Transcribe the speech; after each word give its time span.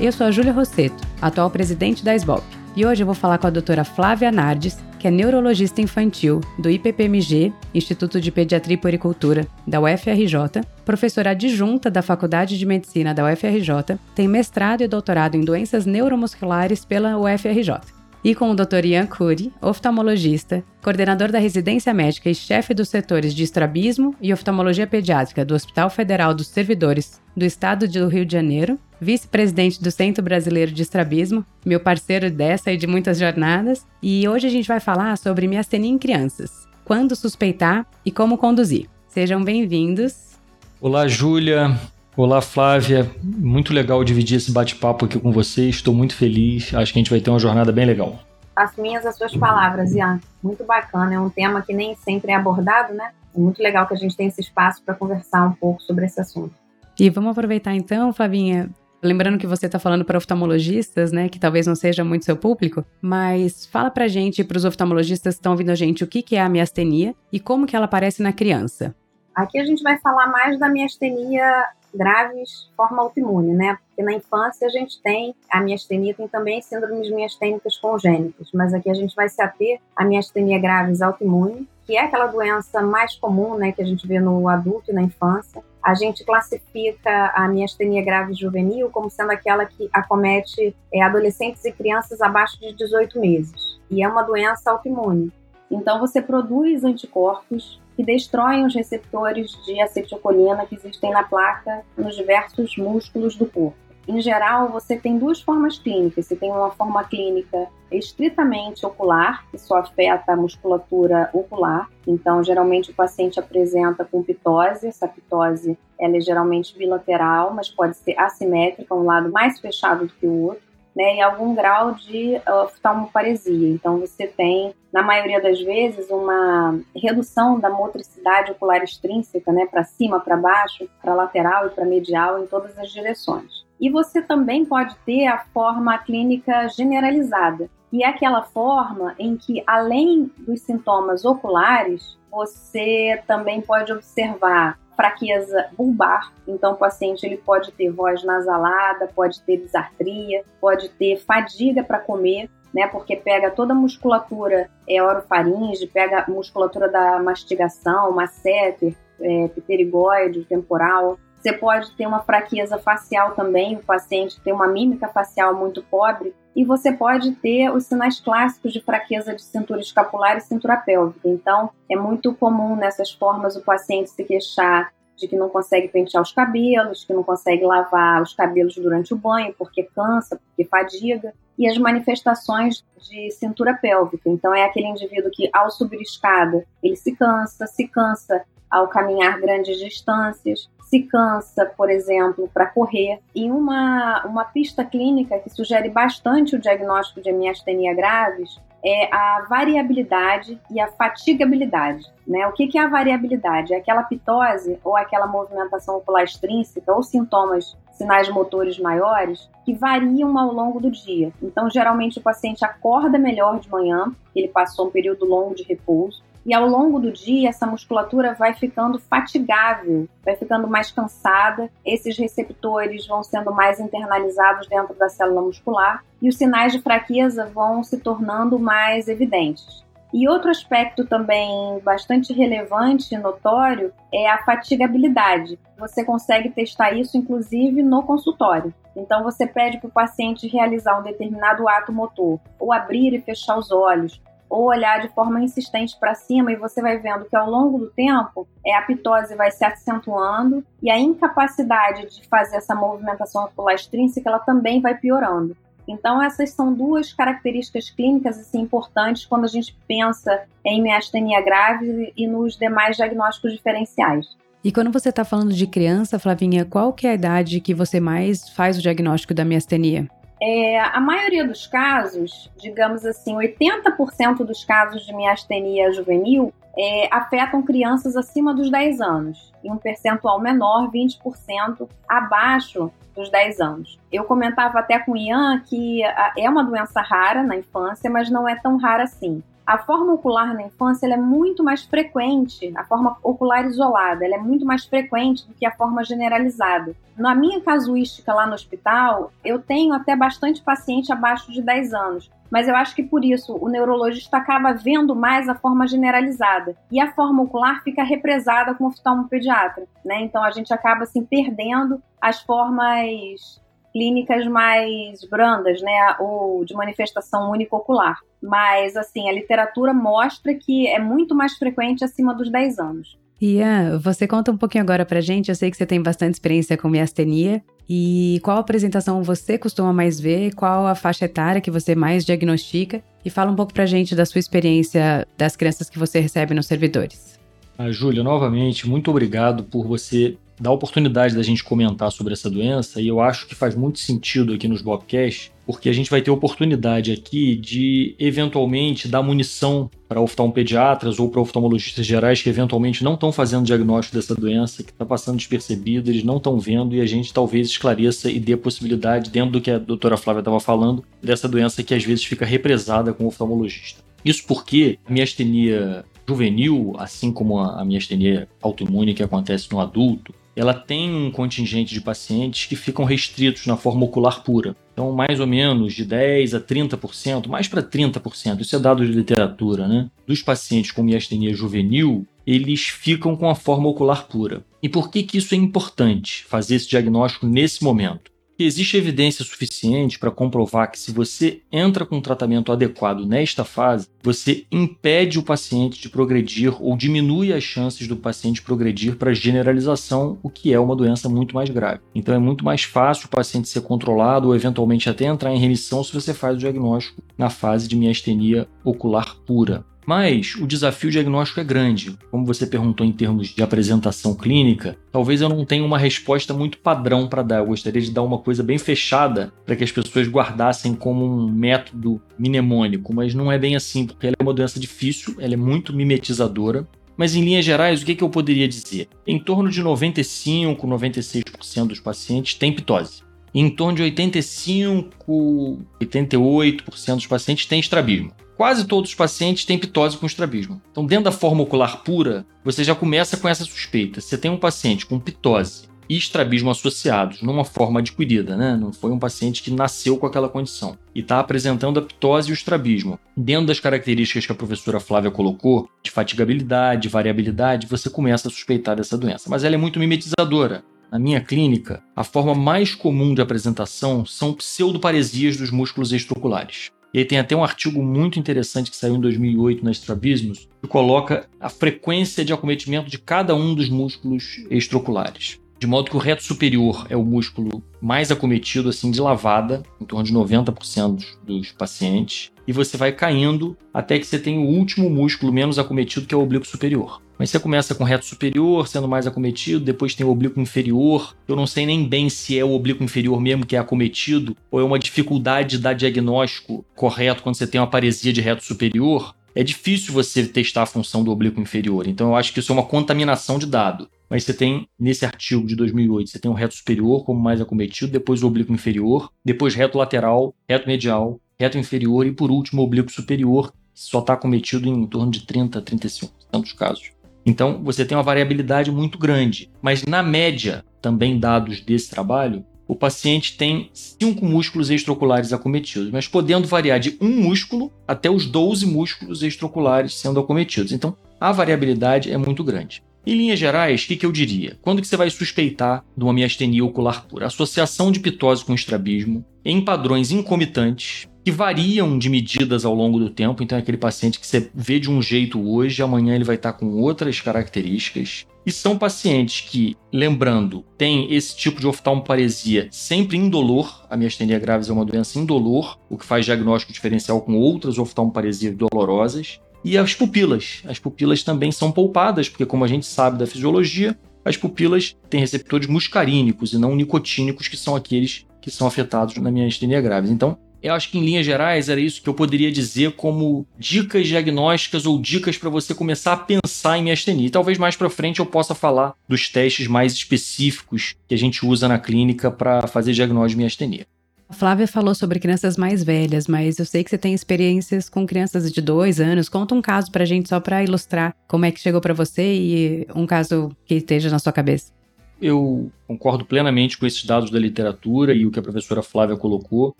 Eu 0.00 0.12
sou 0.12 0.26
a 0.26 0.30
Júlia 0.30 0.50
Rosseto, 0.50 1.06
atual 1.20 1.50
presidente 1.50 2.02
da 2.02 2.14
SBOP. 2.14 2.42
E 2.74 2.86
hoje 2.86 3.02
eu 3.02 3.06
vou 3.06 3.14
falar 3.14 3.36
com 3.36 3.46
a 3.46 3.50
doutora 3.50 3.84
Flávia 3.84 4.32
Nardes, 4.32 4.78
que 4.98 5.06
é 5.06 5.10
neurologista 5.10 5.82
infantil 5.82 6.40
do 6.58 6.70
IPPMG, 6.70 7.52
Instituto 7.74 8.18
de 8.18 8.32
Pediatria 8.32 8.74
e 8.74 8.78
Puericultura, 8.78 9.46
da 9.66 9.78
UFRJ, 9.78 10.62
professora 10.86 11.32
adjunta 11.32 11.90
da 11.90 12.00
Faculdade 12.00 12.58
de 12.58 12.64
Medicina 12.64 13.12
da 13.12 13.30
UFRJ, 13.30 13.98
tem 14.14 14.26
mestrado 14.26 14.82
e 14.82 14.88
doutorado 14.88 15.34
em 15.34 15.42
doenças 15.42 15.84
neuromusculares 15.84 16.82
pela 16.82 17.18
UFRJ. 17.18 18.00
E 18.24 18.34
com 18.34 18.50
o 18.50 18.56
Dr. 18.56 18.86
Ian 18.86 19.06
Cury, 19.06 19.52
oftalmologista, 19.60 20.64
coordenador 20.82 21.30
da 21.30 21.38
residência 21.38 21.92
médica 21.92 22.30
e 22.30 22.34
chefe 22.34 22.72
dos 22.72 22.88
setores 22.88 23.34
de 23.34 23.42
estrabismo 23.42 24.14
e 24.18 24.32
oftalmologia 24.32 24.86
pediátrica 24.86 25.44
do 25.44 25.54
Hospital 25.54 25.90
Federal 25.90 26.32
dos 26.32 26.48
Servidores 26.48 27.20
do 27.36 27.44
Estado 27.44 27.86
do 27.86 28.08
Rio 28.08 28.24
de 28.24 28.32
Janeiro, 28.32 28.78
vice-presidente 29.00 29.82
do 29.82 29.90
Centro 29.90 30.22
Brasileiro 30.22 30.70
de 30.70 30.82
Estrabismo, 30.82 31.44
meu 31.64 31.80
parceiro 31.80 32.30
dessa 32.30 32.70
e 32.70 32.76
de 32.76 32.86
muitas 32.86 33.18
jornadas, 33.18 33.86
e 34.02 34.28
hoje 34.28 34.46
a 34.46 34.50
gente 34.50 34.68
vai 34.68 34.78
falar 34.78 35.16
sobre 35.16 35.48
miastenia 35.48 35.90
em 35.90 35.98
crianças, 35.98 36.68
quando 36.84 37.16
suspeitar 37.16 37.86
e 38.04 38.10
como 38.10 38.36
conduzir. 38.36 38.88
Sejam 39.08 39.42
bem-vindos. 39.42 40.38
Olá, 40.80 41.08
Júlia. 41.08 41.78
Olá, 42.16 42.42
Flávia. 42.42 43.10
Muito 43.22 43.72
legal 43.72 44.04
dividir 44.04 44.36
esse 44.36 44.52
bate-papo 44.52 45.06
aqui 45.06 45.18
com 45.18 45.32
vocês. 45.32 45.76
Estou 45.76 45.94
muito 45.94 46.14
feliz. 46.14 46.74
Acho 46.74 46.92
que 46.92 46.98
a 46.98 47.00
gente 47.00 47.10
vai 47.10 47.20
ter 47.20 47.30
uma 47.30 47.38
jornada 47.38 47.72
bem 47.72 47.86
legal. 47.86 48.18
As 48.54 48.76
minhas 48.76 49.06
as 49.06 49.16
suas 49.16 49.34
palavras, 49.34 49.94
Ian. 49.94 50.20
Muito 50.42 50.64
bacana. 50.64 51.14
É 51.14 51.20
um 51.20 51.30
tema 51.30 51.62
que 51.62 51.72
nem 51.72 51.94
sempre 51.96 52.32
é 52.32 52.34
abordado, 52.34 52.92
né? 52.92 53.12
É 53.34 53.38
muito 53.38 53.62
legal 53.62 53.86
que 53.86 53.94
a 53.94 53.96
gente 53.96 54.16
tenha 54.16 54.28
esse 54.28 54.40
espaço 54.40 54.82
para 54.84 54.94
conversar 54.94 55.46
um 55.46 55.52
pouco 55.52 55.80
sobre 55.82 56.04
esse 56.04 56.20
assunto. 56.20 56.52
E 56.98 57.08
vamos 57.08 57.30
aproveitar 57.30 57.74
então, 57.74 58.12
Flavinha, 58.12 58.68
Lembrando 59.02 59.38
que 59.38 59.46
você 59.46 59.66
está 59.66 59.78
falando 59.78 60.04
para 60.04 60.18
oftalmologistas, 60.18 61.10
né, 61.10 61.28
que 61.28 61.38
talvez 61.38 61.66
não 61.66 61.74
seja 61.74 62.04
muito 62.04 62.26
seu 62.26 62.36
público, 62.36 62.84
mas 63.00 63.64
fala 63.66 63.90
para 63.90 64.06
gente, 64.08 64.44
para 64.44 64.58
os 64.58 64.64
oftalmologistas 64.64 65.34
que 65.34 65.38
estão 65.38 65.52
ouvindo 65.52 65.70
a 65.70 65.74
gente, 65.74 66.04
o 66.04 66.06
que, 66.06 66.22
que 66.22 66.36
é 66.36 66.40
a 66.40 66.48
miastenia 66.48 67.14
e 67.32 67.40
como 67.40 67.66
que 67.66 67.74
ela 67.74 67.86
aparece 67.86 68.22
na 68.22 68.32
criança. 68.32 68.94
Aqui 69.34 69.58
a 69.58 69.64
gente 69.64 69.82
vai 69.82 69.98
falar 69.98 70.26
mais 70.26 70.58
da 70.58 70.68
miastenia 70.68 71.66
graves, 71.94 72.70
forma 72.76 73.02
autoimune, 73.02 73.52
né? 73.54 73.78
Porque 73.86 74.02
na 74.02 74.12
infância 74.12 74.66
a 74.66 74.70
gente 74.70 75.00
tem 75.02 75.34
a 75.50 75.60
miastenia, 75.60 76.14
tem 76.14 76.28
também 76.28 76.60
síndromes 76.62 77.10
miastênicas 77.10 77.76
congênitas, 77.78 78.48
mas 78.52 78.72
aqui 78.72 78.90
a 78.90 78.94
gente 78.94 79.14
vai 79.14 79.28
se 79.28 79.42
ater 79.42 79.80
à 79.96 80.04
miastenia 80.04 80.58
graves 80.58 81.02
autoimune, 81.02 81.68
que 81.84 81.96
é 81.96 82.04
aquela 82.04 82.26
doença 82.26 82.80
mais 82.82 83.16
comum, 83.16 83.56
né, 83.56 83.72
que 83.72 83.82
a 83.82 83.84
gente 83.84 84.06
vê 84.06 84.20
no 84.20 84.48
adulto 84.48 84.90
e 84.90 84.94
na 84.94 85.02
infância. 85.02 85.62
A 85.82 85.94
gente 85.94 86.24
classifica 86.24 87.32
a 87.34 87.48
miastenia 87.48 88.04
grave 88.04 88.34
juvenil 88.34 88.90
como 88.90 89.10
sendo 89.10 89.32
aquela 89.32 89.64
que 89.64 89.88
acomete 89.92 90.76
é, 90.92 91.02
adolescentes 91.02 91.64
e 91.64 91.72
crianças 91.72 92.20
abaixo 92.20 92.60
de 92.60 92.72
18 92.74 93.18
meses. 93.18 93.80
E 93.90 94.02
é 94.02 94.08
uma 94.08 94.22
doença 94.22 94.70
autoimune. 94.70 95.32
Então 95.70 95.98
você 95.98 96.20
produz 96.20 96.84
anticorpos 96.84 97.80
que 97.96 98.02
destroem 98.02 98.66
os 98.66 98.74
receptores 98.74 99.52
de 99.64 99.80
acetilcolina 99.80 100.66
que 100.66 100.74
existem 100.74 101.10
na 101.10 101.22
placa 101.22 101.82
nos 101.96 102.16
diversos 102.16 102.76
músculos 102.76 103.36
do 103.36 103.46
corpo. 103.46 103.89
Em 104.08 104.20
geral, 104.20 104.68
você 104.68 104.96
tem 104.96 105.18
duas 105.18 105.40
formas 105.40 105.78
clínicas. 105.78 106.26
Você 106.26 106.36
tem 106.36 106.50
uma 106.50 106.70
forma 106.70 107.04
clínica 107.04 107.68
estritamente 107.90 108.84
ocular, 108.86 109.44
que 109.50 109.58
só 109.58 109.78
afeta 109.78 110.32
a 110.32 110.36
musculatura 110.36 111.28
ocular. 111.32 111.88
Então, 112.06 112.42
geralmente 112.42 112.90
o 112.90 112.94
paciente 112.94 113.38
apresenta 113.38 114.04
com 114.04 114.22
pitose. 114.22 114.88
Essa 114.88 115.06
pitose 115.06 115.78
ela 115.98 116.16
é 116.16 116.20
geralmente 116.20 116.76
bilateral, 116.76 117.52
mas 117.52 117.68
pode 117.68 117.96
ser 117.96 118.18
assimétrica, 118.18 118.94
um 118.94 119.04
lado 119.04 119.30
mais 119.30 119.60
fechado 119.60 120.06
do 120.06 120.14
que 120.14 120.26
o 120.26 120.46
outro 120.46 120.70
né, 120.94 121.16
e 121.16 121.20
algum 121.20 121.54
grau 121.54 121.92
de 121.92 122.40
oftalmoparesia. 122.64 123.68
Então, 123.68 123.98
você 123.98 124.26
tem, 124.26 124.74
na 124.92 125.02
maioria 125.02 125.40
das 125.40 125.60
vezes, 125.60 126.10
uma 126.10 126.78
redução 126.94 127.58
da 127.58 127.70
motricidade 127.70 128.52
ocular 128.52 128.82
extrínseca, 128.82 129.52
né, 129.52 129.66
para 129.66 129.84
cima, 129.84 130.20
para 130.20 130.36
baixo, 130.36 130.88
para 131.00 131.14
lateral 131.14 131.66
e 131.66 131.70
para 131.70 131.84
medial, 131.84 132.42
em 132.42 132.46
todas 132.46 132.76
as 132.78 132.90
direções. 132.90 133.64
E 133.80 133.88
você 133.88 134.20
também 134.20 134.64
pode 134.64 134.94
ter 135.06 135.26
a 135.26 135.38
forma 135.38 135.96
clínica 135.98 136.68
generalizada, 136.68 137.70
que 137.90 138.04
é 138.04 138.08
aquela 138.08 138.42
forma 138.42 139.14
em 139.18 139.36
que, 139.36 139.64
além 139.66 140.30
dos 140.38 140.60
sintomas 140.60 141.24
oculares, 141.24 142.18
você 142.30 143.22
também 143.26 143.60
pode 143.60 143.92
observar 143.92 144.78
fraqueza 144.94 145.66
bulbar, 145.78 146.30
então 146.46 146.72
o 146.72 146.76
paciente 146.76 147.24
ele 147.24 147.38
pode 147.38 147.72
ter 147.72 147.90
voz 147.90 148.22
nasalada, 148.22 149.08
pode 149.14 149.40
ter 149.42 149.56
disartria, 149.56 150.44
pode 150.60 150.90
ter 150.90 151.16
fadiga 151.16 151.82
para 151.82 151.98
comer, 151.98 152.50
né, 152.72 152.86
porque 152.86 153.16
pega 153.16 153.50
toda 153.50 153.72
a 153.72 153.76
musculatura 153.76 154.68
é, 154.86 155.02
orofaringe, 155.02 155.86
pega 155.86 156.20
a 156.20 156.30
musculatura 156.30 156.86
da 156.86 157.18
mastigação, 157.18 158.12
masseter, 158.12 158.94
é, 159.20 159.48
pterigoide, 159.48 160.44
temporal. 160.44 161.18
Você 161.40 161.54
pode 161.54 161.90
ter 161.92 162.06
uma 162.06 162.20
fraqueza 162.20 162.78
facial 162.78 163.32
também, 163.32 163.76
o 163.76 163.82
paciente 163.82 164.38
tem 164.42 164.52
uma 164.52 164.68
mímica 164.68 165.08
facial 165.08 165.54
muito 165.54 165.82
pobre, 165.82 166.34
e 166.54 166.64
você 166.64 166.92
pode 166.92 167.32
ter 167.36 167.70
os 167.70 167.86
sinais 167.86 168.20
clássicos 168.20 168.72
de 168.74 168.80
fraqueza 168.80 169.34
de 169.34 169.42
cintura 169.42 169.80
escapular 169.80 170.36
e 170.36 170.42
cintura 170.42 170.76
pélvica. 170.76 171.26
Então, 171.26 171.70
é 171.90 171.96
muito 171.96 172.34
comum 172.34 172.76
nessas 172.76 173.10
formas 173.10 173.56
o 173.56 173.64
paciente 173.64 174.10
se 174.10 174.22
queixar 174.22 174.92
de 175.16 175.28
que 175.28 175.36
não 175.36 175.48
consegue 175.48 175.88
pentear 175.88 176.22
os 176.22 176.32
cabelos, 176.32 177.04
que 177.04 177.12
não 177.14 177.22
consegue 177.22 177.64
lavar 177.64 178.20
os 178.22 178.34
cabelos 178.34 178.74
durante 178.74 179.14
o 179.14 179.16
banho 179.16 179.54
porque 179.56 179.84
cansa, 179.94 180.36
porque 180.36 180.64
fadiga, 180.64 181.32
e 181.58 181.68
as 181.68 181.78
manifestações 181.78 182.84
de 182.98 183.30
cintura 183.30 183.74
pélvica. 183.74 184.28
Então, 184.28 184.54
é 184.54 184.64
aquele 184.64 184.88
indivíduo 184.88 185.30
que, 185.32 185.48
ao 185.52 185.70
subir 185.70 186.00
escada, 186.02 186.66
ele 186.82 186.96
se 186.96 187.14
cansa, 187.16 187.66
se 187.66 187.88
cansa 187.88 188.44
ao 188.70 188.88
caminhar 188.88 189.40
grandes 189.40 189.78
distâncias, 189.78 190.70
se 190.90 191.02
cansa, 191.02 191.64
por 191.64 191.88
exemplo, 191.88 192.50
para 192.52 192.66
correr. 192.66 193.20
E 193.32 193.48
uma, 193.48 194.26
uma 194.26 194.44
pista 194.44 194.84
clínica 194.84 195.38
que 195.38 195.48
sugere 195.48 195.88
bastante 195.88 196.56
o 196.56 196.60
diagnóstico 196.60 197.20
de 197.20 197.32
miastenia 197.32 197.94
graves 197.94 198.60
é 198.84 199.14
a 199.14 199.46
variabilidade 199.48 200.58
e 200.68 200.80
a 200.80 200.88
fatigabilidade. 200.88 202.12
Né? 202.26 202.44
O 202.48 202.52
que, 202.52 202.66
que 202.66 202.76
é 202.76 202.82
a 202.82 202.88
variabilidade? 202.88 203.72
É 203.72 203.76
aquela 203.76 204.02
pitose 204.02 204.80
ou 204.82 204.96
aquela 204.96 205.28
movimentação 205.28 205.96
ocular 205.98 206.24
extrínseca 206.24 206.92
ou 206.92 207.04
sintomas, 207.04 207.76
sinais 207.92 208.28
motores 208.28 208.76
maiores 208.78 209.48
que 209.64 209.74
variam 209.74 210.36
ao 210.36 210.52
longo 210.52 210.80
do 210.80 210.90
dia. 210.90 211.30
Então, 211.40 211.70
geralmente, 211.70 212.18
o 212.18 212.22
paciente 212.22 212.64
acorda 212.64 213.16
melhor 213.16 213.60
de 213.60 213.70
manhã, 213.70 214.12
ele 214.34 214.48
passou 214.48 214.88
um 214.88 214.90
período 214.90 215.24
longo 215.24 215.54
de 215.54 215.62
repouso, 215.62 216.22
e 216.50 216.52
ao 216.52 216.66
longo 216.66 216.98
do 216.98 217.12
dia, 217.12 217.48
essa 217.48 217.64
musculatura 217.64 218.34
vai 218.34 218.52
ficando 218.54 218.98
fatigável, 218.98 220.08
vai 220.24 220.34
ficando 220.34 220.66
mais 220.66 220.90
cansada, 220.90 221.70
esses 221.86 222.18
receptores 222.18 223.06
vão 223.06 223.22
sendo 223.22 223.54
mais 223.54 223.78
internalizados 223.78 224.66
dentro 224.66 224.92
da 224.94 225.08
célula 225.08 225.42
muscular 225.42 226.04
e 226.20 226.28
os 226.28 226.36
sinais 226.36 226.72
de 226.72 226.82
fraqueza 226.82 227.46
vão 227.46 227.84
se 227.84 228.00
tornando 228.00 228.58
mais 228.58 229.06
evidentes. 229.06 229.84
E 230.12 230.28
outro 230.28 230.50
aspecto 230.50 231.06
também 231.06 231.78
bastante 231.84 232.32
relevante 232.32 233.14
e 233.14 233.18
notório 233.18 233.92
é 234.12 234.28
a 234.28 234.42
fatigabilidade. 234.42 235.56
Você 235.78 236.04
consegue 236.04 236.50
testar 236.50 236.90
isso, 236.90 237.16
inclusive, 237.16 237.80
no 237.80 238.02
consultório. 238.02 238.74
Então, 238.96 239.22
você 239.22 239.46
pede 239.46 239.78
para 239.78 239.86
o 239.86 239.92
paciente 239.92 240.48
realizar 240.48 240.98
um 240.98 241.04
determinado 241.04 241.68
ato 241.68 241.92
motor, 241.92 242.40
ou 242.58 242.72
abrir 242.72 243.14
e 243.14 243.20
fechar 243.20 243.56
os 243.56 243.70
olhos, 243.70 244.20
ou 244.50 244.64
olhar 244.64 245.00
de 245.00 245.08
forma 245.14 245.40
insistente 245.40 245.96
para 245.98 246.14
cima 246.14 246.52
e 246.52 246.56
você 246.56 246.82
vai 246.82 246.98
vendo 246.98 247.24
que 247.24 247.36
ao 247.36 247.48
longo 247.48 247.78
do 247.78 247.90
tempo 247.90 248.48
é, 248.66 248.74
a 248.74 248.82
pitose 248.82 249.36
vai 249.36 249.50
se 249.52 249.64
acentuando 249.64 250.64
e 250.82 250.90
a 250.90 250.98
incapacidade 250.98 252.10
de 252.10 252.26
fazer 252.28 252.56
essa 252.56 252.74
movimentação 252.74 253.44
ocular 253.44 253.76
extrínseca 253.76 254.28
ela 254.28 254.40
também 254.40 254.80
vai 254.80 254.96
piorando. 254.96 255.56
Então 255.86 256.20
essas 256.20 256.50
são 256.50 256.74
duas 256.74 257.12
características 257.12 257.90
clínicas 257.90 258.38
assim, 258.38 258.60
importantes 258.60 259.24
quando 259.24 259.44
a 259.44 259.48
gente 259.48 259.76
pensa 259.86 260.42
em 260.64 260.82
miastenia 260.82 261.40
grave 261.40 262.12
e 262.16 262.26
nos 262.26 262.56
demais 262.56 262.96
diagnósticos 262.96 263.52
diferenciais. 263.52 264.26
E 264.62 264.70
quando 264.70 264.92
você 264.92 265.08
está 265.08 265.24
falando 265.24 265.54
de 265.54 265.66
criança, 265.66 266.18
Flavinha, 266.18 266.66
qual 266.66 266.92
que 266.92 267.06
é 267.06 267.10
a 267.10 267.14
idade 267.14 267.60
que 267.60 267.72
você 267.72 267.98
mais 267.98 268.50
faz 268.50 268.78
o 268.78 268.82
diagnóstico 268.82 269.32
da 269.32 269.44
miastenia? 269.44 270.06
É, 270.42 270.80
a 270.80 271.00
maioria 271.00 271.46
dos 271.46 271.66
casos, 271.66 272.50
digamos 272.56 273.04
assim, 273.04 273.34
80% 273.34 274.38
dos 274.38 274.64
casos 274.64 275.04
de 275.04 275.14
miastenia 275.14 275.92
juvenil 275.92 276.52
é, 276.76 277.08
afetam 277.14 277.62
crianças 277.62 278.16
acima 278.16 278.54
dos 278.54 278.70
10 278.70 279.00
anos, 279.00 279.52
e 279.62 279.70
um 279.70 279.76
percentual 279.76 280.40
menor, 280.40 280.90
20%, 280.90 281.88
abaixo 282.08 282.90
dos 283.14 283.30
10 283.30 283.60
anos. 283.60 283.98
Eu 284.10 284.24
comentava 284.24 284.78
até 284.78 284.98
com 284.98 285.12
o 285.12 285.16
Ian 285.16 285.60
que 285.60 286.02
é 286.38 286.48
uma 286.48 286.64
doença 286.64 287.02
rara 287.02 287.42
na 287.42 287.56
infância, 287.56 288.08
mas 288.08 288.30
não 288.30 288.48
é 288.48 288.56
tão 288.56 288.78
rara 288.78 289.04
assim. 289.04 289.42
A 289.70 289.78
forma 289.78 290.14
ocular 290.14 290.52
na 290.52 290.64
infância 290.64 291.06
é 291.06 291.16
muito 291.16 291.62
mais 291.62 291.84
frequente, 291.84 292.72
a 292.74 292.82
forma 292.82 293.16
ocular 293.22 293.64
isolada, 293.64 294.26
é 294.26 294.36
muito 294.36 294.66
mais 294.66 294.84
frequente 294.84 295.46
do 295.46 295.54
que 295.54 295.64
a 295.64 295.70
forma 295.70 296.02
generalizada. 296.02 296.92
Na 297.16 297.36
minha 297.36 297.60
casuística 297.60 298.34
lá 298.34 298.48
no 298.48 298.54
hospital, 298.54 299.30
eu 299.44 299.60
tenho 299.60 299.94
até 299.94 300.16
bastante 300.16 300.60
paciente 300.60 301.12
abaixo 301.12 301.52
de 301.52 301.62
10 301.62 301.94
anos, 301.94 302.28
mas 302.50 302.66
eu 302.66 302.74
acho 302.74 302.96
que 302.96 303.04
por 303.04 303.24
isso 303.24 303.56
o 303.60 303.68
neurologista 303.68 304.38
acaba 304.38 304.72
vendo 304.72 305.14
mais 305.14 305.48
a 305.48 305.54
forma 305.54 305.86
generalizada 305.86 306.74
e 306.90 307.00
a 307.00 307.12
forma 307.12 307.44
ocular 307.44 307.80
fica 307.84 308.02
represada 308.02 308.74
com 308.74 308.82
o 308.82 308.88
oftalmopediatra, 308.88 309.84
né? 310.04 310.20
Então 310.20 310.42
a 310.42 310.50
gente 310.50 310.74
acaba 310.74 311.04
assim 311.04 311.24
perdendo 311.24 312.02
as 312.20 312.42
formas 312.42 313.62
clínicas 313.92 314.48
mais 314.48 315.24
brandas, 315.30 315.80
né, 315.80 316.16
ou 316.18 316.64
de 316.64 316.74
manifestação 316.74 317.52
unicocular. 317.52 318.18
Mas, 318.42 318.96
assim, 318.96 319.28
a 319.28 319.32
literatura 319.32 319.92
mostra 319.92 320.54
que 320.54 320.86
é 320.86 320.98
muito 320.98 321.34
mais 321.34 321.54
frequente 321.54 322.04
acima 322.04 322.34
dos 322.34 322.50
10 322.50 322.78
anos. 322.78 323.18
Ian, 323.40 323.98
você 323.98 324.26
conta 324.26 324.52
um 324.52 324.56
pouquinho 324.56 324.84
agora 324.84 325.04
pra 325.04 325.20
gente. 325.20 325.48
Eu 325.48 325.54
sei 325.54 325.70
que 325.70 325.76
você 325.76 325.86
tem 325.86 326.02
bastante 326.02 326.34
experiência 326.34 326.76
com 326.76 326.88
miastenia. 326.88 327.62
E 327.88 328.38
qual 328.44 328.58
apresentação 328.58 329.22
você 329.22 329.58
costuma 329.58 329.92
mais 329.92 330.20
ver? 330.20 330.54
Qual 330.54 330.86
a 330.86 330.94
faixa 330.94 331.24
etária 331.24 331.60
que 331.60 331.70
você 331.70 331.94
mais 331.94 332.24
diagnostica? 332.24 333.02
E 333.24 333.30
fala 333.30 333.50
um 333.50 333.56
pouco 333.56 333.72
pra 333.72 333.86
gente 333.86 334.14
da 334.14 334.24
sua 334.24 334.38
experiência 334.38 335.26
das 335.36 335.56
crianças 335.56 335.90
que 335.90 335.98
você 335.98 336.20
recebe 336.20 336.54
nos 336.54 336.66
servidores. 336.66 337.40
Ah, 337.76 337.90
Júlia, 337.90 338.22
novamente, 338.22 338.86
muito 338.88 339.10
obrigado 339.10 339.64
por 339.64 339.86
você 339.86 340.36
dar 340.60 340.70
a 340.70 340.74
oportunidade 340.74 341.34
da 341.34 341.42
gente 341.42 341.64
comentar 341.64 342.12
sobre 342.12 342.34
essa 342.34 342.50
doença. 342.50 343.00
E 343.00 343.08
eu 343.08 343.20
acho 343.20 343.48
que 343.48 343.54
faz 343.54 343.74
muito 343.74 343.98
sentido 343.98 344.52
aqui 344.52 344.68
nos 344.68 344.82
Bobcast, 344.82 345.50
porque 345.70 345.88
a 345.88 345.92
gente 345.92 346.10
vai 346.10 346.20
ter 346.20 346.32
oportunidade 346.32 347.12
aqui 347.12 347.54
de 347.54 348.16
eventualmente 348.18 349.06
dar 349.06 349.22
munição 349.22 349.88
para 350.08 350.20
oftalmopediatras 350.20 351.20
ou 351.20 351.30
para 351.30 351.40
oftalmologistas 351.40 352.04
gerais 352.04 352.42
que 352.42 352.48
eventualmente 352.48 353.04
não 353.04 353.14
estão 353.14 353.30
fazendo 353.30 353.66
diagnóstico 353.66 354.16
dessa 354.16 354.34
doença, 354.34 354.82
que 354.82 354.90
está 354.90 355.06
passando 355.06 355.36
despercebido, 355.36 356.10
eles 356.10 356.24
não 356.24 356.38
estão 356.38 356.58
vendo 356.58 356.96
e 356.96 357.00
a 357.00 357.06
gente 357.06 357.32
talvez 357.32 357.68
esclareça 357.68 358.28
e 358.28 358.40
dê 358.40 358.54
a 358.54 358.58
possibilidade, 358.58 359.30
dentro 359.30 359.52
do 359.52 359.60
que 359.60 359.70
a 359.70 359.78
doutora 359.78 360.16
Flávia 360.16 360.40
estava 360.40 360.58
falando, 360.58 361.04
dessa 361.22 361.48
doença 361.48 361.84
que 361.84 361.94
às 361.94 362.02
vezes 362.02 362.24
fica 362.24 362.44
represada 362.44 363.12
com 363.12 363.22
o 363.22 363.28
oftalmologista. 363.28 364.02
Isso 364.24 364.42
porque 364.48 364.98
a 365.06 365.12
miastenia 365.12 366.04
juvenil, 366.26 366.96
assim 366.98 367.32
como 367.32 367.60
a 367.60 367.84
miastenia 367.84 368.48
autoimune 368.60 369.14
que 369.14 369.22
acontece 369.22 369.70
no 369.70 369.80
adulto, 369.80 370.34
ela 370.60 370.74
tem 370.74 371.10
um 371.10 371.30
contingente 371.30 371.94
de 371.94 372.02
pacientes 372.02 372.66
que 372.66 372.76
ficam 372.76 373.06
restritos 373.06 373.66
na 373.66 373.78
forma 373.78 374.04
ocular 374.04 374.42
pura. 374.42 374.76
Então, 374.92 375.10
mais 375.10 375.40
ou 375.40 375.46
menos 375.46 375.94
de 375.94 376.04
10 376.04 376.52
a 376.52 376.60
30%, 376.60 377.46
mais 377.46 377.66
para 377.66 377.82
30%, 377.82 378.60
isso 378.60 378.76
é 378.76 378.78
dado 378.78 379.06
de 379.06 379.10
literatura, 379.10 379.88
né? 379.88 380.10
Dos 380.26 380.42
pacientes 380.42 380.90
com 380.90 381.02
miastenia 381.02 381.54
juvenil, 381.54 382.26
eles 382.46 382.88
ficam 382.88 383.34
com 383.34 383.48
a 383.48 383.54
forma 383.54 383.88
ocular 383.88 384.28
pura. 384.28 384.62
E 384.82 384.88
por 384.88 385.10
que, 385.10 385.22
que 385.22 385.38
isso 385.38 385.54
é 385.54 385.56
importante, 385.56 386.44
fazer 386.44 386.74
esse 386.74 386.90
diagnóstico 386.90 387.46
nesse 387.46 387.82
momento? 387.82 388.30
Que 388.60 388.64
existe 388.64 388.94
evidência 388.94 389.42
suficiente 389.42 390.18
para 390.18 390.30
comprovar 390.30 390.90
que 390.90 390.98
se 390.98 391.12
você 391.12 391.62
entra 391.72 392.04
com 392.04 392.18
um 392.18 392.20
tratamento 392.20 392.70
adequado 392.70 393.24
nesta 393.24 393.64
fase, 393.64 394.06
você 394.22 394.66
impede 394.70 395.38
o 395.38 395.42
paciente 395.42 395.98
de 395.98 396.10
progredir 396.10 396.76
ou 396.78 396.94
diminui 396.94 397.54
as 397.54 397.64
chances 397.64 398.06
do 398.06 398.18
paciente 398.18 398.60
progredir 398.60 399.16
para 399.16 399.32
generalização, 399.32 400.38
o 400.42 400.50
que 400.50 400.74
é 400.74 400.78
uma 400.78 400.94
doença 400.94 401.26
muito 401.26 401.54
mais 401.54 401.70
grave. 401.70 402.02
Então 402.14 402.34
é 402.34 402.38
muito 402.38 402.62
mais 402.62 402.82
fácil 402.82 403.28
o 403.28 403.30
paciente 403.30 403.66
ser 403.66 403.80
controlado 403.80 404.48
ou 404.48 404.54
eventualmente 404.54 405.08
até 405.08 405.24
entrar 405.24 405.54
em 405.54 405.58
remissão 405.58 406.04
se 406.04 406.12
você 406.12 406.34
faz 406.34 406.56
o 406.56 406.58
diagnóstico 406.58 407.22
na 407.38 407.48
fase 407.48 407.88
de 407.88 407.96
miastenia 407.96 408.68
ocular 408.84 409.36
pura. 409.46 409.86
Mas 410.10 410.56
o 410.56 410.66
desafio 410.66 411.08
diagnóstico 411.08 411.60
é 411.60 411.62
grande. 411.62 412.18
Como 412.32 412.44
você 412.44 412.66
perguntou 412.66 413.06
em 413.06 413.12
termos 413.12 413.54
de 413.54 413.62
apresentação 413.62 414.34
clínica, 414.34 414.98
talvez 415.12 415.40
eu 415.40 415.48
não 415.48 415.64
tenha 415.64 415.84
uma 415.84 415.96
resposta 415.96 416.52
muito 416.52 416.78
padrão 416.78 417.28
para 417.28 417.44
dar. 417.44 417.58
Eu 417.58 417.66
gostaria 417.66 418.02
de 418.02 418.10
dar 418.10 418.24
uma 418.24 418.38
coisa 418.38 418.60
bem 418.60 418.76
fechada 418.76 419.52
para 419.64 419.76
que 419.76 419.84
as 419.84 419.92
pessoas 419.92 420.26
guardassem 420.26 420.94
como 420.94 421.24
um 421.24 421.48
método 421.48 422.20
mnemônico, 422.36 423.14
mas 423.14 423.34
não 423.34 423.52
é 423.52 423.56
bem 423.56 423.76
assim, 423.76 424.04
porque 424.04 424.26
ela 424.26 424.34
é 424.36 424.42
uma 424.42 424.52
doença 424.52 424.80
difícil, 424.80 425.36
ela 425.38 425.54
é 425.54 425.56
muito 425.56 425.94
mimetizadora. 425.94 426.88
Mas 427.16 427.36
em 427.36 427.44
linhas 427.44 427.64
gerais, 427.64 428.02
o 428.02 428.04
que, 428.04 428.20
eu 428.20 428.28
poderia 428.28 428.66
dizer? 428.66 429.06
Em 429.24 429.38
torno 429.38 429.70
de 429.70 429.80
95, 429.80 430.88
96% 430.88 431.86
dos 431.86 432.00
pacientes 432.00 432.54
têm 432.54 432.72
pitose. 432.72 433.22
Em 433.54 433.70
torno 433.70 433.94
de 433.94 434.02
85, 434.02 435.86
88% 436.02 437.14
dos 437.14 437.26
pacientes 437.28 437.64
têm 437.64 437.78
estrabismo 437.78 438.32
quase 438.60 438.84
todos 438.84 439.08
os 439.08 439.16
pacientes 439.16 439.64
têm 439.64 439.78
pitose 439.78 440.18
com 440.18 440.26
estrabismo. 440.26 440.82
Então, 440.92 441.06
dentro 441.06 441.24
da 441.24 441.32
forma 441.32 441.62
ocular 441.62 442.02
pura, 442.02 442.44
você 442.62 442.84
já 442.84 442.94
começa 442.94 443.38
com 443.38 443.48
essa 443.48 443.64
suspeita. 443.64 444.20
Você 444.20 444.36
tem 444.36 444.50
um 444.50 444.58
paciente 444.58 445.06
com 445.06 445.18
pitose 445.18 445.88
e 446.06 446.18
estrabismo 446.18 446.70
associados, 446.70 447.40
numa 447.40 447.64
forma 447.64 448.00
adquirida, 448.00 448.58
né? 448.58 448.76
Não 448.76 448.92
foi 448.92 449.12
um 449.12 449.18
paciente 449.18 449.62
que 449.62 449.70
nasceu 449.70 450.18
com 450.18 450.26
aquela 450.26 450.46
condição 450.46 450.98
e 451.14 451.20
está 451.20 451.40
apresentando 451.40 452.00
a 452.00 452.02
pitose 452.02 452.50
e 452.50 452.52
o 452.52 452.54
estrabismo. 452.54 453.18
Dentro 453.34 453.68
das 453.68 453.80
características 453.80 454.44
que 454.44 454.52
a 454.52 454.54
professora 454.54 455.00
Flávia 455.00 455.30
colocou, 455.30 455.88
de 456.02 456.10
fatigabilidade, 456.10 457.08
variabilidade, 457.08 457.86
você 457.86 458.10
começa 458.10 458.48
a 458.48 458.50
suspeitar 458.50 458.94
dessa 458.94 459.16
doença. 459.16 459.48
Mas 459.48 459.64
ela 459.64 459.76
é 459.76 459.78
muito 459.78 459.98
mimetizadora. 459.98 460.84
Na 461.10 461.18
minha 461.18 461.40
clínica, 461.40 462.02
a 462.14 462.22
forma 462.22 462.54
mais 462.54 462.94
comum 462.94 463.34
de 463.34 463.40
apresentação 463.40 464.26
são 464.26 464.52
pseudoparesias 464.52 465.56
dos 465.56 465.70
músculos 465.70 466.12
extraoculares. 466.12 466.90
E 467.12 467.18
aí 467.18 467.24
tem 467.24 467.38
até 467.38 467.56
um 467.56 467.64
artigo 467.64 468.02
muito 468.02 468.38
interessante 468.38 468.90
que 468.90 468.96
saiu 468.96 469.16
em 469.16 469.20
2008 469.20 469.84
na 469.84 469.90
Strabismus, 469.90 470.68
que 470.80 470.88
coloca 470.88 471.48
a 471.58 471.68
frequência 471.68 472.44
de 472.44 472.52
acometimento 472.52 473.10
de 473.10 473.18
cada 473.18 473.54
um 473.54 473.74
dos 473.74 473.88
músculos 473.88 474.64
extraoculares. 474.70 475.58
De 475.80 475.86
modo 475.86 476.10
que 476.10 476.16
o 476.16 476.20
reto 476.20 476.44
superior 476.44 477.06
é 477.08 477.16
o 477.16 477.24
músculo 477.24 477.82
mais 478.02 478.30
acometido, 478.30 478.90
assim, 478.90 479.10
de 479.10 479.20
lavada, 479.20 479.82
em 479.98 480.04
torno 480.04 480.24
de 480.24 480.32
90% 480.32 481.24
dos 481.42 481.72
pacientes. 481.72 482.52
E 482.70 482.72
você 482.72 482.96
vai 482.96 483.10
caindo 483.10 483.76
até 483.92 484.16
que 484.16 484.24
você 484.24 484.38
tem 484.38 484.56
o 484.56 484.64
último 484.64 485.10
músculo 485.10 485.52
menos 485.52 485.76
acometido, 485.76 486.24
que 486.24 486.32
é 486.32 486.38
o 486.38 486.40
oblíquo 486.40 486.64
superior. 486.64 487.20
Mas 487.36 487.50
você 487.50 487.58
começa 487.58 487.96
com 487.96 488.04
o 488.04 488.06
reto 488.06 488.24
superior 488.24 488.86
sendo 488.86 489.08
mais 489.08 489.26
acometido, 489.26 489.84
depois 489.84 490.14
tem 490.14 490.24
o 490.24 490.30
oblíquo 490.30 490.60
inferior. 490.60 491.34
Eu 491.48 491.56
não 491.56 491.66
sei 491.66 491.84
nem 491.84 492.06
bem 492.06 492.30
se 492.30 492.56
é 492.56 492.64
o 492.64 492.70
oblíquo 492.70 493.02
inferior 493.02 493.40
mesmo 493.40 493.66
que 493.66 493.74
é 493.74 493.78
acometido, 493.80 494.56
ou 494.70 494.78
é 494.78 494.84
uma 494.84 495.00
dificuldade 495.00 495.70
de 495.70 495.78
dar 495.78 495.94
diagnóstico 495.94 496.84
correto 496.94 497.42
quando 497.42 497.56
você 497.56 497.66
tem 497.66 497.80
uma 497.80 497.90
paresia 497.90 498.32
de 498.32 498.40
reto 498.40 498.62
superior. 498.62 499.34
É 499.52 499.64
difícil 499.64 500.14
você 500.14 500.46
testar 500.46 500.82
a 500.82 500.86
função 500.86 501.24
do 501.24 501.32
oblíquo 501.32 501.60
inferior, 501.60 502.06
então 502.06 502.28
eu 502.28 502.36
acho 502.36 502.52
que 502.52 502.60
isso 502.60 502.70
é 502.70 502.74
uma 502.76 502.86
contaminação 502.86 503.58
de 503.58 503.66
dado. 503.66 504.08
Mas 504.28 504.44
você 504.44 504.54
tem, 504.54 504.86
nesse 504.96 505.26
artigo 505.26 505.66
de 505.66 505.74
2008, 505.74 506.30
você 506.30 506.38
tem 506.38 506.48
o 506.48 506.54
reto 506.54 506.76
superior 506.76 507.24
como 507.24 507.40
mais 507.40 507.60
acometido, 507.60 508.12
depois 508.12 508.44
o 508.44 508.46
oblíquo 508.46 508.72
inferior, 508.72 509.28
depois 509.44 509.74
reto 509.74 509.98
lateral, 509.98 510.54
reto 510.68 510.86
medial, 510.86 511.40
reto 511.60 511.76
inferior 511.76 512.26
e, 512.26 512.32
por 512.32 512.50
último, 512.50 512.82
oblíquo 512.82 513.12
superior, 513.12 513.70
que 513.70 514.00
só 514.00 514.20
está 514.20 514.32
acometido 514.32 514.88
em 514.88 515.06
torno 515.06 515.30
de 515.30 515.44
30 515.44 515.78
a 515.78 515.82
35% 515.82 516.30
dos 516.52 516.72
casos. 516.72 517.10
Então, 517.44 517.82
você 517.84 518.04
tem 518.04 518.16
uma 518.16 518.24
variabilidade 518.24 518.90
muito 518.90 519.18
grande. 519.18 519.70
Mas, 519.82 520.04
na 520.04 520.22
média, 520.22 520.82
também 521.02 521.38
dados 521.38 521.80
desse 521.82 522.08
trabalho, 522.08 522.64
o 522.88 522.96
paciente 522.96 523.56
tem 523.56 523.90
cinco 523.92 524.44
músculos 524.44 524.90
extraoculares 524.90 525.52
acometidos, 525.52 526.10
mas 526.10 526.26
podendo 526.26 526.66
variar 526.66 526.98
de 526.98 527.16
um 527.20 527.28
músculo 527.28 527.92
até 528.08 528.30
os 528.30 528.46
12 528.46 528.86
músculos 528.86 529.42
extraoculares 529.42 530.14
sendo 530.14 530.40
acometidos. 530.40 530.92
Então, 530.92 531.16
a 531.38 531.52
variabilidade 531.52 532.32
é 532.32 532.36
muito 532.36 532.64
grande. 532.64 533.02
Em 533.26 533.36
linhas 533.36 533.58
gerais, 533.58 534.02
o 534.02 534.06
que, 534.06 534.16
que, 534.16 534.24
eu 534.24 534.32
diria? 534.32 534.78
Quando 534.80 535.02
que 535.02 535.06
você 535.06 535.16
vai 535.16 535.28
suspeitar 535.28 536.02
de 536.16 536.24
uma 536.24 536.32
miastenia 536.32 536.84
ocular 536.84 537.26
pura? 537.26 537.46
Associação 537.46 538.10
de 538.10 538.18
pitose 538.18 538.64
com 538.64 538.74
estrabismo 538.74 539.44
em 539.64 539.84
padrões 539.84 540.32
incomitantes, 540.32 541.28
que 541.44 541.50
variam 541.50 542.18
de 542.18 542.28
medidas 542.28 542.84
ao 542.84 542.94
longo 542.94 543.18
do 543.18 543.30
tempo. 543.30 543.62
Então, 543.62 543.78
é 543.78 543.80
aquele 543.80 543.96
paciente 543.96 544.38
que 544.38 544.46
você 544.46 544.70
vê 544.74 544.98
de 544.98 545.10
um 545.10 545.22
jeito 545.22 545.60
hoje, 545.60 546.02
amanhã 546.02 546.34
ele 546.34 546.44
vai 546.44 546.56
estar 546.56 546.72
com 546.72 547.00
outras 547.00 547.40
características. 547.40 548.46
E 548.64 548.70
são 548.70 548.98
pacientes 548.98 549.62
que, 549.62 549.96
lembrando, 550.12 550.84
têm 550.98 551.32
esse 551.34 551.56
tipo 551.56 551.80
de 551.80 551.86
oftalmoparesia 551.86 552.88
sempre 552.90 553.38
indolor. 553.38 554.06
A 554.10 554.16
miastenia 554.16 554.58
graves 554.58 554.90
é 554.90 554.92
uma 554.92 555.04
doença 555.04 555.38
indolor, 555.38 555.98
o 556.10 556.18
que 556.18 556.26
faz 556.26 556.44
diagnóstico 556.44 556.92
diferencial 556.92 557.40
com 557.40 557.54
outras 557.54 557.98
oftalmoparesias 557.98 558.76
dolorosas. 558.76 559.60
E 559.82 559.96
as 559.96 560.14
pupilas. 560.14 560.82
As 560.86 560.98
pupilas 560.98 561.42
também 561.42 561.72
são 561.72 561.90
poupadas, 561.90 562.50
porque, 562.50 562.66
como 562.66 562.84
a 562.84 562.88
gente 562.88 563.06
sabe 563.06 563.38
da 563.38 563.46
fisiologia, 563.46 564.16
as 564.44 564.58
pupilas 564.58 565.16
têm 565.30 565.40
receptores 565.40 565.88
muscarínicos 565.88 566.74
e 566.74 566.78
não 566.78 566.94
nicotínicos, 566.94 567.66
que 567.66 567.78
são 567.78 567.96
aqueles 567.96 568.46
que 568.60 568.70
são 568.70 568.86
afetados 568.86 569.34
na 569.36 569.50
miastenia 569.50 570.02
graves. 570.02 570.30
Então, 570.30 570.58
eu 570.82 570.94
acho 570.94 571.10
que 571.10 571.18
em 571.18 571.24
linhas 571.24 571.46
gerais 571.46 571.88
era 571.88 572.00
isso 572.00 572.22
que 572.22 572.28
eu 572.28 572.34
poderia 572.34 572.70
dizer 572.72 573.12
como 573.12 573.66
dicas 573.78 574.26
diagnósticas 574.26 575.06
ou 575.06 575.20
dicas 575.20 575.58
para 575.58 575.70
você 575.70 575.94
começar 575.94 576.32
a 576.32 576.36
pensar 576.36 576.98
em 576.98 577.02
miastenia. 577.02 577.46
E 577.46 577.50
talvez 577.50 577.78
mais 577.78 577.96
para 577.96 578.10
frente 578.10 578.40
eu 578.40 578.46
possa 578.46 578.74
falar 578.74 579.14
dos 579.28 579.48
testes 579.48 579.86
mais 579.86 580.12
específicos 580.12 581.14
que 581.28 581.34
a 581.34 581.38
gente 581.38 581.64
usa 581.64 581.88
na 581.88 581.98
clínica 581.98 582.50
para 582.50 582.86
fazer 582.86 583.12
diagnóstico 583.12 583.50
de 583.50 583.56
miastenia. 583.56 584.06
A 584.48 584.52
Flávia 584.52 584.88
falou 584.88 585.14
sobre 585.14 585.38
crianças 585.38 585.76
mais 585.76 586.02
velhas, 586.02 586.48
mas 586.48 586.80
eu 586.80 586.84
sei 586.84 587.04
que 587.04 587.10
você 587.10 587.16
tem 587.16 587.32
experiências 587.32 588.08
com 588.08 588.26
crianças 588.26 588.72
de 588.72 588.80
dois 588.80 589.20
anos. 589.20 589.48
Conta 589.48 589.76
um 589.76 589.80
caso 589.80 590.10
pra 590.10 590.24
gente 590.24 590.48
só 590.48 590.58
para 590.58 590.82
ilustrar 590.82 591.36
como 591.46 591.64
é 591.64 591.70
que 591.70 591.78
chegou 591.78 592.00
para 592.00 592.12
você 592.12 592.42
e 592.42 593.06
um 593.14 593.26
caso 593.26 593.70
que 593.84 593.94
esteja 593.94 594.28
na 594.28 594.40
sua 594.40 594.52
cabeça. 594.52 594.92
Eu 595.40 595.90
concordo 596.06 596.44
plenamente 596.44 596.98
com 596.98 597.06
esses 597.06 597.24
dados 597.24 597.50
da 597.50 597.58
literatura 597.58 598.34
e 598.34 598.44
o 598.44 598.50
que 598.50 598.58
a 598.58 598.62
professora 598.62 599.02
Flávia 599.02 599.36
colocou. 599.36 599.96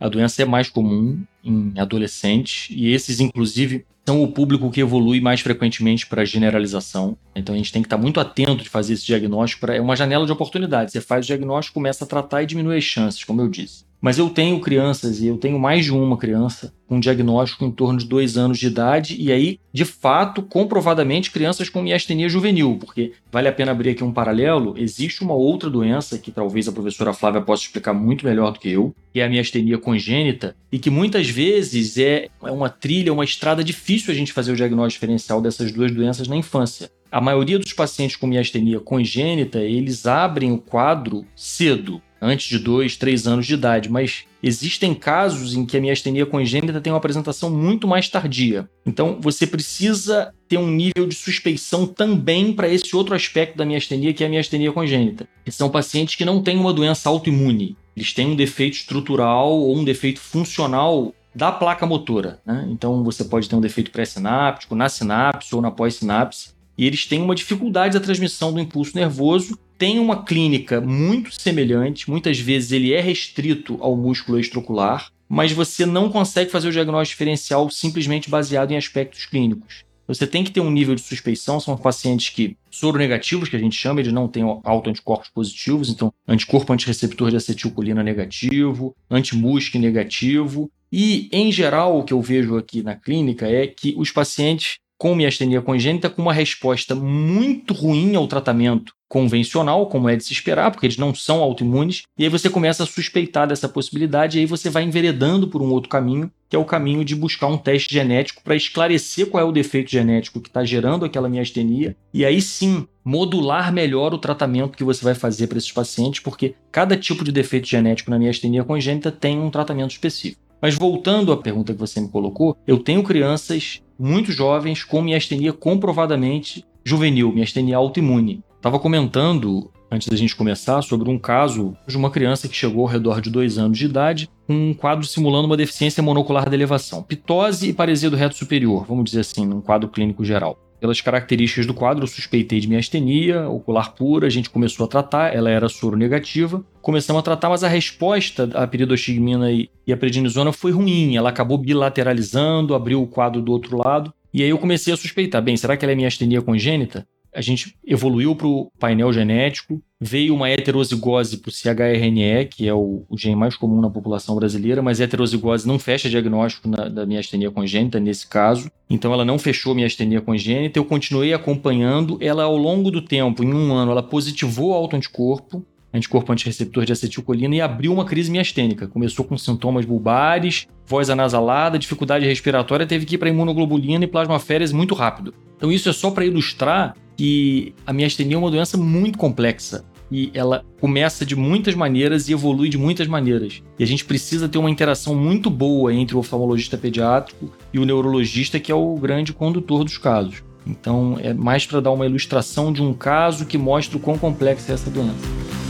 A 0.00 0.08
doença 0.08 0.42
é 0.42 0.44
mais 0.44 0.70
comum 0.70 1.20
em 1.44 1.72
adolescentes 1.76 2.68
e 2.70 2.88
esses, 2.88 3.20
inclusive, 3.20 3.84
são 4.06 4.22
o 4.22 4.32
público 4.32 4.70
que 4.70 4.80
evolui 4.80 5.20
mais 5.20 5.40
frequentemente 5.40 6.06
para 6.06 6.24
generalização. 6.24 7.14
Então 7.36 7.54
a 7.54 7.58
gente 7.58 7.70
tem 7.70 7.82
que 7.82 7.86
estar 7.86 7.98
muito 7.98 8.18
atento 8.18 8.62
de 8.62 8.68
fazer 8.68 8.94
esse 8.94 9.04
diagnóstico. 9.04 9.60
Pra... 9.60 9.76
É 9.76 9.80
uma 9.82 9.94
janela 9.94 10.24
de 10.24 10.32
oportunidade. 10.32 10.92
Você 10.92 11.00
faz 11.00 11.26
o 11.26 11.28
diagnóstico, 11.28 11.74
começa 11.74 12.04
a 12.04 12.08
tratar 12.08 12.42
e 12.42 12.46
diminui 12.46 12.78
as 12.78 12.84
chances, 12.84 13.22
como 13.22 13.42
eu 13.42 13.48
disse. 13.48 13.87
Mas 14.00 14.16
eu 14.18 14.30
tenho 14.30 14.60
crianças, 14.60 15.20
e 15.20 15.26
eu 15.26 15.36
tenho 15.36 15.58
mais 15.58 15.84
de 15.84 15.92
uma 15.92 16.16
criança, 16.16 16.72
com 16.86 17.00
diagnóstico 17.00 17.64
em 17.64 17.70
torno 17.70 17.98
de 17.98 18.06
dois 18.06 18.38
anos 18.38 18.58
de 18.58 18.68
idade, 18.68 19.16
e 19.18 19.32
aí, 19.32 19.58
de 19.72 19.84
fato, 19.84 20.40
comprovadamente, 20.40 21.30
crianças 21.30 21.68
com 21.68 21.82
miastenia 21.82 22.28
juvenil, 22.28 22.78
porque 22.78 23.12
vale 23.30 23.48
a 23.48 23.52
pena 23.52 23.72
abrir 23.72 23.90
aqui 23.90 24.04
um 24.04 24.12
paralelo. 24.12 24.74
Existe 24.78 25.22
uma 25.22 25.34
outra 25.34 25.68
doença 25.68 26.18
que 26.18 26.30
talvez 26.30 26.68
a 26.68 26.72
professora 26.72 27.12
Flávia 27.12 27.40
possa 27.40 27.64
explicar 27.64 27.92
muito 27.92 28.24
melhor 28.24 28.52
do 28.52 28.60
que 28.60 28.70
eu, 28.70 28.94
que 29.12 29.20
é 29.20 29.24
a 29.24 29.28
miastenia 29.28 29.78
congênita, 29.78 30.54
e 30.70 30.78
que 30.78 30.90
muitas 30.90 31.28
vezes 31.28 31.98
é, 31.98 32.28
é 32.42 32.50
uma 32.50 32.70
trilha, 32.70 33.12
uma 33.12 33.24
estrada 33.24 33.64
difícil 33.64 34.12
a 34.12 34.16
gente 34.16 34.32
fazer 34.32 34.52
o 34.52 34.56
diagnóstico 34.56 35.00
diferencial 35.00 35.40
dessas 35.40 35.72
duas 35.72 35.90
doenças 35.90 36.28
na 36.28 36.36
infância. 36.36 36.90
A 37.10 37.20
maioria 37.20 37.58
dos 37.58 37.72
pacientes 37.72 38.16
com 38.16 38.26
miastenia 38.26 38.80
congênita, 38.80 39.60
eles 39.60 40.06
abrem 40.06 40.52
o 40.52 40.58
quadro 40.58 41.24
cedo, 41.34 42.02
antes 42.20 42.48
de 42.48 42.58
dois, 42.58 42.96
três 42.96 43.26
anos 43.26 43.46
de 43.46 43.54
idade, 43.54 43.88
mas 43.90 44.24
existem 44.42 44.94
casos 44.94 45.54
em 45.54 45.64
que 45.64 45.76
a 45.76 45.80
miastenia 45.80 46.26
congênita 46.26 46.80
tem 46.80 46.92
uma 46.92 46.98
apresentação 46.98 47.50
muito 47.50 47.86
mais 47.86 48.08
tardia. 48.08 48.68
Então, 48.84 49.18
você 49.20 49.46
precisa 49.46 50.32
ter 50.48 50.58
um 50.58 50.70
nível 50.70 51.06
de 51.06 51.14
suspeição 51.14 51.86
também 51.86 52.52
para 52.52 52.68
esse 52.68 52.94
outro 52.94 53.14
aspecto 53.14 53.56
da 53.56 53.64
miastenia, 53.64 54.12
que 54.12 54.22
é 54.22 54.26
a 54.26 54.30
miastenia 54.30 54.72
congênita. 54.72 55.28
São 55.48 55.70
pacientes 55.70 56.14
que 56.14 56.24
não 56.24 56.42
têm 56.42 56.56
uma 56.56 56.72
doença 56.72 57.08
autoimune. 57.08 57.76
Eles 57.96 58.12
têm 58.12 58.28
um 58.28 58.36
defeito 58.36 58.74
estrutural 58.74 59.50
ou 59.50 59.76
um 59.76 59.84
defeito 59.84 60.20
funcional 60.20 61.12
da 61.34 61.52
placa 61.52 61.86
motora. 61.86 62.40
Né? 62.44 62.66
Então, 62.70 63.02
você 63.02 63.24
pode 63.24 63.48
ter 63.48 63.56
um 63.56 63.60
defeito 63.60 63.90
pré-sináptico, 63.90 64.74
na 64.74 64.88
sinapse 64.88 65.54
ou 65.54 65.60
na 65.60 65.70
pós-sinapse. 65.70 66.50
E 66.76 66.86
eles 66.86 67.06
têm 67.06 67.20
uma 67.20 67.34
dificuldade 67.34 67.98
da 67.98 68.04
transmissão 68.04 68.52
do 68.52 68.60
impulso 68.60 68.96
nervoso 68.96 69.58
tem 69.78 70.00
uma 70.00 70.24
clínica 70.24 70.80
muito 70.80 71.32
semelhante, 71.32 72.10
muitas 72.10 72.38
vezes 72.38 72.72
ele 72.72 72.92
é 72.92 73.00
restrito 73.00 73.78
ao 73.80 73.96
músculo 73.96 74.38
extraocular, 74.38 75.10
mas 75.28 75.52
você 75.52 75.86
não 75.86 76.10
consegue 76.10 76.50
fazer 76.50 76.68
o 76.68 76.72
diagnóstico 76.72 77.14
diferencial 77.14 77.70
simplesmente 77.70 78.28
baseado 78.28 78.72
em 78.72 78.76
aspectos 78.76 79.24
clínicos. 79.24 79.84
Você 80.08 80.26
tem 80.26 80.42
que 80.42 80.50
ter 80.50 80.60
um 80.60 80.70
nível 80.70 80.94
de 80.94 81.02
suspeição, 81.02 81.60
são 81.60 81.76
pacientes 81.76 82.30
que 82.30 82.56
soronegativos, 82.70 83.48
que 83.48 83.56
a 83.56 83.58
gente 83.58 83.76
chama, 83.76 84.00
eles 84.00 84.12
não 84.12 84.26
têm 84.26 84.42
autoanticorpos 84.64 85.28
positivos, 85.28 85.90
então 85.90 86.12
anticorpo 86.26 86.72
antireceptor 86.72 87.30
de 87.30 87.36
acetilcolina 87.36 88.02
negativo, 88.02 88.96
antimusc 89.10 89.78
negativo, 89.78 90.70
e 90.90 91.28
em 91.30 91.52
geral 91.52 91.98
o 91.98 92.04
que 92.04 92.14
eu 92.14 92.22
vejo 92.22 92.56
aqui 92.56 92.82
na 92.82 92.96
clínica 92.96 93.46
é 93.46 93.66
que 93.66 93.94
os 93.98 94.10
pacientes 94.10 94.78
com 94.98 95.14
miastenia 95.14 95.62
congênita 95.62 96.10
com 96.10 96.20
uma 96.20 96.32
resposta 96.32 96.94
muito 96.94 97.72
ruim 97.72 98.16
ao 98.16 98.26
tratamento 98.26 98.92
convencional, 99.08 99.86
como 99.86 100.08
é 100.08 100.16
de 100.16 100.24
se 100.24 100.34
esperar, 100.34 100.70
porque 100.70 100.84
eles 100.84 100.98
não 100.98 101.14
são 101.14 101.40
autoimunes, 101.40 102.02
e 102.18 102.24
aí 102.24 102.28
você 102.28 102.50
começa 102.50 102.82
a 102.82 102.86
suspeitar 102.86 103.48
dessa 103.48 103.68
possibilidade, 103.68 104.36
e 104.36 104.40
aí 104.40 104.46
você 104.46 104.68
vai 104.68 104.82
enveredando 104.82 105.48
por 105.48 105.62
um 105.62 105.70
outro 105.70 105.88
caminho, 105.88 106.30
que 106.46 106.54
é 106.54 106.58
o 106.58 106.64
caminho 106.64 107.02
de 107.04 107.14
buscar 107.14 107.46
um 107.46 107.56
teste 107.56 107.94
genético 107.94 108.42
para 108.42 108.56
esclarecer 108.56 109.28
qual 109.28 109.42
é 109.42 109.46
o 109.46 109.52
defeito 109.52 109.90
genético 109.90 110.40
que 110.40 110.48
está 110.48 110.62
gerando 110.62 111.06
aquela 111.06 111.28
miastenia, 111.28 111.96
e 112.12 112.22
aí 112.24 112.42
sim 112.42 112.86
modular 113.02 113.72
melhor 113.72 114.12
o 114.12 114.18
tratamento 114.18 114.76
que 114.76 114.84
você 114.84 115.02
vai 115.02 115.14
fazer 115.14 115.46
para 115.46 115.56
esses 115.56 115.72
pacientes, 115.72 116.20
porque 116.20 116.54
cada 116.70 116.96
tipo 116.96 117.24
de 117.24 117.32
defeito 117.32 117.66
genético 117.66 118.10
na 118.10 118.18
miastenia 118.18 118.64
congênita 118.64 119.10
tem 119.10 119.38
um 119.38 119.48
tratamento 119.48 119.92
específico. 119.92 120.42
Mas 120.60 120.74
voltando 120.74 121.32
à 121.32 121.36
pergunta 121.36 121.72
que 121.72 121.78
você 121.78 122.00
me 122.00 122.08
colocou, 122.08 122.58
eu 122.66 122.78
tenho 122.78 123.02
crianças 123.02 123.80
muito 123.98 124.30
jovens 124.32 124.84
com 124.84 125.02
miastenia 125.02 125.52
comprovadamente 125.52 126.64
juvenil, 126.84 127.32
miastenia 127.32 127.76
autoimune. 127.76 128.42
Estava 128.56 128.78
comentando, 128.78 129.70
antes 129.90 130.08
da 130.08 130.16
gente 130.16 130.34
começar, 130.34 130.82
sobre 130.82 131.10
um 131.10 131.18
caso 131.18 131.76
de 131.86 131.96
uma 131.96 132.10
criança 132.10 132.48
que 132.48 132.56
chegou 132.56 132.82
ao 132.82 132.88
redor 132.88 133.20
de 133.20 133.30
dois 133.30 133.58
anos 133.58 133.78
de 133.78 133.84
idade, 133.84 134.30
com 134.46 134.70
um 134.70 134.74
quadro 134.74 135.06
simulando 135.06 135.46
uma 135.46 135.56
deficiência 135.56 136.02
monocular 136.02 136.48
de 136.48 136.54
elevação, 136.54 137.02
pitose 137.02 137.68
e 137.68 137.72
paresia 137.72 138.10
do 138.10 138.16
reto 138.16 138.36
superior, 138.36 138.84
vamos 138.86 139.04
dizer 139.04 139.20
assim, 139.20 139.46
num 139.46 139.60
quadro 139.60 139.88
clínico 139.88 140.24
geral. 140.24 140.58
Pelas 140.80 141.00
características 141.00 141.66
do 141.66 141.74
quadro, 141.74 142.04
eu 142.04 142.08
suspeitei 142.08 142.60
de 142.60 142.68
miastenia 142.68 143.48
ocular 143.48 143.94
pura, 143.94 144.26
a 144.26 144.30
gente 144.30 144.48
começou 144.48 144.86
a 144.86 144.88
tratar, 144.88 145.34
ela 145.34 145.50
era 145.50 145.68
soro 145.68 145.96
negativa. 145.96 146.64
Começamos 146.80 147.18
a 147.20 147.22
tratar, 147.22 147.48
mas 147.48 147.64
a 147.64 147.68
resposta 147.68 148.48
à 148.54 148.66
peridostigmina 148.66 149.50
e 149.50 149.92
a 149.92 149.96
prednisona 149.96 150.52
foi 150.52 150.70
ruim, 150.70 151.16
ela 151.16 151.30
acabou 151.30 151.58
bilateralizando, 151.58 152.74
abriu 152.74 153.02
o 153.02 153.06
quadro 153.06 153.42
do 153.42 153.50
outro 153.50 153.76
lado. 153.76 154.12
E 154.32 154.42
aí 154.42 154.50
eu 154.50 154.58
comecei 154.58 154.92
a 154.92 154.96
suspeitar, 154.96 155.42
bem, 155.42 155.56
será 155.56 155.76
que 155.76 155.84
ela 155.84 155.92
é 155.92 155.96
miastenia 155.96 156.40
congênita? 156.40 157.06
A 157.34 157.40
gente 157.40 157.76
evoluiu 157.86 158.34
para 158.34 158.46
o 158.46 158.70
painel 158.78 159.12
genético, 159.12 159.82
veio 160.00 160.34
uma 160.34 160.48
heterozigose 160.48 161.38
para 161.38 161.48
o 161.48 161.52
CHRNE, 161.52 162.46
que 162.46 162.68
é 162.68 162.74
o, 162.74 163.04
o, 163.08 163.18
gene 163.18 163.34
mais 163.36 163.56
comum 163.56 163.80
na 163.80 163.90
população 163.90 164.36
brasileira, 164.36 164.80
mas 164.80 165.00
heterozigose 165.00 165.66
não 165.66 165.78
fecha 165.78 166.08
diagnóstico 166.08 166.68
na, 166.68 166.88
da 166.88 167.04
miastenia 167.04 167.50
congênita 167.50 167.98
nesse 167.98 168.26
caso, 168.26 168.70
então 168.88 169.12
ela 169.12 169.24
não 169.24 169.38
fechou 169.38 169.74
miastenia 169.74 170.20
congênita, 170.20 170.78
eu 170.78 170.84
continuei 170.84 171.34
acompanhando 171.34 172.16
ela 172.20 172.44
ao 172.44 172.56
longo 172.56 172.90
do 172.90 173.02
tempo, 173.02 173.42
em 173.42 173.52
um 173.52 173.72
ano 173.72 173.90
ela 173.90 174.02
positivou 174.02 174.72
autoanticorpo, 174.72 175.64
anticorpo 175.92 176.32
antireceptor 176.32 176.84
de 176.84 176.92
acetilcolina 176.92 177.54
e 177.54 177.60
abriu 177.60 177.92
uma 177.92 178.04
crise 178.04 178.30
miastênica. 178.30 178.86
Começou 178.86 179.24
com 179.24 179.36
sintomas 179.36 179.84
bulbares, 179.84 180.66
voz 180.86 181.10
anasalada, 181.10 181.78
dificuldade 181.78 182.26
respiratória, 182.26 182.86
teve 182.86 183.06
que 183.06 183.14
ir 183.14 183.18
para 183.18 183.28
imunoglobulina 183.28 184.04
e 184.04 184.08
plasmaférese 184.08 184.74
muito 184.74 184.94
rápido. 184.94 185.34
Então 185.56 185.72
isso 185.72 185.88
é 185.88 185.92
só 185.92 186.10
para 186.10 186.24
ilustrar 186.24 186.94
que 187.16 187.74
a 187.86 187.92
miastenia 187.92 188.36
é 188.36 188.38
uma 188.38 188.50
doença 188.50 188.76
muito 188.76 189.18
complexa 189.18 189.84
e 190.10 190.30
ela 190.32 190.64
começa 190.80 191.24
de 191.26 191.36
muitas 191.36 191.74
maneiras 191.74 192.28
e 192.28 192.32
evolui 192.32 192.68
de 192.68 192.78
muitas 192.78 193.06
maneiras. 193.06 193.62
E 193.78 193.82
a 193.82 193.86
gente 193.86 194.04
precisa 194.04 194.48
ter 194.48 194.58
uma 194.58 194.70
interação 194.70 195.14
muito 195.14 195.50
boa 195.50 195.92
entre 195.92 196.16
o 196.16 196.18
oftalmologista 196.18 196.78
pediátrico 196.78 197.52
e 197.72 197.78
o 197.78 197.84
neurologista, 197.84 198.58
que 198.58 198.72
é 198.72 198.74
o 198.74 198.94
grande 198.94 199.32
condutor 199.32 199.84
dos 199.84 199.98
casos. 199.98 200.42
Então, 200.66 201.18
é 201.20 201.32
mais 201.32 201.66
para 201.66 201.80
dar 201.80 201.90
uma 201.90 202.06
ilustração 202.06 202.72
de 202.72 202.82
um 202.82 202.92
caso 202.92 203.46
que 203.46 203.56
mostra 203.56 203.96
o 203.96 204.00
quão 204.00 204.18
complexa 204.18 204.72
é 204.72 204.74
essa 204.74 204.90
doença. 204.90 205.67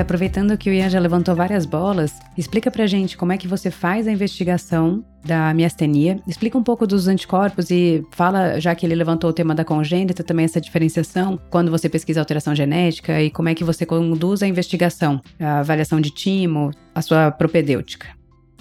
Aproveitando 0.00 0.56
que 0.56 0.70
o 0.70 0.72
Ian 0.72 0.88
já 0.88 0.98
levantou 0.98 1.34
várias 1.34 1.64
bolas, 1.66 2.18
explica 2.36 2.70
pra 2.70 2.86
gente 2.86 3.16
como 3.16 3.32
é 3.32 3.38
que 3.38 3.48
você 3.48 3.70
faz 3.70 4.06
a 4.06 4.12
investigação 4.12 5.04
da 5.24 5.54
miastenia. 5.54 6.18
Explica 6.26 6.58
um 6.58 6.62
pouco 6.62 6.86
dos 6.86 7.08
anticorpos 7.08 7.70
e 7.70 8.04
fala, 8.10 8.60
já 8.60 8.74
que 8.74 8.84
ele 8.84 8.94
levantou 8.94 9.30
o 9.30 9.32
tema 9.32 9.54
da 9.54 9.64
congênita, 9.64 10.24
também 10.24 10.44
essa 10.44 10.60
diferenciação 10.60 11.38
quando 11.50 11.70
você 11.70 11.88
pesquisa 11.88 12.20
alteração 12.20 12.54
genética 12.54 13.20
e 13.20 13.30
como 13.30 13.48
é 13.48 13.54
que 13.54 13.64
você 13.64 13.86
conduz 13.86 14.42
a 14.42 14.46
investigação, 14.46 15.20
a 15.38 15.60
avaliação 15.60 16.00
de 16.00 16.10
timo, 16.10 16.70
a 16.94 17.02
sua 17.02 17.30
propedêutica. 17.30 18.08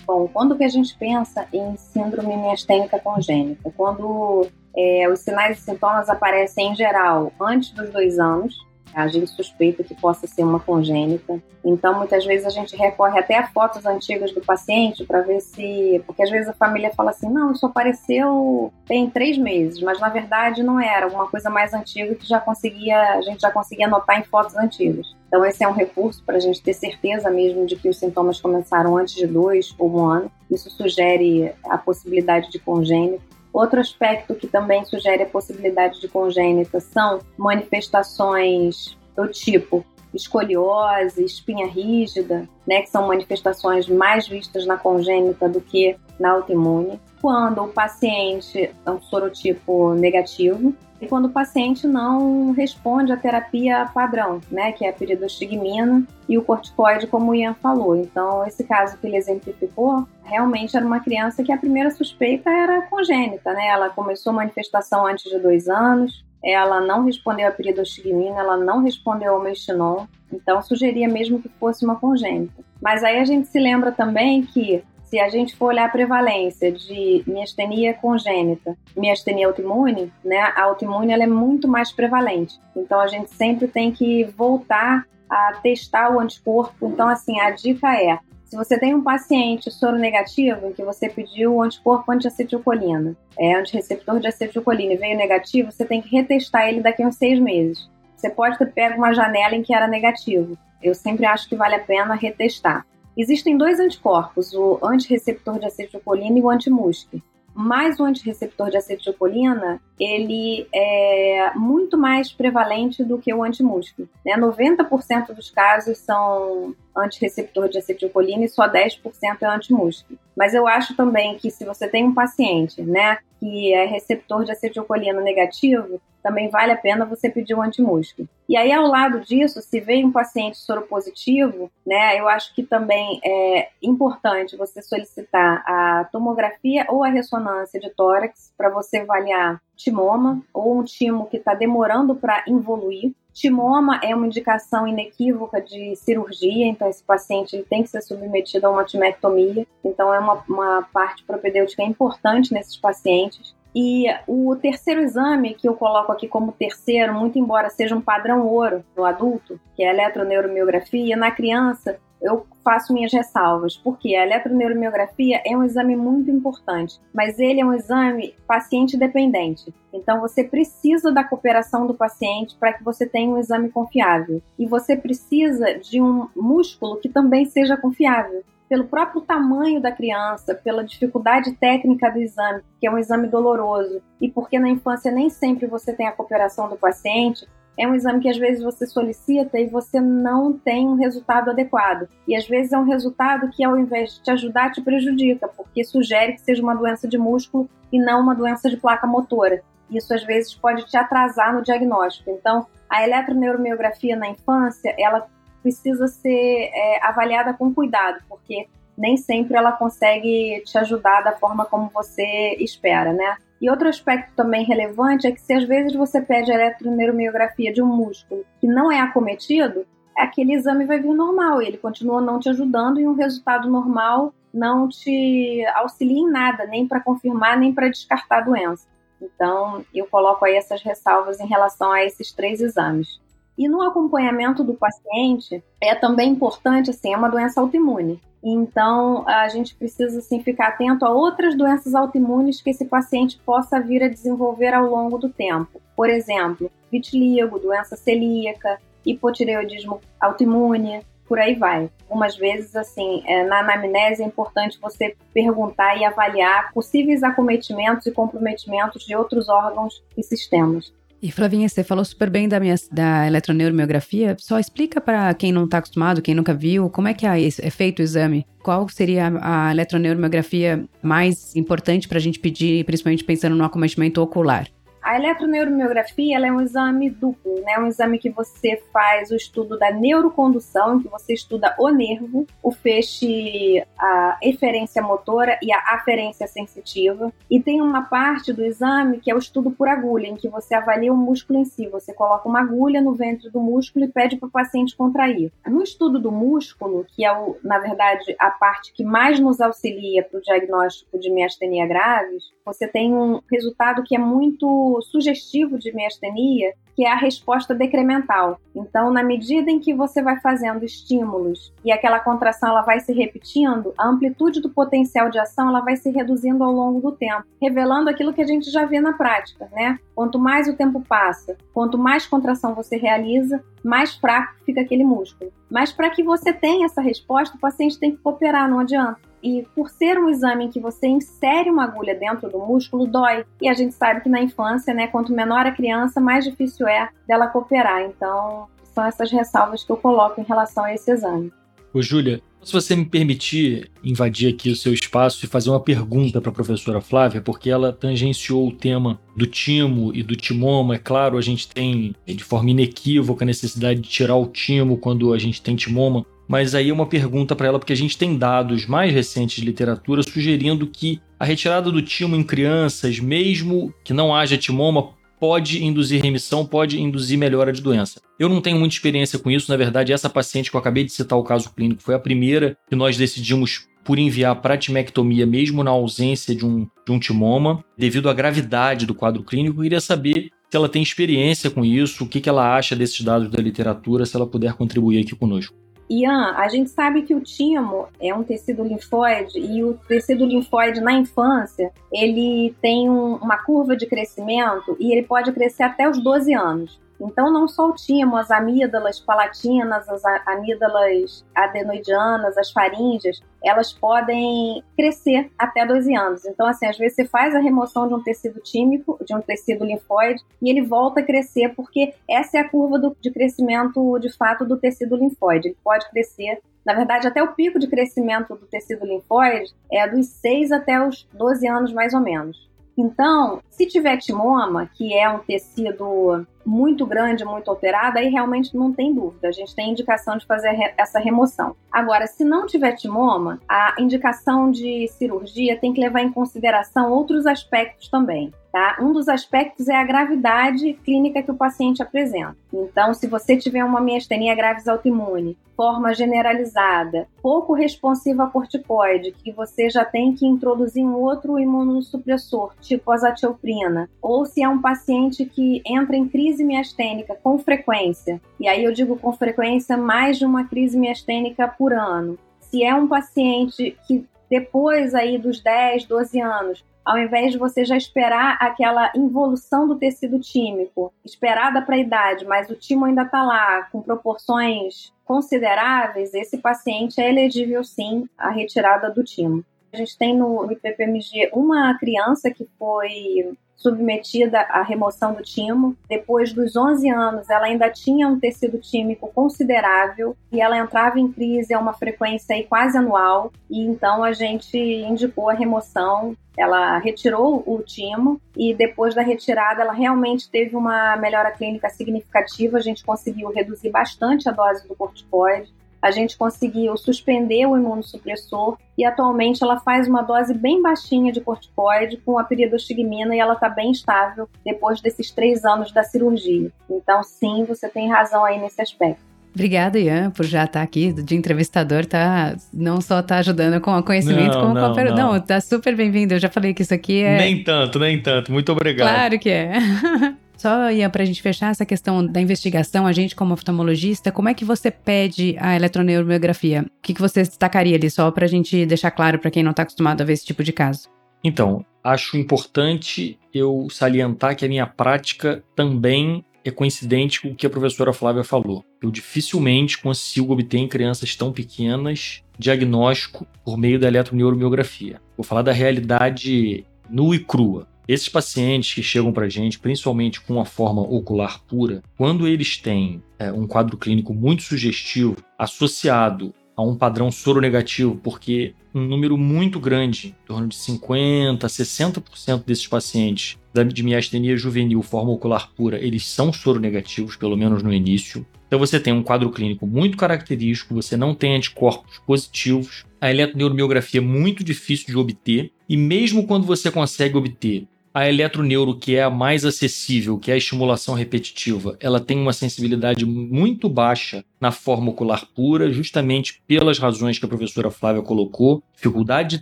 Bom, 0.06 0.28
quando 0.28 0.58
que 0.58 0.64
a 0.64 0.70
gente 0.70 0.96
pensa 0.98 1.48
em 1.54 1.76
síndrome 1.78 2.36
miastênica 2.36 3.00
congênita? 3.00 3.72
Quando 3.76 4.48
é, 4.76 5.08
os 5.10 5.20
sinais 5.20 5.58
e 5.58 5.62
sintomas 5.62 6.10
aparecem 6.10 6.72
em 6.72 6.76
geral 6.76 7.32
antes 7.40 7.72
dos 7.72 7.90
dois 7.90 8.20
anos, 8.20 8.56
a 8.94 9.08
gente 9.08 9.30
suspeita 9.32 9.84
que 9.84 9.96
possa 9.96 10.28
ser 10.28 10.44
uma 10.44 10.60
congênita. 10.60 11.42
Então, 11.64 11.98
muitas 11.98 12.26
vezes 12.26 12.46
a 12.46 12.50
gente 12.50 12.76
recorre 12.76 13.20
até 13.20 13.38
a 13.38 13.48
fotos 13.48 13.86
antigas 13.86 14.32
do 14.32 14.42
paciente 14.42 15.06
para 15.06 15.22
ver 15.22 15.40
se. 15.42 16.02
Porque 16.06 16.24
às 16.24 16.30
vezes 16.30 16.50
a 16.50 16.54
família 16.54 16.92
fala 16.96 17.12
assim: 17.12 17.30
não, 17.30 17.52
isso 17.52 17.66
apareceu 17.66 18.74
tem 18.86 19.10
três 19.10 19.38
meses, 19.38 19.82
mas 19.82 20.00
na 20.00 20.10
verdade 20.10 20.64
não 20.64 20.80
era, 20.80 21.06
alguma 21.06 21.28
coisa 21.28 21.50
mais 21.50 21.74
antiga 21.74 22.16
que 22.16 22.28
já 22.28 22.40
conseguia, 22.40 23.14
a 23.14 23.22
gente 23.22 23.40
já 23.40 23.52
conseguia 23.52 23.88
notar 23.88 24.20
em 24.20 24.24
fotos 24.24 24.56
antigas. 24.56 25.16
Então, 25.28 25.46
esse 25.46 25.64
é 25.64 25.68
um 25.68 25.74
recurso 25.74 26.22
para 26.26 26.36
a 26.36 26.40
gente 26.40 26.62
ter 26.62 26.74
certeza 26.74 27.30
mesmo 27.30 27.66
de 27.66 27.78
que 27.78 27.88
os 27.88 27.98
sintomas 27.98 28.42
começaram 28.42 28.98
antes 28.98 29.16
de 29.16 29.26
dois 29.26 29.74
ou 29.80 29.90
um 29.90 30.06
ano. 30.06 30.32
Isso 30.50 30.70
sugere 30.70 31.54
a 31.64 31.78
possibilidade 31.78 32.52
de 32.52 32.60
congênito. 32.60 33.24
Outro 33.54 33.80
aspecto 33.80 34.36
que 34.36 34.48
também 34.48 34.86
sugere 34.86 35.24
a 35.24 35.30
possibilidade 35.30 36.00
de 36.00 36.08
congênita 36.08 36.80
são 36.80 37.20
manifestações 37.38 38.98
do 39.16 39.28
tipo 39.28 39.86
escoliose, 40.14 41.24
espinha 41.24 41.68
rígida, 41.68 42.48
né, 42.68 42.82
que 42.82 42.90
são 42.90 43.08
manifestações 43.08 43.88
mais 43.88 44.28
vistas 44.28 44.66
na 44.66 44.78
congênita 44.78 45.48
do 45.48 45.62
que 45.62 45.96
na 46.20 46.32
autoimune. 46.32 47.00
Quando 47.22 47.64
o 47.64 47.68
paciente 47.68 48.70
é 48.86 48.92
um 48.92 49.02
sorotipo 49.02 49.94
negativo, 49.94 50.74
e 51.02 51.08
quando 51.08 51.26
o 51.26 51.30
paciente 51.30 51.88
não 51.88 52.52
responde 52.52 53.12
à 53.12 53.18
terapia 53.18 53.90
padrão, 53.92 54.40
né, 54.52 54.72
que 54.72 54.86
é 54.86 54.90
a 54.90 54.94
piridostigmina 54.94 56.04
e 56.30 56.38
o 56.38 56.44
corticoide, 56.44 57.08
como 57.08 57.32
o 57.32 57.36
Ian 57.36 57.56
falou. 57.56 57.96
Então, 57.96 58.46
esse 58.46 58.64
caso 58.64 58.98
que 58.98 59.08
ele 59.08 59.18
exemplificou, 59.18 60.08
realmente 60.24 60.78
era 60.78 60.86
uma 60.86 61.00
criança 61.00 61.44
que 61.44 61.52
a 61.52 61.58
primeira 61.58 61.90
suspeita 61.90 62.52
era 62.52 62.84
congênita, 62.84 63.52
né? 63.52 63.68
Ela 63.68 63.90
começou 63.90 64.30
a 64.30 64.36
manifestação 64.36 65.08
antes 65.08 65.30
de 65.30 65.40
dois 65.40 65.68
anos, 65.68 66.24
ela 66.44 66.80
não 66.80 67.04
respondeu 67.04 67.48
à 67.48 67.52
piridostigmina, 67.52 68.40
ela 68.40 68.58
não 68.58 68.84
respondeu 68.84 69.34
ao 69.34 69.42
mestinon, 69.42 70.06
então 70.32 70.62
sugeria 70.62 71.08
mesmo 71.08 71.42
que 71.42 71.50
fosse 71.60 71.84
uma 71.84 71.96
congênita. 71.96 72.64
Mas 72.80 73.04
aí 73.04 73.20
a 73.20 73.26
gente 73.26 73.48
se 73.48 73.60
lembra 73.60 73.92
também 73.92 74.44
que 74.44 74.84
se 75.12 75.20
a 75.20 75.28
gente 75.28 75.58
for 75.58 75.68
olhar 75.68 75.88
a 75.88 75.90
prevalência 75.90 76.72
de 76.72 77.22
miastenia 77.28 77.94
congênita, 77.94 78.78
miastenia 78.96 79.46
autoimune, 79.46 80.10
né, 80.24 80.40
a 80.40 80.64
autoimune 80.64 81.12
ela 81.12 81.24
é 81.24 81.28
muito 81.28 81.68
mais 81.68 81.92
prevalente. 81.92 82.58
Então 82.74 82.98
a 82.98 83.08
gente 83.08 83.30
sempre 83.32 83.68
tem 83.68 83.92
que 83.92 84.24
voltar 84.38 85.06
a 85.30 85.60
testar 85.62 86.16
o 86.16 86.20
anticorpo. 86.22 86.88
Então 86.88 87.10
assim, 87.10 87.38
a 87.42 87.52
dica 87.52 87.94
é, 87.94 88.18
se 88.46 88.56
você 88.56 88.80
tem 88.80 88.96
um 88.96 89.04
paciente 89.04 89.70
soro 89.70 89.98
negativo, 89.98 90.68
em 90.68 90.72
que 90.72 90.82
você 90.82 91.10
pediu 91.10 91.56
o 91.56 91.62
anticorpo 91.62 92.10
anti-acetilcolina, 92.10 93.14
é 93.38 93.56
antireceptor 93.56 94.18
de 94.18 94.28
acetilcolina 94.28 94.94
e 94.94 94.98
veio 94.98 95.18
negativo, 95.18 95.74
você 95.74 95.84
tem 95.84 96.02
que 96.02 96.16
retestar 96.16 96.70
ele 96.70 96.80
daqui 96.80 97.04
a 97.04 97.08
uns 97.08 97.18
seis 97.18 97.38
meses. 97.38 97.90
Você 98.16 98.30
pode 98.30 98.58
ter 98.58 98.72
pego 98.72 98.98
uma 98.98 99.14
janela 99.14 99.56
em 99.56 99.62
que 99.62 99.74
era 99.74 99.90
negativo. 99.90 100.58
Eu 100.82 100.96
sempre 100.96 101.26
acho 101.26 101.50
que 101.50 101.56
vale 101.56 101.76
a 101.76 101.80
pena 101.80 102.16
retestar. 102.16 102.86
Existem 103.22 103.56
dois 103.56 103.80
anticorpos, 103.80 104.52
o 104.54 104.80
antireceptor 104.84 105.60
de 105.60 105.68
acetilcolina 105.68 106.40
e 106.40 106.42
o 106.42 106.50
antimusc. 106.50 107.08
Mas 107.54 108.00
o 108.00 108.04
antireceptor 108.04 108.72
de 108.72 108.78
acetilcolina, 108.78 109.80
ele 110.00 110.68
é 110.74 111.54
muito 111.54 112.00
mais 112.00 112.32
prevalente 112.32 113.04
do 113.04 113.20
que 113.20 113.32
o 113.32 113.44
antimusc. 113.44 113.94
Né? 114.26 114.36
90% 114.38 115.34
dos 115.36 115.52
casos 115.52 116.00
são 116.00 116.74
antireceptor 116.98 117.70
de 117.70 117.78
acetilcolina 117.78 118.46
e 118.46 118.50
só 118.50 118.68
10% 118.68 118.98
é 119.42 119.46
antimusc. 119.46 120.06
Mas 120.36 120.56
eu 120.56 120.68
acho 120.68 120.96
também 120.96 121.38
que 121.38 121.52
se 121.52 121.64
você 121.64 121.88
tem 121.88 122.06
um 122.06 122.14
paciente, 122.14 122.82
né, 122.82 123.20
que 123.42 123.74
é 123.74 123.86
receptor 123.86 124.46
de 124.46 124.52
acetilcolina 124.52 125.20
negativo, 125.20 126.00
também 126.22 126.48
vale 126.50 126.72
a 126.72 126.78
pena 126.78 127.04
você 127.06 127.28
pedir 127.28 127.56
um 127.56 127.62
antimúsculo. 127.64 128.30
E 128.48 128.56
aí, 128.56 128.72
ao 128.72 128.86
lado 128.86 129.20
disso, 129.22 129.60
se 129.64 129.80
vem 129.80 130.06
um 130.06 130.12
paciente 130.12 130.60
soropositivo, 130.60 131.72
né, 131.84 132.20
eu 132.20 132.30
acho 132.30 132.54
que 132.54 132.62
também 132.62 133.20
é 133.26 133.70
importante 133.82 134.56
você 134.56 134.80
solicitar 134.84 135.64
a 135.66 136.08
tomografia 136.12 136.86
ou 136.88 137.04
a 137.04 137.10
ressonância 137.10 137.80
de 137.80 137.90
tórax 137.90 138.54
para 138.56 138.70
você 138.70 139.00
avaliar 139.00 139.60
timoma 139.76 140.44
ou 140.54 140.80
um 140.80 140.84
timo 140.84 141.26
que 141.26 141.38
está 141.38 141.56
demorando 141.56 142.14
para 142.14 142.44
involuir. 142.48 143.12
Timoma 143.34 144.00
é 144.04 144.14
uma 144.16 144.28
indicação 144.28 144.88
inequívoca 144.88 145.62
de 145.62 145.96
cirurgia, 145.96 146.68
então 146.68 146.90
esse 146.90 147.04
paciente 147.04 147.56
ele 147.56 147.64
tem 147.64 147.84
que 147.84 147.90
ser 147.90 148.02
submetido 148.02 148.68
a 148.68 148.70
uma 148.70 148.84
timectomia, 148.84 149.66
então 149.84 150.14
é 150.14 150.20
uma, 150.20 150.44
uma 150.48 150.88
parte 150.94 151.24
propedêutica 151.24 151.84
importante 151.84 152.54
nesses 152.54 152.78
pacientes. 152.78 153.56
E 153.74 154.06
o 154.28 154.54
terceiro 154.58 155.00
exame 155.00 155.54
que 155.54 155.68
eu 155.68 155.76
coloco 155.76 156.12
aqui 156.12 156.28
como 156.28 156.52
terceiro, 156.52 157.14
muito 157.14 157.40
embora 157.40 157.70
seja 157.70 157.96
um 157.96 158.02
padrão 158.02 158.46
ouro 158.46 158.84
no 158.98 159.06
adulto, 159.06 159.60
que 159.76 159.84
é 159.84 159.90
a 159.90 159.94
eletroneuromiografia, 159.94 161.16
na 161.16 161.32
criança 161.32 161.98
eu 162.22 162.46
faço 162.64 162.94
minhas 162.94 163.12
ressalvas, 163.12 163.76
porque 163.76 164.16
a 164.16 164.24
eletroneuromiografia 164.24 165.42
é 165.46 165.58
um 165.58 165.64
exame 165.64 165.96
muito 165.96 166.30
importante, 166.30 167.00
mas 167.14 167.40
ele 167.40 167.60
é 167.60 167.66
um 167.66 167.74
exame 167.74 168.36
paciente 168.48 168.96
dependente. 168.96 169.74
Então 169.92 170.22
você 170.22 170.44
precisa 170.44 171.12
da 171.12 171.24
cooperação 171.24 171.88
do 171.88 171.94
paciente 171.94 172.56
para 172.60 172.74
que 172.74 172.84
você 172.84 173.06
tenha 173.06 173.32
um 173.32 173.40
exame 173.40 173.70
confiável. 173.70 174.42
E 174.58 174.66
você 174.66 174.96
precisa 174.96 175.74
de 175.80 176.02
um 176.02 176.28
músculo 176.36 176.98
que 176.98 177.10
também 177.10 177.46
seja 177.46 177.76
confiável 177.76 178.44
pelo 178.72 178.86
próprio 178.86 179.20
tamanho 179.20 179.82
da 179.82 179.92
criança, 179.92 180.56
pela 180.56 180.82
dificuldade 180.82 181.52
técnica 181.56 182.10
do 182.10 182.22
exame, 182.22 182.62
que 182.80 182.88
é 182.88 182.92
um 182.92 182.98
exame 182.98 183.28
doloroso, 183.28 184.02
e 184.22 184.32
porque 184.32 184.58
na 184.58 184.70
infância 184.70 185.12
nem 185.12 185.30
sempre 185.30 185.68
você 185.68 185.92
tem 185.92 186.08
a 186.08 186.12
cooperação 186.14 186.70
do 186.70 186.78
paciente, 186.78 187.46
é 187.78 187.88
um 187.88 187.96
exame 187.96 188.20
que 188.20 188.30
às 188.30 188.38
vezes 188.38 188.64
você 188.64 188.86
solicita 188.86 189.60
e 189.60 189.68
você 189.68 190.00
não 190.00 190.54
tem 190.54 190.88
um 190.88 190.96
resultado 190.96 191.50
adequado. 191.50 192.08
E 192.28 192.36
às 192.36 192.48
vezes 192.48 192.74
é 192.74 192.78
um 192.78 192.86
resultado 192.86 193.50
que, 193.50 193.64
ao 193.64 193.78
invés 193.78 194.16
de 194.16 194.24
te 194.24 194.32
ajudar, 194.32 194.72
te 194.72 194.82
prejudica, 194.82 195.48
porque 195.48 195.84
sugere 195.84 196.34
que 196.34 196.42
seja 196.42 196.62
uma 196.62 196.76
doença 196.76 197.08
de 197.08 197.18
músculo 197.18 197.70
e 197.92 198.00
não 198.00 198.22
uma 198.22 198.36
doença 198.36 198.70
de 198.70 198.78
placa 198.78 199.08
motora. 199.08 199.64
Isso 199.90 200.14
às 200.14 200.24
vezes 200.24 200.54
pode 200.54 200.86
te 200.86 200.98
atrasar 200.98 201.54
no 201.54 201.62
diagnóstico. 201.62 202.30
Então, 202.32 202.66
a 202.90 203.04
eletroneuromiografia 203.04 204.16
na 204.16 204.30
infância, 204.30 204.94
ela 204.98 205.28
precisa 205.62 206.08
ser 206.08 206.70
é, 206.74 207.06
avaliada 207.06 207.54
com 207.54 207.74
cuidado, 207.74 208.22
porque 208.28 208.68
nem 208.98 209.18
sempre 209.18 209.56
ela 209.56 209.72
consegue 209.72 210.62
te 210.66 210.78
ajudar 210.78 211.22
da 211.22 211.32
forma 211.34 211.66
como 211.66 211.90
você 211.94 212.56
espera, 212.60 213.14
né? 213.14 213.38
E 213.62 213.70
outro 213.70 213.88
aspecto 213.88 214.34
também 214.36 214.66
relevante 214.66 215.28
é 215.28 215.32
que 215.32 215.40
se 215.40 215.54
às 215.54 215.64
vezes 215.64 215.94
você 215.94 216.20
pede 216.20 216.52
a 216.52 216.56
eletroneuromiografia 216.56 217.72
de 217.72 217.82
um 217.82 217.86
músculo 217.86 218.44
que 218.60 218.66
não 218.66 218.92
é 218.92 219.00
acometido, 219.00 219.86
aquele 220.18 220.54
exame 220.54 220.86
vai 220.86 221.00
vir 221.00 221.14
normal 221.14 221.62
ele 221.62 221.78
continua 221.78 222.20
não 222.20 222.40
te 222.40 222.50
ajudando 222.50 223.00
e 223.00 223.08
um 223.08 223.14
resultado 223.14 223.70
normal 223.70 224.34
não 224.54 224.90
te 224.90 225.64
auxilia 225.76 226.20
em 226.20 226.30
nada, 226.30 226.66
nem 226.66 226.88
para 226.88 227.00
confirmar, 227.00 227.58
nem 227.58 227.74
para 227.74 227.88
descartar 227.88 228.40
a 228.40 228.42
doença. 228.42 228.88
Então, 229.22 229.86
eu 229.94 230.06
coloco 230.08 230.44
aí 230.44 230.56
essas 230.56 230.82
ressalvas 230.82 231.40
em 231.40 231.48
relação 231.48 231.92
a 231.92 232.04
esses 232.04 232.32
três 232.34 232.60
exames. 232.60 233.22
E 233.58 233.70
no 233.70 233.82
acompanhamento 233.82 234.64
do 234.64 234.74
paciente, 234.74 235.64
é 235.80 235.94
também 235.94 236.32
importante, 236.32 236.90
assim, 236.90 237.14
é 237.14 237.18
uma 237.18 237.30
doença 237.30 237.62
autoimune. 237.62 238.20
Então, 238.44 239.28
a 239.28 239.48
gente 239.50 239.76
precisa 239.76 240.18
assim, 240.18 240.42
ficar 240.42 240.70
atento 240.70 241.06
a 241.06 241.12
outras 241.12 241.56
doenças 241.56 241.94
autoimunes 241.94 242.62
que 242.62 242.72
esse 242.72 242.86
paciente 242.86 243.40
possa 243.46 243.80
vir 243.80 244.04
a 244.04 244.08
desenvolver 244.08 244.74
ao 244.74 244.90
longo 244.90 245.18
do 245.18 245.30
tempo. 245.30 245.82
Por 245.96 246.10
exemplo, 246.10 246.72
vitiligo, 246.92 247.60
doença 247.60 247.96
celíaca, 247.96 248.80
hipotireoidismo 249.06 250.02
autoimune, 250.20 251.02
por 251.28 251.40
aí 251.40 251.56
vai. 251.56 251.90
Algumas 252.10 252.36
vezes, 252.36 252.76
assim, 252.76 253.24
é, 253.26 253.44
na 253.44 253.60
anamnese 253.60 254.22
é 254.22 254.26
importante 254.26 254.80
você 254.82 255.16
perguntar 255.34 255.98
e 255.98 256.04
avaliar 256.04 256.74
possíveis 256.74 257.24
acometimentos 257.24 258.06
e 258.06 258.12
comprometimentos 258.12 259.06
de 259.06 259.16
outros 259.16 259.48
órgãos 259.48 260.04
e 260.18 260.24
sistemas. 260.24 260.92
E 261.22 261.32
Flavinha, 261.32 261.70
você 261.70 261.84
falou 261.84 262.04
super 262.04 262.32
bem 262.32 262.50
da, 262.50 262.60
minha, 262.60 262.74
da 262.92 263.28
eletroneuromiografia. 263.28 264.36
Só 264.40 264.58
explica 264.58 265.00
para 265.00 265.32
quem 265.36 265.52
não 265.52 265.66
está 265.66 265.78
acostumado, 265.78 266.22
quem 266.22 266.34
nunca 266.34 266.52
viu, 266.52 266.90
como 266.90 267.08
é 267.08 267.14
que 267.14 267.28
é, 267.28 267.48
é 267.48 267.70
feito 267.70 268.00
o 268.00 268.02
exame. 268.02 268.46
Qual 268.64 268.90
seria 268.90 269.32
a, 269.40 269.72
eletroneuromiografia 269.72 270.84
mais 271.02 271.56
importante 271.56 272.08
para 272.08 272.18
a 272.18 272.22
gente 272.22 272.40
pedir, 272.40 272.84
principalmente 272.86 273.24
pensando 273.24 273.56
no 273.56 273.64
acometimento 273.64 274.20
ocular? 274.20 274.68
A 275.02 275.16
eletroneuromiografia 275.16 276.38
é 276.38 276.52
um 276.52 276.62
exame 276.62 277.10
duplo, 277.10 277.60
né? 277.62 277.80
um 277.80 277.88
exame 277.88 278.20
que 278.20 278.30
você 278.30 278.82
faz 278.94 279.32
o 279.32 279.36
estudo 279.36 279.78
da 279.78 279.92
neurocondução, 279.92 281.02
que 281.02 281.08
você 281.08 281.34
estuda 281.34 281.76
o 281.80 281.90
nervo, 281.90 282.46
o 282.62 282.72
feixe, 282.72 283.84
a 283.98 284.38
eferência 284.44 285.02
motora 285.02 285.58
e 285.62 285.74
a 285.74 285.96
aferência 285.96 286.46
sensitiva. 286.48 287.34
E 287.50 287.60
tem 287.60 287.82
uma 287.82 288.04
parte 288.04 288.54
do 288.54 288.64
exame 288.64 289.20
que 289.20 289.32
é 289.32 289.36
o 289.36 289.40
estudo 289.40 289.72
por 289.72 289.88
agulha, 289.88 290.28
em 290.28 290.36
que 290.36 290.48
você 290.48 290.76
avalia 290.76 291.12
o 291.12 291.18
músculo 291.18 291.60
em 291.60 291.66
si. 291.66 291.88
Você 291.88 292.14
coloca 292.14 292.48
uma 292.48 292.62
agulha 292.62 293.02
no 293.02 293.16
ventre 293.16 293.50
do 293.50 293.60
músculo 293.60 294.06
e 294.06 294.08
pede 294.08 294.38
para 294.38 294.48
o 294.48 294.52
paciente 294.52 294.96
contrair. 294.96 295.52
No 295.66 295.82
estudo 295.82 296.20
do 296.20 296.32
músculo, 296.32 297.06
que 297.16 297.26
é, 297.26 297.32
o, 297.32 297.58
na 297.64 297.80
verdade, 297.80 298.36
a 298.40 298.52
parte 298.52 298.94
que 298.94 299.04
mais 299.04 299.40
nos 299.40 299.60
auxilia 299.60 300.24
para 300.24 300.38
o 300.38 300.42
diagnóstico 300.42 301.18
de 301.18 301.32
miastenia 301.32 301.88
graves, 301.88 302.52
você 302.64 302.88
tem 302.88 303.14
um 303.14 303.42
resultado 303.52 304.04
que 304.04 304.16
é 304.16 304.20
muito 304.20 304.91
sugestivo 305.00 305.78
de 305.78 305.94
miastenia, 305.94 306.74
que 306.96 307.06
é 307.06 307.12
a 307.12 307.16
resposta 307.16 307.76
decremental. 307.76 308.60
Então, 308.76 309.12
na 309.12 309.24
medida 309.24 309.70
em 309.70 309.80
que 309.80 309.94
você 309.94 310.22
vai 310.22 310.40
fazendo 310.40 310.84
estímulos 310.84 311.72
e 311.86 311.92
aquela 311.92 312.20
contração 312.20 312.70
ela 312.70 312.82
vai 312.82 313.00
se 313.00 313.14
repetindo, 313.14 313.94
a 313.98 314.08
amplitude 314.08 314.62
do 314.62 314.70
potencial 314.70 315.30
de 315.30 315.40
ação 315.40 315.70
ela 315.70 315.82
vai 315.82 315.96
se 315.96 316.10
reduzindo 316.10 316.64
ao 316.64 316.72
longo 316.72 317.00
do 317.00 317.12
tempo, 317.12 317.46
revelando 317.62 318.10
aquilo 318.10 318.34
que 318.34 318.42
a 318.42 318.48
gente 318.48 318.72
já 318.72 318.86
vê 318.86 319.00
na 319.00 319.14
prática, 319.14 319.70
né? 319.72 320.00
Quanto 320.16 320.40
mais 320.40 320.68
o 320.68 320.76
tempo 320.76 321.02
passa, 321.08 321.56
quanto 321.74 321.98
mais 321.98 322.26
contração 322.26 322.76
você 322.76 322.98
realiza, 322.98 323.64
mais 323.84 324.16
fraco 324.16 324.56
fica 324.66 324.82
aquele 324.82 325.04
músculo. 325.04 325.52
Mas 325.70 325.92
para 325.92 326.10
que 326.10 326.24
você 326.24 326.52
tenha 326.52 326.86
essa 326.86 327.02
resposta, 327.02 327.56
o 327.56 327.60
paciente 327.60 328.00
tem 328.00 328.12
que 328.12 328.18
cooperar, 328.18 328.70
não 328.70 328.80
adianta. 328.80 329.31
E 329.44 329.68
por 329.76 329.90
ser 329.90 330.18
um 330.18 330.30
exame 330.30 330.66
em 330.66 330.70
que 330.70 330.80
você 330.80 331.08
insere 331.08 331.70
uma 331.70 331.84
agulha 331.84 332.16
dentro 332.16 332.50
do 332.50 332.60
músculo, 332.60 333.08
dói. 333.08 333.46
E 333.62 333.68
a 333.68 333.74
gente 333.74 333.94
sabe 333.94 334.22
que 334.22 334.30
na 334.30 334.42
infância, 334.42 334.94
né, 334.94 335.08
quanto 335.08 335.34
menor 335.34 335.66
a 335.66 335.72
criança, 335.72 336.22
mais 336.22 336.46
difícil 336.46 336.88
é 336.88 337.10
dela 337.28 337.48
cooperar. 337.48 338.02
Então, 338.04 338.68
são 338.94 339.04
essas 339.04 339.32
ressalvas 339.32 339.84
que 339.84 339.92
eu 339.92 339.98
coloco 339.98 340.40
em 340.40 340.44
relação 340.44 340.84
a 340.84 340.94
esse 340.94 341.12
exame. 341.12 341.52
Ô, 341.94 342.02
Júlia, 342.02 342.42
se 342.64 342.72
você 342.72 342.96
me 342.96 343.04
permitir 343.04 343.90
invadir 344.04 344.54
aqui 344.54 344.70
o 344.70 344.76
seu 344.76 344.94
espaço 344.94 345.44
e 345.44 345.48
fazer 345.48 345.70
uma 345.70 345.80
pergunta 345.80 346.40
para 346.40 346.52
a 346.52 346.54
professora 346.54 347.02
Flávia, 347.02 347.42
porque 347.42 347.70
ela 347.70 347.92
tangenciou 347.92 348.68
o 348.68 348.72
tema 348.72 349.20
do 349.36 349.48
timo 349.48 350.14
e 350.14 350.22
do 350.22 350.36
timoma. 350.36 350.96
É 350.96 350.98
claro, 351.00 351.38
a 351.38 351.42
gente 351.42 351.68
tem 351.68 352.16
de 352.26 352.44
forma 352.44 352.70
inequívoca 352.70 353.44
a 353.44 353.48
necessidade 353.48 354.00
de 354.00 354.10
tirar 354.10 354.36
o 354.36 354.46
timo 354.46 354.98
quando 354.98 355.34
a 355.34 355.40
gente 355.40 355.62
tem 355.62 355.76
timoma, 355.76 356.26
mas 356.52 356.76
aí 356.76 356.92
uma 356.92 357.06
pergunta 357.06 357.56
para 357.56 357.68
ela, 357.68 357.80
porque 357.80 357.94
a 357.94 357.96
gente 357.96 358.18
tem 358.18 358.38
dados 358.38 358.86
mais 358.86 359.14
recentes 359.14 359.56
de 359.56 359.66
literatura 359.66 360.22
sugerindo 360.22 360.86
que 360.86 361.22
a 361.40 361.46
retirada 361.46 361.90
do 361.90 362.02
timo 362.02 362.36
em 362.36 362.44
crianças, 362.44 363.22
mesmo 363.22 363.94
que 364.04 364.14
não 364.14 364.36
haja 364.36 364.58
timoma, 364.58 365.14
pode 365.40 365.82
induzir 365.82 366.22
remissão, 366.22 366.66
pode 366.66 367.00
induzir 367.00 367.38
melhora 367.38 367.72
de 367.72 367.82
doença. 367.82 368.20
Eu 368.38 368.50
não 368.50 368.60
tenho 368.60 368.78
muita 368.78 368.94
experiência 368.94 369.40
com 369.40 369.50
isso, 369.50 369.72
na 369.72 369.78
verdade, 369.78 370.12
essa 370.12 370.30
paciente 370.30 370.70
que 370.70 370.76
eu 370.76 370.80
acabei 370.82 371.06
de 371.06 371.14
citar 371.14 371.40
o 371.40 371.44
caso 371.44 371.72
clínico 371.74 372.04
foi 372.04 372.16
a 372.16 372.20
primeira 372.20 372.78
que 372.90 372.98
nós 372.98 373.16
decidimos 373.16 373.88
por 374.04 374.20
enviar 374.20 374.58
para 374.58 374.78
timectomia, 374.78 375.46
mesmo 375.46 375.86
na 375.86 375.92
ausência 375.92 376.54
de 376.54 376.66
um, 376.66 376.86
de 377.06 377.14
um 377.14 377.18
timoma, 377.18 377.82
devido 377.98 378.30
à 378.30 378.34
gravidade 378.34 379.06
do 379.06 379.16
quadro 379.16 379.42
clínico. 379.42 379.80
Eu 379.80 379.84
queria 379.84 380.02
saber 380.02 380.50
se 380.70 380.76
ela 380.76 380.90
tem 380.90 381.02
experiência 381.02 381.70
com 381.70 381.86
isso, 381.86 382.26
o 382.26 382.28
que, 382.28 382.42
que 382.42 382.50
ela 382.50 382.76
acha 382.76 382.94
desses 382.94 383.22
dados 383.22 383.50
da 383.50 383.62
literatura, 383.62 384.26
se 384.26 384.36
ela 384.36 384.46
puder 384.46 384.74
contribuir 384.74 385.22
aqui 385.22 385.34
conosco. 385.34 385.80
Ian, 386.12 386.56
a 386.58 386.68
gente 386.68 386.90
sabe 386.90 387.22
que 387.22 387.34
o 387.34 387.40
timo 387.40 388.08
é 388.20 388.36
um 388.36 388.44
tecido 388.44 388.84
linfóide 388.84 389.58
e 389.58 389.82
o 389.82 389.94
tecido 390.08 390.46
linfóide 390.46 391.00
na 391.00 391.14
infância 391.14 391.90
ele 392.12 392.76
tem 392.82 393.10
um, 393.10 393.36
uma 393.36 393.58
curva 393.64 393.96
de 393.96 394.06
crescimento 394.06 394.98
e 395.00 395.14
ele 395.14 395.26
pode 395.26 395.54
crescer 395.54 395.84
até 395.84 396.10
os 396.10 396.22
12 396.22 396.54
anos. 396.54 397.00
Então, 397.22 397.52
não 397.52 397.68
só 397.68 397.92
timo, 397.94 398.36
as 398.36 398.50
amígdalas 398.50 399.20
palatinas, 399.20 400.10
as 400.10 400.24
amígdalas 400.48 401.46
adenoidianas, 401.54 402.58
as 402.58 402.72
faríngeas, 402.72 403.40
elas 403.64 403.94
podem 403.94 404.84
crescer 404.98 405.52
até 405.58 405.86
12 405.86 406.16
anos. 406.16 406.46
Então, 406.46 406.66
assim, 406.68 406.88
às 406.88 406.98
vezes 406.98 407.16
você 407.16 407.26
faz 407.26 407.54
a 407.54 407.60
remoção 407.60 408.08
de 408.08 408.16
um 408.16 408.24
tecido 408.24 408.60
tímico, 408.60 409.20
de 409.24 409.36
um 409.36 409.42
tecido 409.42 409.86
linfóide, 409.86 410.44
e 410.62 410.70
ele 410.70 410.82
volta 410.82 411.20
a 411.20 411.24
crescer, 411.24 411.70
porque 411.76 412.14
essa 412.28 412.58
é 412.58 412.62
a 412.62 412.70
curva 412.70 412.98
do, 412.98 413.16
de 413.22 413.30
crescimento, 413.30 414.18
de 414.20 414.32
fato, 414.36 414.66
do 414.66 414.78
tecido 414.78 415.16
linfóide. 415.16 415.70
Ele 415.70 415.78
pode 415.84 416.10
crescer 416.10 416.60
na 416.84 416.96
verdade, 416.96 417.28
até 417.28 417.44
o 417.44 417.54
pico 417.54 417.78
de 417.78 417.88
crescimento 417.88 418.56
do 418.56 418.66
tecido 418.66 419.06
linfóide 419.06 419.72
é 419.92 420.08
dos 420.08 420.26
6 420.28 420.72
até 420.72 421.00
os 421.00 421.28
12 421.32 421.68
anos, 421.68 421.94
mais 421.94 422.14
ou 422.14 422.20
menos. 422.20 422.70
Então, 422.98 423.62
se 423.70 423.86
tiver 423.86 424.18
timoma, 424.18 424.90
que 424.94 425.14
é 425.14 425.30
um 425.30 425.40
tecido 425.40 426.46
muito 426.66 427.06
grande, 427.06 427.46
muito 427.46 427.70
alterado, 427.70 428.18
aí 428.18 428.30
realmente 428.30 428.76
não 428.76 428.92
tem 428.92 429.14
dúvida. 429.14 429.48
A 429.48 429.52
gente 429.52 429.76
tem 429.76 429.92
indicação 429.92 430.38
de 430.38 430.46
fazer 430.46 430.94
essa 430.98 431.20
remoção. 431.20 431.76
Agora, 431.92 432.28
se 432.28 432.44
não 432.44 432.66
tiver 432.66 432.94
timoma, 432.94 433.60
a 433.68 433.96
indicação 434.00 434.72
de 434.72 435.08
cirurgia 435.10 435.78
tem 435.78 435.94
que 435.94 436.02
levar 436.02 436.22
em 436.22 436.32
consideração 436.32 437.12
outros 437.12 437.46
aspectos 437.46 438.08
também. 438.10 438.54
Tá? 438.72 438.98
Um 439.02 439.12
dos 439.12 439.28
aspectos 439.28 439.90
é 439.90 439.96
a 439.96 440.04
gravidade 440.04 440.94
clínica 441.04 441.44
que 441.44 441.52
o 441.52 441.58
paciente 441.58 442.02
apresenta. 442.02 442.56
Então, 442.72 443.14
se 443.14 443.28
você 443.28 443.58
tiver 443.58 443.84
uma 443.84 444.00
miastenia 444.00 444.56
graves 444.56 444.88
autoimune, 444.88 445.58
forma 445.76 446.14
generalizada, 446.14 447.28
pouco 447.42 447.74
responsiva 447.74 448.44
a 448.44 448.48
corticoide, 448.48 449.32
que 449.32 449.52
você 449.52 449.90
já 449.90 450.06
tem 450.06 450.34
que 450.34 450.46
introduzir 450.46 451.04
um 451.04 451.16
outro 451.16 451.60
imunossupressor, 451.60 452.74
tipo 452.80 453.12
azatioprina, 453.12 454.08
ou 454.22 454.46
se 454.46 454.62
é 454.62 454.70
um 454.70 454.80
paciente 454.80 455.44
que 455.44 455.82
entra 455.86 456.16
em 456.16 456.30
crise 456.30 456.51
miastênica 456.60 457.38
com 457.42 457.58
frequência, 457.60 458.42
e 458.60 458.68
aí 458.68 458.84
eu 458.84 458.92
digo 458.92 459.18
com 459.18 459.32
frequência 459.32 459.96
mais 459.96 460.38
de 460.38 460.46
uma 460.46 460.66
crise 460.66 460.98
miastênica 460.98 461.68
por 461.68 461.94
ano. 461.94 462.38
Se 462.60 462.84
é 462.84 462.94
um 462.94 463.08
paciente 463.08 463.98
que 464.08 464.26
depois 464.50 465.16
aí 465.16 465.38
dos 465.38 465.62
10, 465.62 466.06
12 466.06 466.42
anos 466.42 466.84
ao 467.04 467.18
invés 467.18 467.52
de 467.52 467.58
você 467.58 467.84
já 467.84 467.98
esperar 467.98 468.58
aquela 468.60 469.12
involução 469.16 469.88
do 469.88 469.98
tecido 469.98 470.40
tímico, 470.40 471.12
esperada 471.26 471.82
para 471.82 471.96
a 471.96 472.00
idade, 472.00 472.46
mas 472.46 472.70
o 472.70 472.76
timo 472.76 473.06
ainda 473.06 473.24
está 473.24 473.44
lá, 473.44 473.84
com 473.92 474.02
proporções 474.02 475.12
consideráveis, 475.26 476.34
esse 476.34 476.58
paciente 476.58 477.20
é 477.20 477.30
elegível 477.30 477.84
sim 477.84 478.28
à 478.38 478.50
retirada 478.50 479.10
do 479.10 479.24
timo. 479.24 479.64
A 479.92 479.98
gente 479.98 480.18
tem 480.18 480.38
no 480.38 480.72
IPPMG 480.72 481.50
uma 481.54 481.98
criança 481.98 482.50
que 482.52 482.68
foi 482.78 483.58
submetida 483.82 484.60
à 484.60 484.84
remoção 484.84 485.34
do 485.34 485.42
timo. 485.42 485.96
Depois 486.08 486.54
dos 486.54 486.76
11 486.76 487.10
anos, 487.10 487.50
ela 487.50 487.66
ainda 487.66 487.90
tinha 487.90 488.28
um 488.28 488.40
tecido 488.40 488.78
tímico 488.78 489.32
considerável 489.34 490.36
e 490.52 490.62
ela 490.62 490.78
entrava 490.78 491.20
em 491.20 491.32
crise 491.32 491.74
a 491.74 491.80
uma 491.80 491.94
frequência 491.94 492.56
aí 492.56 492.64
quase 492.64 492.98
anual. 492.98 493.52
E 493.70 493.82
então 493.82 494.24
a 494.24 494.32
gente 494.32 494.78
indicou 494.78 495.50
a 495.50 495.54
remoção. 495.54 496.36
Ela 496.58 496.98
retirou 497.00 497.64
o 497.66 497.82
timo 497.82 498.40
e 498.56 498.74
depois 498.74 499.16
da 499.16 499.22
retirada 499.22 499.82
ela 499.82 499.94
realmente 499.94 500.50
teve 500.50 500.76
uma 500.76 501.16
melhora 501.16 501.50
clínica 501.52 501.90
significativa. 501.90 502.78
A 502.78 502.82
gente 502.82 503.04
conseguiu 503.04 503.50
reduzir 503.50 503.90
bastante 503.90 504.48
a 504.48 504.52
dose 504.52 504.88
do 504.88 504.96
corticoide 504.96 505.74
a 506.02 506.12
gente 506.12 506.38
conseguiu 506.38 506.98
suspender 506.98 507.66
o 507.66 507.78
imunossupressor 507.78 508.78
e 508.98 509.06
atualmente 509.06 509.64
ela 509.64 509.80
faz 509.80 510.08
uma 510.08 510.22
dose 510.22 510.54
bem 510.54 510.82
baixinha 510.82 511.32
de 511.32 511.40
corticoide 511.42 512.18
com 512.18 512.40
a 512.40 512.44
piridostigmina 512.44 513.36
e 513.36 513.40
ela 513.40 513.54
está 513.54 513.70
bem 513.70 513.92
estável 513.92 514.50
depois 514.66 515.00
desses 515.00 515.32
três 515.32 515.64
anos 515.64 515.92
da 515.92 516.04
cirurgia. 516.04 516.72
Então, 516.90 517.22
sim, 517.24 517.64
você 517.66 517.88
tem 517.88 518.10
razão 518.10 518.44
aí 518.44 518.60
nesse 518.60 518.82
aspecto. 518.82 519.32
Obrigada, 519.54 520.00
Ian, 520.00 520.32
por 520.32 520.46
já 520.46 520.64
estar 520.64 520.82
aqui 520.82 521.12
de 521.12 521.36
entrevistador, 521.36 522.06
tá? 522.06 522.56
Não 522.74 523.02
só 523.02 523.22
tá 523.22 523.38
ajudando 523.38 523.82
com 523.82 523.92
o 523.92 524.02
conhecimento, 524.02 524.56
não, 524.56 524.62
como 524.62 524.74
não, 524.74 524.94
com 524.94 525.00
a... 525.00 525.04
não. 525.04 525.34
não, 525.34 525.42
tá 525.42 525.60
super 525.60 525.94
bem-vindo. 525.94 526.34
Eu 526.34 526.40
já 526.40 526.50
falei 526.50 526.74
que 526.74 526.82
isso 526.82 526.94
aqui 526.94 527.22
é. 527.22 527.38
Nem 527.38 527.62
tanto, 527.62 528.00
nem 528.00 528.22
tanto. 528.22 528.50
Muito 528.52 528.72
obrigado. 528.72 529.10
Claro 529.10 529.40
que 529.40 529.50
é. 529.50 529.74
Só, 530.62 531.10
para 531.12 531.24
a 531.24 531.26
gente 531.26 531.42
fechar 531.42 531.72
essa 531.72 531.84
questão 531.84 532.24
da 532.24 532.40
investigação, 532.40 533.08
a 533.08 533.12
gente 533.12 533.36
como 533.36 533.52
oftalmologista, 533.52 534.32
como 534.32 534.48
é 534.48 534.54
que 534.54 534.64
você 534.64 534.92
pede 534.92 535.56
a 535.58 535.76
eletroneuromiografia? 535.76 536.84
O 536.84 537.02
que, 537.02 537.16
que 537.16 537.20
você 537.20 537.42
destacaria 537.42 537.96
ali, 537.96 538.12
só 538.12 538.30
para 538.30 538.46
a 538.46 538.48
gente 538.48 538.86
deixar 538.86 539.10
claro 539.10 539.40
para 539.40 539.50
quem 539.50 539.64
não 539.64 539.72
está 539.72 539.82
acostumado 539.82 540.22
a 540.22 540.24
ver 540.24 540.34
esse 540.34 540.46
tipo 540.46 540.64
de 540.64 540.72
caso? 540.72 541.10
Então, 541.44 541.84
acho 542.04 542.38
importante 542.38 543.40
eu 543.52 543.88
salientar 543.90 544.56
que 544.56 544.64
a 544.64 544.68
minha 544.68 544.86
prática 544.86 545.64
também 545.76 546.46
é 546.64 546.70
coincidente 546.70 547.42
com 547.42 547.48
o 547.48 547.56
que 547.56 547.66
a 547.66 547.70
professora 547.72 548.14
Flávia 548.14 548.44
falou. 548.44 548.86
Eu 549.02 549.10
dificilmente 549.10 549.98
consigo 549.98 550.54
obter 550.54 550.78
em 550.78 550.88
crianças 550.88 551.36
tão 551.36 551.52
pequenas 551.52 552.44
diagnóstico 552.60 553.48
por 553.66 553.80
meio 553.80 554.00
da 554.00 554.08
eletroneuromiografia. 554.08 555.20
Vou 555.36 555.44
falar 555.44 555.64
da 555.64 555.72
realidade 555.72 556.86
nua 557.10 557.36
e 557.36 557.40
crua. 557.40 557.88
Esses 558.12 558.28
pacientes 558.28 558.94
que 558.94 559.02
chegam 559.02 559.32
para 559.32 559.46
a 559.46 559.50
gente, 559.50 559.80
principalmente 559.80 560.42
com 560.42 560.60
a 560.60 560.66
forma 560.66 561.02
ocular 561.02 561.64
pura, 561.64 562.04
quando 562.18 562.46
eles 562.46 562.76
têm 562.76 563.24
é, 563.40 563.54
um 563.54 563.66
quadro 563.66 563.96
clínico 563.98 564.34
muito 564.34 564.64
sugestivo, 564.64 565.38
associado 565.58 566.54
a 566.76 566.84
um 566.84 566.94
padrão 566.94 567.32
soronegativo, 567.32 568.20
porque 568.22 568.74
um 568.94 569.00
número 569.00 569.38
muito 569.38 569.80
grande, 569.80 570.36
em 570.44 570.46
torno 570.46 570.68
de 570.68 570.76
50%, 570.76 571.58
60% 571.58 572.66
desses 572.66 572.86
pacientes 572.86 573.58
de 573.94 574.04
miastenia 574.04 574.58
juvenil, 574.58 575.02
forma 575.02 575.32
ocular 575.32 575.72
pura, 575.74 575.98
eles 575.98 576.26
são 576.26 576.52
soronegativos, 576.52 577.38
pelo 577.38 577.56
menos 577.56 577.82
no 577.82 577.94
início. 577.94 578.46
Então 578.68 578.78
você 578.78 579.00
tem 579.00 579.14
um 579.14 579.24
quadro 579.24 579.50
clínico 579.52 579.88
muito 579.88 580.18
característico, 580.18 580.94
você 580.94 581.16
não 581.16 581.34
tem 581.34 581.56
anticorpos 581.56 582.20
positivos, 582.28 583.06
a 583.22 583.32
eletroneuromiografia 583.32 584.20
é 584.20 584.24
muito 584.24 584.66
difícil 584.66 585.08
de 585.08 585.18
obter, 585.18 585.72
e 585.88 585.96
mesmo 585.96 586.46
quando 586.46 586.66
você 586.66 586.92
consegue 586.92 587.38
obter 587.38 587.88
a 588.14 588.28
eletroneuro, 588.28 588.98
que 588.98 589.16
é 589.16 589.24
a 589.24 589.30
mais 589.30 589.64
acessível, 589.66 590.38
que 590.38 590.52
é 590.52 590.54
a 590.54 590.58
estimulação 590.58 591.16
repetitiva, 591.16 591.98
ela 592.00 592.20
tem 592.20 592.38
uma 592.38 592.54
sensibilidade 592.54 593.26
muito 593.26 593.88
baixa 593.88 594.44
na 594.60 594.72
forma 594.72 595.12
ocular 595.12 595.46
pura, 595.56 595.92
justamente 595.92 596.62
pelas 596.68 597.00
razões 597.00 597.40
que 597.40 597.46
a 597.46 597.50
professora 597.50 597.90
Flávia 597.90 598.22
colocou, 598.22 598.84
dificuldade 598.96 599.50
de 599.56 599.62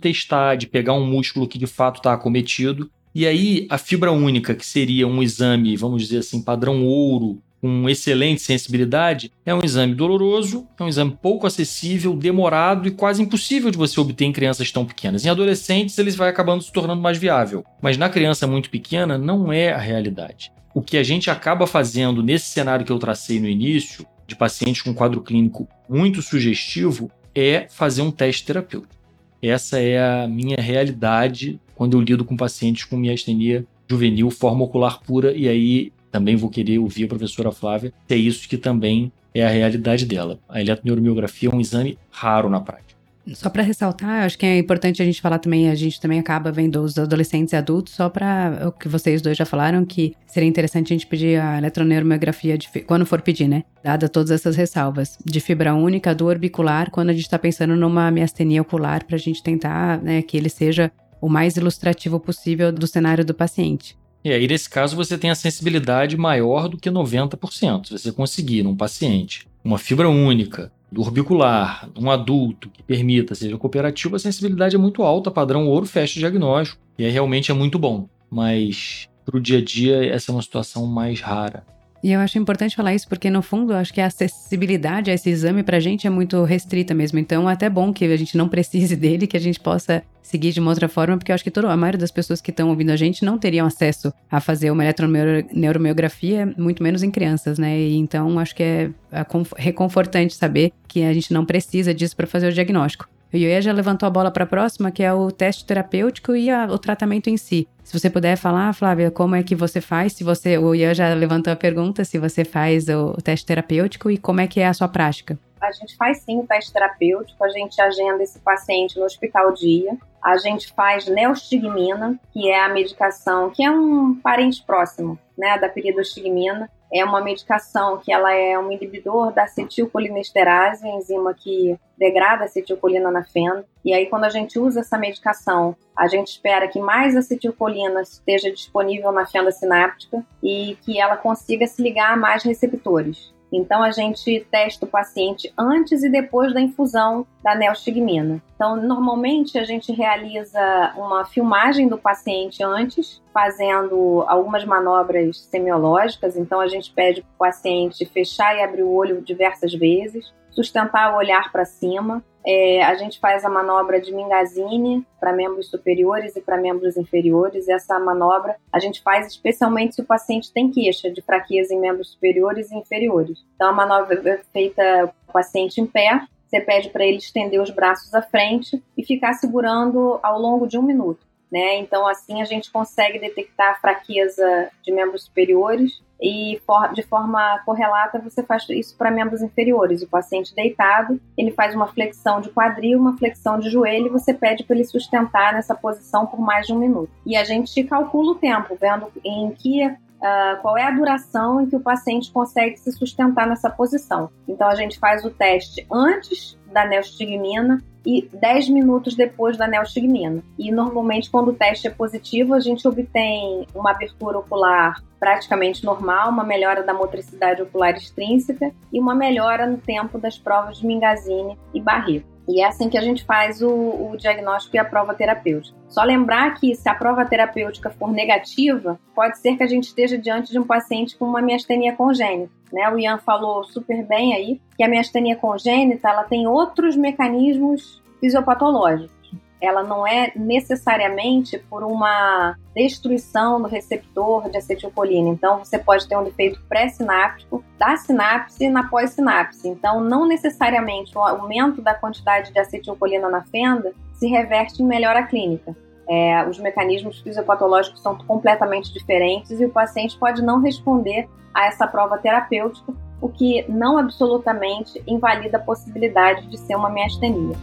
testar, 0.00 0.56
de 0.56 0.66
pegar 0.66 0.94
um 0.94 1.06
músculo 1.06 1.48
que 1.48 1.58
de 1.58 1.66
fato 1.66 1.98
está 1.98 2.12
acometido, 2.12 2.90
E 3.12 3.26
aí, 3.26 3.66
a 3.68 3.76
fibra 3.76 4.12
única, 4.12 4.54
que 4.54 4.64
seria 4.64 5.06
um 5.06 5.20
exame, 5.20 5.76
vamos 5.76 6.02
dizer 6.02 6.18
assim, 6.18 6.40
padrão 6.40 6.84
ouro, 6.84 7.42
com 7.60 7.88
excelente 7.88 8.40
sensibilidade, 8.40 9.30
é 9.44 9.54
um 9.54 9.60
exame 9.62 9.94
doloroso, 9.94 10.66
é 10.78 10.82
um 10.82 10.88
exame 10.88 11.16
pouco 11.20 11.46
acessível, 11.46 12.16
demorado 12.16 12.88
e 12.88 12.90
quase 12.90 13.22
impossível 13.22 13.70
de 13.70 13.76
você 13.76 14.00
obter 14.00 14.24
em 14.24 14.32
crianças 14.32 14.72
tão 14.72 14.84
pequenas. 14.86 15.24
Em 15.24 15.28
adolescentes, 15.28 15.98
eles 15.98 16.16
vai 16.16 16.28
acabando 16.28 16.62
se 16.62 16.72
tornando 16.72 17.02
mais 17.02 17.18
viável, 17.18 17.64
mas 17.82 17.96
na 17.96 18.08
criança 18.08 18.46
muito 18.46 18.70
pequena 18.70 19.18
não 19.18 19.52
é 19.52 19.72
a 19.72 19.78
realidade. 19.78 20.50
O 20.74 20.80
que 20.80 20.96
a 20.96 21.02
gente 21.02 21.30
acaba 21.30 21.66
fazendo 21.66 22.22
nesse 22.22 22.46
cenário 22.50 22.86
que 22.86 22.92
eu 22.92 22.98
tracei 22.98 23.40
no 23.40 23.48
início, 23.48 24.06
de 24.26 24.36
pacientes 24.36 24.82
com 24.82 24.94
quadro 24.94 25.20
clínico 25.20 25.68
muito 25.88 26.22
sugestivo, 26.22 27.10
é 27.34 27.66
fazer 27.68 28.02
um 28.02 28.10
teste 28.10 28.44
terapêutico. 28.44 28.94
Essa 29.42 29.78
é 29.80 29.98
a 30.00 30.28
minha 30.28 30.56
realidade 30.56 31.60
quando 31.74 31.96
eu 31.96 32.00
lido 32.00 32.24
com 32.24 32.36
pacientes 32.36 32.84
com 32.84 32.96
miastenia 32.96 33.66
juvenil, 33.88 34.30
forma 34.30 34.64
ocular 34.64 35.00
pura, 35.00 35.32
e 35.36 35.48
aí 35.48 35.92
também 36.10 36.36
vou 36.36 36.50
querer 36.50 36.78
ouvir 36.78 37.04
a 37.04 37.08
professora 37.08 37.52
Flávia 37.52 37.92
se 38.08 38.14
é 38.14 38.16
isso 38.16 38.48
que 38.48 38.56
também 38.56 39.12
é 39.34 39.44
a 39.44 39.48
realidade 39.48 40.04
dela. 40.04 40.38
A 40.48 40.60
eletroneuramiografia 40.60 41.48
é 41.48 41.54
um 41.54 41.60
exame 41.60 41.98
raro 42.10 42.48
na 42.48 42.60
prática. 42.60 42.90
Só 43.34 43.48
para 43.48 43.62
ressaltar, 43.62 44.24
acho 44.24 44.38
que 44.38 44.46
é 44.46 44.58
importante 44.58 45.00
a 45.00 45.04
gente 45.04 45.20
falar 45.20 45.38
também, 45.38 45.68
a 45.68 45.74
gente 45.74 46.00
também 46.00 46.18
acaba 46.18 46.50
vendo 46.50 46.82
os 46.82 46.98
adolescentes 46.98 47.52
e 47.52 47.56
adultos, 47.56 47.92
só 47.94 48.08
para 48.08 48.66
o 48.66 48.72
que 48.72 48.88
vocês 48.88 49.20
dois 49.20 49.36
já 49.36 49.44
falaram, 49.44 49.84
que 49.84 50.16
seria 50.26 50.48
interessante 50.48 50.92
a 50.92 50.96
gente 50.96 51.06
pedir 51.06 51.40
a 51.40 51.58
eletroneuramiografia 51.58 52.56
de, 52.56 52.68
quando 52.86 53.06
for 53.06 53.20
pedir, 53.20 53.46
né? 53.46 53.62
Dada 53.84 54.08
todas 54.08 54.30
essas 54.30 54.56
ressalvas. 54.56 55.18
De 55.24 55.38
fibra 55.38 55.74
única, 55.74 56.14
do 56.14 56.26
orbicular, 56.26 56.90
quando 56.90 57.10
a 57.10 57.12
gente 57.12 57.22
está 57.22 57.38
pensando 57.38 57.76
numa 57.76 58.10
miastenia 58.10 58.62
ocular, 58.62 59.04
para 59.04 59.16
a 59.16 59.18
gente 59.18 59.42
tentar 59.42 60.02
né, 60.02 60.22
que 60.22 60.36
ele 60.36 60.48
seja 60.48 60.90
o 61.20 61.28
mais 61.28 61.56
ilustrativo 61.56 62.18
possível 62.18 62.72
do 62.72 62.86
cenário 62.86 63.24
do 63.24 63.34
paciente. 63.34 63.99
E 64.22 64.30
aí, 64.30 64.46
nesse 64.46 64.68
caso, 64.68 64.94
você 64.94 65.16
tem 65.16 65.30
a 65.30 65.34
sensibilidade 65.34 66.16
maior 66.16 66.68
do 66.68 66.76
que 66.76 66.90
90%. 66.90 67.86
Se 67.86 67.92
você 67.92 68.12
conseguir, 68.12 68.62
num 68.62 68.76
paciente, 68.76 69.46
uma 69.64 69.78
fibra 69.78 70.08
única, 70.08 70.70
do 70.92 71.00
orbicular, 71.00 71.88
um 71.96 72.10
adulto 72.10 72.68
que 72.68 72.82
permita, 72.82 73.34
seja 73.34 73.56
cooperativo, 73.56 74.16
a 74.16 74.18
sensibilidade 74.18 74.74
é 74.74 74.78
muito 74.78 75.02
alta, 75.02 75.30
padrão 75.30 75.68
ouro, 75.68 75.86
fecha 75.86 76.16
o 76.16 76.20
diagnóstico. 76.20 76.80
E 76.98 77.04
aí 77.04 77.10
realmente 77.10 77.50
é 77.50 77.54
muito 77.54 77.78
bom. 77.78 78.08
Mas 78.28 79.08
para 79.24 79.36
o 79.36 79.40
dia 79.40 79.58
a 79.58 79.64
dia, 79.64 80.04
essa 80.04 80.30
é 80.30 80.34
uma 80.34 80.42
situação 80.42 80.86
mais 80.86 81.20
rara. 81.20 81.64
E 82.02 82.12
eu 82.12 82.20
acho 82.20 82.38
importante 82.38 82.74
falar 82.74 82.94
isso 82.94 83.06
porque, 83.06 83.28
no 83.28 83.42
fundo, 83.42 83.74
acho 83.74 83.92
que 83.92 84.00
a 84.00 84.06
acessibilidade 84.06 85.10
a 85.10 85.14
esse 85.14 85.28
exame 85.28 85.62
pra 85.62 85.78
gente 85.78 86.06
é 86.06 86.10
muito 86.10 86.42
restrita 86.44 86.94
mesmo. 86.94 87.18
Então, 87.18 87.48
é 87.48 87.52
até 87.52 87.68
bom 87.68 87.92
que 87.92 88.04
a 88.04 88.16
gente 88.16 88.36
não 88.36 88.48
precise 88.48 88.96
dele, 88.96 89.26
que 89.26 89.36
a 89.36 89.40
gente 89.40 89.60
possa 89.60 90.02
seguir 90.22 90.52
de 90.52 90.60
uma 90.60 90.70
outra 90.70 90.88
forma, 90.88 91.18
porque 91.18 91.32
eu 91.32 91.34
acho 91.34 91.44
que 91.44 91.50
toda, 91.50 91.70
a 91.70 91.76
maioria 91.76 91.98
das 91.98 92.10
pessoas 92.10 92.40
que 92.40 92.50
estão 92.50 92.68
ouvindo 92.68 92.90
a 92.90 92.96
gente 92.96 93.24
não 93.24 93.36
teriam 93.36 93.66
acesso 93.66 94.12
a 94.30 94.40
fazer 94.40 94.70
uma 94.70 94.84
eletroneuromiografia, 94.84 96.54
muito 96.56 96.82
menos 96.82 97.02
em 97.02 97.10
crianças, 97.10 97.58
né? 97.58 97.78
E 97.78 97.96
então, 97.96 98.38
acho 98.38 98.54
que 98.54 98.62
é, 98.62 98.90
é 99.12 99.26
reconfortante 99.56 100.34
saber 100.34 100.72
que 100.86 101.02
a 101.02 101.12
gente 101.12 101.32
não 101.32 101.44
precisa 101.44 101.92
disso 101.92 102.16
para 102.16 102.26
fazer 102.26 102.48
o 102.48 102.52
diagnóstico. 102.52 103.08
O 103.32 103.36
Ioia 103.36 103.62
já 103.62 103.72
levantou 103.72 104.06
a 104.08 104.10
bola 104.10 104.30
para 104.30 104.42
a 104.42 104.46
próxima, 104.46 104.90
que 104.90 105.04
é 105.04 105.12
o 105.12 105.30
teste 105.30 105.64
terapêutico 105.64 106.34
e 106.34 106.50
a, 106.50 106.64
o 106.64 106.76
tratamento 106.76 107.30
em 107.30 107.36
si. 107.36 107.68
Se 107.84 107.96
você 107.96 108.10
puder 108.10 108.36
falar, 108.36 108.72
Flávia, 108.72 109.10
como 109.10 109.36
é 109.36 109.42
que 109.42 109.54
você 109.54 109.80
faz? 109.80 110.14
Se 110.14 110.24
você, 110.24 110.58
o 110.58 110.74
Ian 110.74 110.94
já 110.94 111.14
levantou 111.14 111.52
a 111.52 111.56
pergunta, 111.56 112.04
se 112.04 112.18
você 112.18 112.44
faz 112.44 112.88
o, 112.88 113.12
o 113.12 113.22
teste 113.22 113.46
terapêutico 113.46 114.10
e 114.10 114.18
como 114.18 114.40
é 114.40 114.48
que 114.48 114.58
é 114.58 114.66
a 114.66 114.74
sua 114.74 114.88
prática? 114.88 115.38
A 115.60 115.70
gente 115.70 115.94
faz 115.96 116.18
sim 116.22 116.40
o 116.40 116.46
teste 116.46 116.72
terapêutico, 116.72 117.44
a 117.44 117.48
gente 117.50 117.80
agenda 117.80 118.22
esse 118.22 118.40
paciente 118.40 118.98
no 118.98 119.04
hospital 119.04 119.52
dia. 119.52 119.96
A 120.24 120.36
gente 120.36 120.72
faz 120.72 121.06
neostigmina, 121.06 122.18
que 122.32 122.48
é 122.50 122.64
a 122.64 122.68
medicação, 122.68 123.50
que 123.50 123.62
é 123.62 123.70
um 123.70 124.14
parente 124.14 124.62
próximo, 124.66 125.18
né, 125.38 125.56
da 125.58 125.68
peridostigmina 125.68 126.68
é 126.92 127.04
uma 127.04 127.20
medicação 127.20 127.98
que 127.98 128.12
ela 128.12 128.32
é 128.32 128.58
um 128.58 128.70
inibidor 128.70 129.32
da 129.32 129.44
acetilcolinesterase, 129.44 130.86
enzima 130.88 131.34
que 131.34 131.78
degrada 131.96 132.42
a 132.42 132.44
acetilcolina 132.46 133.10
na 133.10 133.24
fenda. 133.24 133.64
E 133.84 133.92
aí, 133.92 134.06
quando 134.06 134.24
a 134.24 134.30
gente 134.30 134.58
usa 134.58 134.80
essa 134.80 134.98
medicação, 134.98 135.76
a 135.96 136.08
gente 136.08 136.28
espera 136.28 136.66
que 136.66 136.80
mais 136.80 137.16
acetilcolina 137.16 138.02
esteja 138.02 138.50
disponível 138.50 139.12
na 139.12 139.26
fenda 139.26 139.52
sináptica 139.52 140.24
e 140.42 140.76
que 140.82 141.00
ela 141.00 141.16
consiga 141.16 141.66
se 141.66 141.82
ligar 141.82 142.12
a 142.12 142.16
mais 142.16 142.42
receptores. 142.42 143.32
Então 143.52 143.82
a 143.82 143.90
gente 143.90 144.46
testa 144.50 144.84
o 144.84 144.88
paciente 144.88 145.52
antes 145.58 146.02
e 146.02 146.08
depois 146.08 146.54
da 146.54 146.60
infusão 146.60 147.26
da 147.42 147.54
neostigmina. 147.54 148.42
Então, 148.54 148.76
normalmente 148.76 149.58
a 149.58 149.64
gente 149.64 149.90
realiza 149.92 150.92
uma 150.96 151.24
filmagem 151.24 151.88
do 151.88 151.96
paciente 151.96 152.62
antes, 152.62 153.22
fazendo 153.32 154.22
algumas 154.28 154.64
manobras 154.64 155.38
semiológicas. 155.38 156.36
Então, 156.36 156.60
a 156.60 156.68
gente 156.68 156.92
pede 156.92 157.22
para 157.22 157.30
o 157.30 157.38
paciente 157.38 158.04
fechar 158.04 158.54
e 158.56 158.62
abrir 158.62 158.82
o 158.82 158.92
olho 158.92 159.22
diversas 159.22 159.72
vezes, 159.72 160.32
sustentar 160.50 161.14
o 161.14 161.16
olhar 161.16 161.50
para 161.50 161.64
cima, 161.64 162.22
é, 162.44 162.82
a 162.82 162.94
gente 162.94 163.20
faz 163.20 163.44
a 163.44 163.50
manobra 163.50 164.00
de 164.00 164.14
Mingazine 164.14 165.06
para 165.18 165.32
membros 165.32 165.68
superiores 165.68 166.36
e 166.36 166.40
para 166.40 166.56
membros 166.56 166.96
inferiores. 166.96 167.68
Essa 167.68 167.98
manobra 167.98 168.56
a 168.72 168.78
gente 168.78 169.02
faz 169.02 169.26
especialmente 169.26 169.96
se 169.96 170.00
o 170.00 170.06
paciente 170.06 170.52
tem 170.52 170.70
queixa 170.70 171.10
de 171.10 171.20
fraqueza 171.22 171.74
em 171.74 171.80
membros 171.80 172.12
superiores 172.12 172.70
e 172.70 172.76
inferiores. 172.76 173.44
Então, 173.54 173.68
a 173.68 173.72
manobra 173.72 174.20
é 174.30 174.38
feita 174.52 175.12
o 175.28 175.32
paciente 175.32 175.80
em 175.80 175.86
pé. 175.86 176.22
Você 176.46 176.60
pede 176.60 176.88
para 176.90 177.04
ele 177.04 177.18
estender 177.18 177.60
os 177.60 177.70
braços 177.70 178.12
à 178.14 178.22
frente 178.22 178.82
e 178.96 179.04
ficar 179.04 179.34
segurando 179.34 180.18
ao 180.22 180.40
longo 180.40 180.66
de 180.66 180.76
um 180.78 180.82
minuto. 180.82 181.29
Né? 181.50 181.78
Então, 181.78 182.06
assim, 182.06 182.40
a 182.40 182.44
gente 182.44 182.70
consegue 182.70 183.18
detectar 183.18 183.80
fraqueza 183.80 184.70
de 184.82 184.92
membros 184.92 185.24
superiores 185.24 186.00
e 186.22 186.60
de 186.92 187.02
forma 187.02 187.60
correlata 187.64 188.20
você 188.20 188.42
faz 188.42 188.68
isso 188.68 188.96
para 188.96 189.10
membros 189.10 189.42
inferiores. 189.42 190.02
O 190.02 190.08
paciente 190.08 190.54
deitado, 190.54 191.20
ele 191.36 191.50
faz 191.50 191.74
uma 191.74 191.88
flexão 191.88 192.40
de 192.40 192.50
quadril, 192.50 193.00
uma 193.00 193.16
flexão 193.16 193.58
de 193.58 193.70
joelho 193.70 194.06
e 194.06 194.10
você 194.10 194.34
pede 194.34 194.62
para 194.62 194.76
ele 194.76 194.84
sustentar 194.84 195.54
nessa 195.54 195.74
posição 195.74 196.26
por 196.26 196.40
mais 196.40 196.66
de 196.66 196.72
um 196.72 196.78
minuto. 196.78 197.10
E 197.26 197.36
a 197.36 197.42
gente 197.42 197.82
calcula 197.84 198.32
o 198.32 198.36
tempo, 198.36 198.76
vendo 198.78 199.10
em 199.24 199.50
que 199.52 199.82
uh, 200.20 200.60
qual 200.60 200.76
é 200.76 200.84
a 200.84 200.90
duração 200.90 201.60
em 201.60 201.66
que 201.66 201.76
o 201.76 201.80
paciente 201.80 202.30
consegue 202.30 202.76
se 202.76 202.92
sustentar 202.92 203.46
nessa 203.46 203.70
posição. 203.70 204.30
Então 204.46 204.68
a 204.68 204.74
gente 204.74 204.98
faz 204.98 205.24
o 205.24 205.30
teste 205.30 205.86
antes 205.90 206.58
da 206.72 206.86
neostigmina 206.86 207.82
e 208.06 208.28
10 208.32 208.68
minutos 208.70 209.14
depois 209.14 209.56
da 209.56 209.66
neostigmina. 209.66 210.42
E 210.58 210.70
normalmente, 210.70 211.30
quando 211.30 211.48
o 211.48 211.52
teste 211.52 211.86
é 211.86 211.90
positivo, 211.90 212.54
a 212.54 212.60
gente 212.60 212.86
obtém 212.86 213.66
uma 213.74 213.90
abertura 213.90 214.38
ocular 214.38 215.02
praticamente 215.18 215.84
normal, 215.84 216.30
uma 216.30 216.44
melhora 216.44 216.82
da 216.82 216.94
motricidade 216.94 217.60
ocular 217.60 217.94
extrínseca 217.94 218.72
e 218.90 218.98
uma 218.98 219.14
melhora 219.14 219.66
no 219.66 219.76
tempo 219.76 220.18
das 220.18 220.38
provas 220.38 220.78
de 220.78 220.86
Mingazine 220.86 221.58
e 221.74 221.80
Barreto. 221.80 222.26
E 222.50 222.60
é 222.60 222.66
assim 222.66 222.88
que 222.88 222.98
a 222.98 223.00
gente 223.00 223.24
faz 223.24 223.62
o, 223.62 223.70
o, 223.70 224.16
diagnóstico 224.16 224.74
e 224.74 224.78
a 224.78 224.84
prova 224.84 225.14
terapêutica. 225.14 225.76
Só 225.88 226.02
lembrar 226.02 226.54
que 226.58 226.74
se 226.74 226.88
a 226.88 226.94
prova 226.94 227.24
terapêutica 227.24 227.90
for 227.90 228.12
negativa, 228.12 228.98
pode 229.14 229.38
ser 229.38 229.56
que 229.56 229.62
a 229.62 229.68
gente 229.68 229.84
esteja 229.84 230.18
diante 230.18 230.50
de 230.50 230.58
um 230.58 230.66
paciente 230.66 231.16
com 231.16 231.24
uma 231.24 231.40
miastenia 231.40 231.94
congênita. 231.94 232.50
Né? 232.72 232.88
O 232.90 232.98
Ian 232.98 233.18
falou 233.18 233.62
super 233.62 234.04
bem 234.04 234.34
aí 234.34 234.60
que 234.76 234.82
a 234.82 234.88
miastenia 234.88 235.36
congênita 235.36 236.08
ela 236.08 236.24
tem 236.24 236.48
outros 236.48 236.96
mecanismos 236.96 238.02
fisiopatológicos 238.20 239.19
ela 239.60 239.82
não 239.82 240.06
é 240.06 240.32
necessariamente 240.34 241.58
por 241.58 241.82
uma 241.82 242.56
destruição 242.74 243.60
do 243.60 243.68
receptor 243.68 244.48
de 244.48 244.56
acetilcolina. 244.56 245.28
Então, 245.28 245.58
você 245.58 245.78
pode 245.78 246.08
ter 246.08 246.16
um 246.16 246.24
defeito 246.24 246.60
pré-sináptico 246.68 247.62
da 247.78 247.96
sinapse 247.96 248.68
na 248.68 248.88
pós-sinapse. 248.88 249.68
Então, 249.68 250.00
não 250.00 250.26
necessariamente 250.26 251.16
o 251.16 251.20
aumento 251.20 251.82
da 251.82 251.94
quantidade 251.94 252.52
de 252.52 252.58
acetilcolina 252.58 253.28
na 253.28 253.42
fenda 253.42 253.92
se 254.14 254.26
reverte 254.28 254.82
em 254.82 254.86
melhora 254.86 255.22
clínica. 255.22 255.76
É, 256.08 256.44
os 256.48 256.58
mecanismos 256.58 257.20
fisiopatológicos 257.20 258.02
são 258.02 258.16
completamente 258.16 258.92
diferentes 258.92 259.60
e 259.60 259.64
o 259.64 259.70
paciente 259.70 260.18
pode 260.18 260.42
não 260.42 260.60
responder 260.60 261.28
a 261.54 261.66
essa 261.66 261.86
prova 261.86 262.18
terapêutica, 262.18 262.92
o 263.20 263.28
que 263.28 263.64
não 263.68 263.98
absolutamente 263.98 265.02
invalida 265.06 265.58
a 265.58 265.60
possibilidade 265.60 266.46
de 266.48 266.58
ser 266.58 266.74
uma 266.74 266.90
miastenia. 266.90 267.56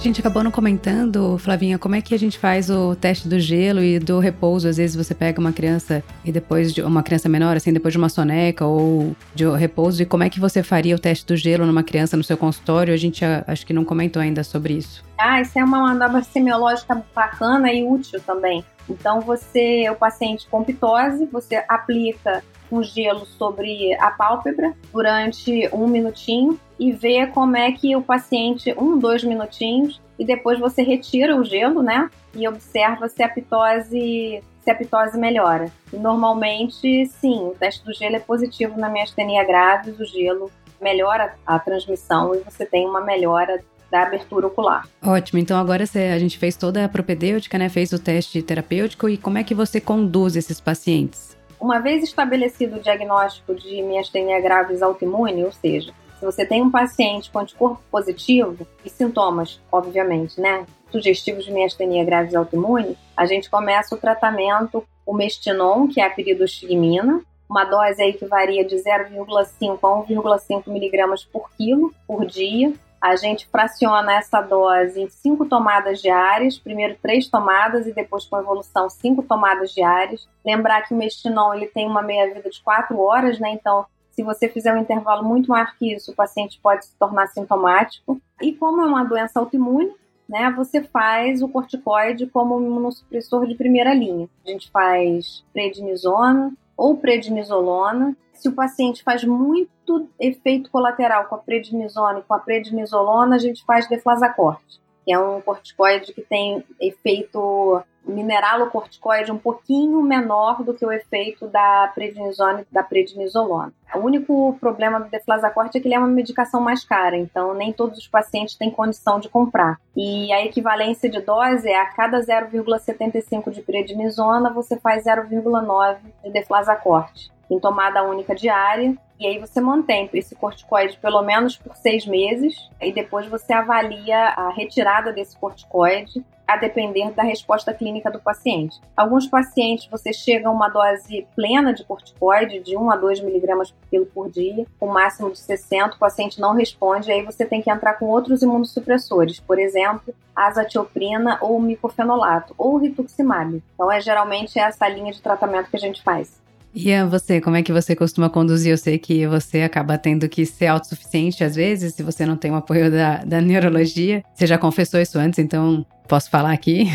A 0.00 0.02
gente 0.02 0.18
acabou 0.18 0.42
não 0.42 0.50
comentando, 0.50 1.36
Flavinha, 1.36 1.78
como 1.78 1.94
é 1.94 2.00
que 2.00 2.14
a 2.14 2.18
gente 2.18 2.38
faz 2.38 2.70
o 2.70 2.96
teste 2.96 3.28
do 3.28 3.38
gelo 3.38 3.82
e 3.82 3.98
do 3.98 4.18
repouso? 4.18 4.66
Às 4.66 4.78
vezes 4.78 4.96
você 4.96 5.14
pega 5.14 5.38
uma 5.38 5.52
criança 5.52 6.02
e 6.24 6.32
depois 6.32 6.72
de 6.72 6.80
uma 6.80 7.02
criança 7.02 7.28
menor, 7.28 7.54
assim, 7.54 7.70
depois 7.70 7.92
de 7.92 7.98
uma 7.98 8.08
soneca 8.08 8.64
ou 8.64 9.14
de 9.34 9.46
repouso, 9.46 10.02
e 10.02 10.06
como 10.06 10.22
é 10.22 10.30
que 10.30 10.40
você 10.40 10.62
faria 10.62 10.96
o 10.96 10.98
teste 10.98 11.26
do 11.26 11.36
gelo 11.36 11.66
numa 11.66 11.82
criança 11.82 12.16
no 12.16 12.24
seu 12.24 12.38
consultório? 12.38 12.94
A 12.94 12.96
gente 12.96 13.22
acho 13.46 13.66
que 13.66 13.74
não 13.74 13.84
comentou 13.84 14.22
ainda 14.22 14.42
sobre 14.42 14.72
isso. 14.72 15.04
Ah, 15.18 15.42
isso 15.42 15.58
é 15.58 15.62
uma 15.62 15.80
manobra 15.80 16.22
semiológica 16.22 17.04
bacana 17.14 17.70
e 17.70 17.86
útil 17.86 18.22
também. 18.22 18.64
Então 18.88 19.20
você, 19.20 19.86
o 19.90 19.96
paciente 19.96 20.48
com 20.50 20.64
pitose, 20.64 21.28
você 21.30 21.62
aplica 21.68 22.42
com 22.70 22.82
gelo 22.82 23.26
sobre 23.26 23.92
a 23.94 24.12
pálpebra 24.12 24.72
durante 24.92 25.68
um 25.72 25.88
minutinho 25.88 26.58
e 26.78 26.92
vê 26.92 27.26
como 27.26 27.56
é 27.56 27.72
que 27.72 27.94
o 27.96 28.00
paciente, 28.00 28.72
um, 28.78 28.96
dois 28.96 29.24
minutinhos, 29.24 30.00
e 30.18 30.24
depois 30.24 30.58
você 30.58 30.82
retira 30.82 31.36
o 31.36 31.44
gelo, 31.44 31.82
né? 31.82 32.08
E 32.34 32.46
observa 32.46 33.08
se 33.08 33.22
a 33.22 33.28
pitose, 33.28 34.42
se 34.62 34.70
a 34.70 34.74
pitose 34.74 35.18
melhora. 35.18 35.70
Normalmente, 35.92 37.06
sim, 37.06 37.48
o 37.48 37.56
teste 37.58 37.84
do 37.84 37.92
gelo 37.92 38.16
é 38.16 38.20
positivo 38.20 38.78
na 38.78 38.88
miastenia 38.88 39.44
graves, 39.44 39.98
o 39.98 40.04
gelo 40.04 40.50
melhora 40.80 41.34
a 41.46 41.58
transmissão 41.58 42.34
e 42.34 42.38
você 42.38 42.64
tem 42.64 42.86
uma 42.86 43.02
melhora 43.02 43.62
da 43.90 44.02
abertura 44.02 44.46
ocular. 44.46 44.86
Ótimo, 45.02 45.38
então 45.40 45.58
agora 45.58 45.84
a 45.84 46.18
gente 46.18 46.38
fez 46.38 46.56
toda 46.56 46.84
a 46.84 46.88
propedêutica, 46.88 47.58
né? 47.58 47.68
Fez 47.68 47.92
o 47.92 47.98
teste 47.98 48.40
terapêutico 48.40 49.08
e 49.08 49.16
como 49.16 49.36
é 49.36 49.44
que 49.44 49.54
você 49.54 49.80
conduz 49.80 50.36
esses 50.36 50.60
pacientes? 50.60 51.29
Uma 51.60 51.78
vez 51.78 52.02
estabelecido 52.02 52.76
o 52.76 52.80
diagnóstico 52.80 53.54
de 53.54 53.82
miastenia 53.82 54.40
graves 54.40 54.80
autoimune, 54.80 55.44
ou 55.44 55.52
seja, 55.52 55.92
se 56.18 56.24
você 56.24 56.46
tem 56.46 56.62
um 56.62 56.70
paciente 56.70 57.30
com 57.30 57.38
anticorpo 57.38 57.82
positivo 57.90 58.66
e 58.84 58.88
sintomas, 58.88 59.60
obviamente, 59.70 60.40
né, 60.40 60.66
sugestivos 60.90 61.44
de 61.44 61.52
miastenia 61.52 62.04
graves 62.04 62.34
autoimune, 62.34 62.96
a 63.14 63.26
gente 63.26 63.50
começa 63.50 63.94
o 63.94 63.98
tratamento, 63.98 64.82
o 65.04 65.12
mestinon, 65.12 65.86
que 65.86 66.00
é 66.00 66.06
a 66.06 66.10
piridostigmina, 66.10 67.22
uma 67.48 67.64
dose 67.64 68.02
aí 68.02 68.12
que 68.14 68.26
varia 68.26 68.64
de 68.64 68.76
0,5 68.76 69.78
a 69.82 70.38
1,5 70.38 70.68
miligramas 70.68 71.24
por 71.24 71.50
quilo 71.56 71.92
por 72.06 72.24
dia, 72.24 72.72
a 73.00 73.16
gente 73.16 73.48
fraciona 73.48 74.14
essa 74.14 74.42
dose 74.42 75.00
em 75.00 75.08
cinco 75.08 75.46
tomadas 75.46 76.02
diárias, 76.02 76.58
primeiro 76.58 76.96
três 77.00 77.28
tomadas 77.28 77.86
e 77.86 77.92
depois 77.92 78.26
com 78.26 78.38
evolução 78.38 78.90
cinco 78.90 79.22
tomadas 79.22 79.72
diárias. 79.72 80.28
Lembrar 80.44 80.82
que 80.82 80.92
o 80.92 80.96
mestinon 80.96 81.54
ele 81.54 81.66
tem 81.66 81.86
uma 81.86 82.02
meia-vida 82.02 82.50
de 82.50 82.62
quatro 82.62 83.00
horas, 83.00 83.38
né? 83.38 83.50
Então, 83.52 83.86
se 84.10 84.22
você 84.22 84.48
fizer 84.48 84.74
um 84.74 84.78
intervalo 84.78 85.24
muito 85.24 85.48
maior 85.48 85.72
que 85.78 85.94
isso, 85.94 86.12
o 86.12 86.14
paciente 86.14 86.60
pode 86.62 86.84
se 86.84 86.94
tornar 86.98 87.28
sintomático. 87.28 88.20
E 88.42 88.52
como 88.52 88.82
é 88.82 88.86
uma 88.86 89.04
doença 89.04 89.40
autoimune, 89.40 89.94
né, 90.28 90.52
você 90.56 90.82
faz 90.82 91.42
o 91.42 91.48
corticoide 91.48 92.26
como 92.26 92.56
um 92.56 92.64
imunossupressor 92.64 93.46
de 93.46 93.54
primeira 93.54 93.94
linha. 93.94 94.28
A 94.46 94.50
gente 94.50 94.70
faz 94.70 95.42
prednisona 95.52 96.52
ou 96.76 96.96
prednisolona 96.96 98.16
se 98.40 98.48
o 98.48 98.52
paciente 98.52 99.02
faz 99.02 99.22
muito 99.22 100.08
efeito 100.18 100.70
colateral 100.70 101.26
com 101.26 101.34
a 101.34 101.38
prednisona 101.38 102.20
e 102.20 102.22
com 102.22 102.32
a 102.32 102.38
prednisolona, 102.38 103.36
a 103.36 103.38
gente 103.38 103.62
faz 103.66 103.86
deflazacorte, 103.86 104.80
que 105.04 105.12
é 105.12 105.18
um 105.18 105.42
corticoide 105.42 106.14
que 106.14 106.22
tem 106.22 106.64
efeito 106.80 107.82
mineralocorticoide 108.04 109.30
um 109.30 109.38
pouquinho 109.38 110.02
menor 110.02 110.62
do 110.62 110.74
que 110.74 110.84
o 110.84 110.92
efeito 110.92 111.46
da 111.46 111.90
prednisona 111.94 112.66
da 112.70 112.82
prednisolona. 112.82 113.72
O 113.94 113.98
único 113.98 114.56
problema 114.60 115.00
do 115.00 115.10
deflazacorte 115.10 115.78
é 115.78 115.80
que 115.80 115.88
ele 115.88 115.94
é 115.94 115.98
uma 115.98 116.08
medicação 116.08 116.60
mais 116.60 116.84
cara, 116.84 117.16
então 117.16 117.54
nem 117.54 117.72
todos 117.72 117.98
os 117.98 118.08
pacientes 118.08 118.54
têm 118.54 118.70
condição 118.70 119.18
de 119.18 119.28
comprar. 119.28 119.78
E 119.96 120.32
a 120.32 120.44
equivalência 120.44 121.10
de 121.10 121.20
dose 121.20 121.68
é 121.68 121.80
a 121.80 121.86
cada 121.86 122.20
0,75 122.20 123.50
de 123.50 123.62
prednisona, 123.62 124.52
você 124.52 124.78
faz 124.78 125.04
0,9 125.04 125.96
de 126.24 126.30
deflazacorte 126.30 127.30
em 127.50 127.58
tomada 127.58 128.02
única 128.04 128.34
diária. 128.34 128.96
E 129.18 129.26
aí 129.26 129.38
você 129.38 129.60
mantém 129.60 130.08
esse 130.14 130.34
corticoide 130.34 130.96
pelo 130.98 131.20
menos 131.22 131.58
por 131.58 131.76
seis 131.76 132.06
meses 132.06 132.70
e 132.80 132.90
depois 132.90 133.26
você 133.26 133.52
avalia 133.52 134.28
a 134.28 134.50
retirada 134.50 135.12
desse 135.12 135.36
corticoide 135.36 136.24
a 136.54 136.56
depender 136.56 137.10
da 137.12 137.22
resposta 137.22 137.72
clínica 137.72 138.10
do 138.10 138.20
paciente. 138.20 138.80
Alguns 138.96 139.26
pacientes 139.26 139.88
você 139.90 140.12
chega 140.12 140.48
a 140.48 140.52
uma 140.52 140.68
dose 140.68 141.26
plena 141.34 141.72
de 141.72 141.84
corticoide, 141.84 142.60
de 142.60 142.76
1 142.76 142.90
a 142.90 142.96
2 142.96 143.20
miligramas 143.20 143.70
por 143.70 143.88
quilo 143.88 144.06
por 144.06 144.30
dia, 144.30 144.66
com 144.78 144.86
máximo 144.86 145.30
de 145.30 145.38
60, 145.38 145.96
o 145.96 145.98
paciente 145.98 146.40
não 146.40 146.54
responde, 146.54 147.12
aí 147.12 147.22
você 147.22 147.44
tem 147.44 147.62
que 147.62 147.70
entrar 147.70 147.94
com 147.94 148.06
outros 148.06 148.42
imunossupressores, 148.42 149.40
por 149.40 149.58
exemplo, 149.58 150.14
azatioprina 150.34 151.38
ou 151.40 151.60
micofenolato, 151.60 152.54
ou 152.56 152.76
rituximab. 152.78 153.62
Então 153.74 153.90
é 153.90 154.00
geralmente 154.00 154.58
essa 154.58 154.88
linha 154.88 155.12
de 155.12 155.20
tratamento 155.20 155.70
que 155.70 155.76
a 155.76 155.80
gente 155.80 156.02
faz. 156.02 156.39
A 156.72 157.04
você, 157.06 157.40
como 157.40 157.56
é 157.56 157.62
que 157.62 157.72
você 157.72 157.96
costuma 157.96 158.30
conduzir? 158.30 158.70
Eu 158.70 158.78
sei 158.78 158.96
que 158.96 159.26
você 159.26 159.62
acaba 159.62 159.98
tendo 159.98 160.28
que 160.28 160.46
ser 160.46 160.66
autossuficiente 160.66 161.42
às 161.42 161.56
vezes, 161.56 161.94
se 161.94 162.02
você 162.02 162.24
não 162.24 162.36
tem 162.36 162.50
o 162.50 162.54
apoio 162.54 162.90
da, 162.90 163.24
da 163.24 163.40
neurologia. 163.40 164.22
Você 164.32 164.46
já 164.46 164.56
confessou 164.56 165.00
isso 165.00 165.18
antes, 165.18 165.38
então 165.38 165.84
posso 166.06 166.30
falar 166.30 166.52
aqui. 166.52 166.86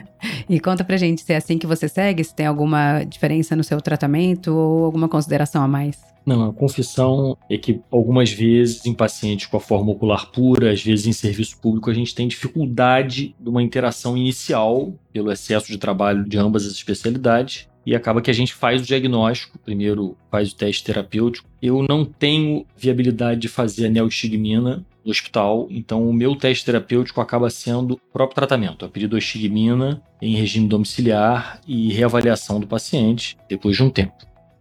e 0.48 0.60
conta 0.60 0.84
pra 0.84 0.96
gente 0.96 1.22
se 1.22 1.32
é 1.32 1.36
assim 1.36 1.58
que 1.58 1.66
você 1.66 1.88
segue, 1.88 2.22
se 2.22 2.34
tem 2.34 2.46
alguma 2.46 3.04
diferença 3.04 3.56
no 3.56 3.64
seu 3.64 3.80
tratamento 3.80 4.54
ou 4.54 4.84
alguma 4.84 5.08
consideração 5.08 5.62
a 5.62 5.68
mais. 5.68 5.98
Não, 6.24 6.50
a 6.50 6.52
confissão 6.52 7.36
é 7.50 7.58
que 7.58 7.80
algumas 7.90 8.30
vezes 8.30 8.86
em 8.86 8.94
pacientes 8.94 9.46
com 9.46 9.56
a 9.56 9.60
forma 9.60 9.90
ocular 9.90 10.30
pura, 10.30 10.70
às 10.70 10.82
vezes 10.82 11.06
em 11.06 11.12
serviço 11.12 11.58
público, 11.58 11.90
a 11.90 11.94
gente 11.94 12.14
tem 12.14 12.28
dificuldade 12.28 13.34
de 13.40 13.48
uma 13.48 13.62
interação 13.62 14.16
inicial 14.16 14.92
pelo 15.12 15.32
excesso 15.32 15.66
de 15.66 15.78
trabalho 15.78 16.24
de 16.24 16.38
ambas 16.38 16.64
as 16.64 16.72
especialidades 16.72 17.68
e 17.84 17.94
acaba 17.94 18.20
que 18.20 18.30
a 18.30 18.34
gente 18.34 18.54
faz 18.54 18.82
o 18.82 18.84
diagnóstico, 18.84 19.58
primeiro 19.58 20.16
faz 20.30 20.52
o 20.52 20.56
teste 20.56 20.84
terapêutico. 20.84 21.48
Eu 21.60 21.84
não 21.88 22.04
tenho 22.04 22.66
viabilidade 22.76 23.40
de 23.40 23.48
fazer 23.48 23.86
a 23.86 23.90
neostigmina 23.90 24.84
no 25.04 25.10
hospital, 25.10 25.66
então 25.70 26.08
o 26.08 26.12
meu 26.12 26.36
teste 26.36 26.64
terapêutico 26.64 27.20
acaba 27.20 27.50
sendo 27.50 27.94
o 27.94 28.00
próprio 28.12 28.36
tratamento, 28.36 28.84
a 28.84 28.88
piridostigmina 28.88 30.00
em 30.20 30.36
regime 30.36 30.68
domiciliar 30.68 31.60
e 31.66 31.92
reavaliação 31.92 32.60
do 32.60 32.66
paciente 32.66 33.36
depois 33.48 33.76
de 33.76 33.82
um 33.82 33.90
tempo. 33.90 34.14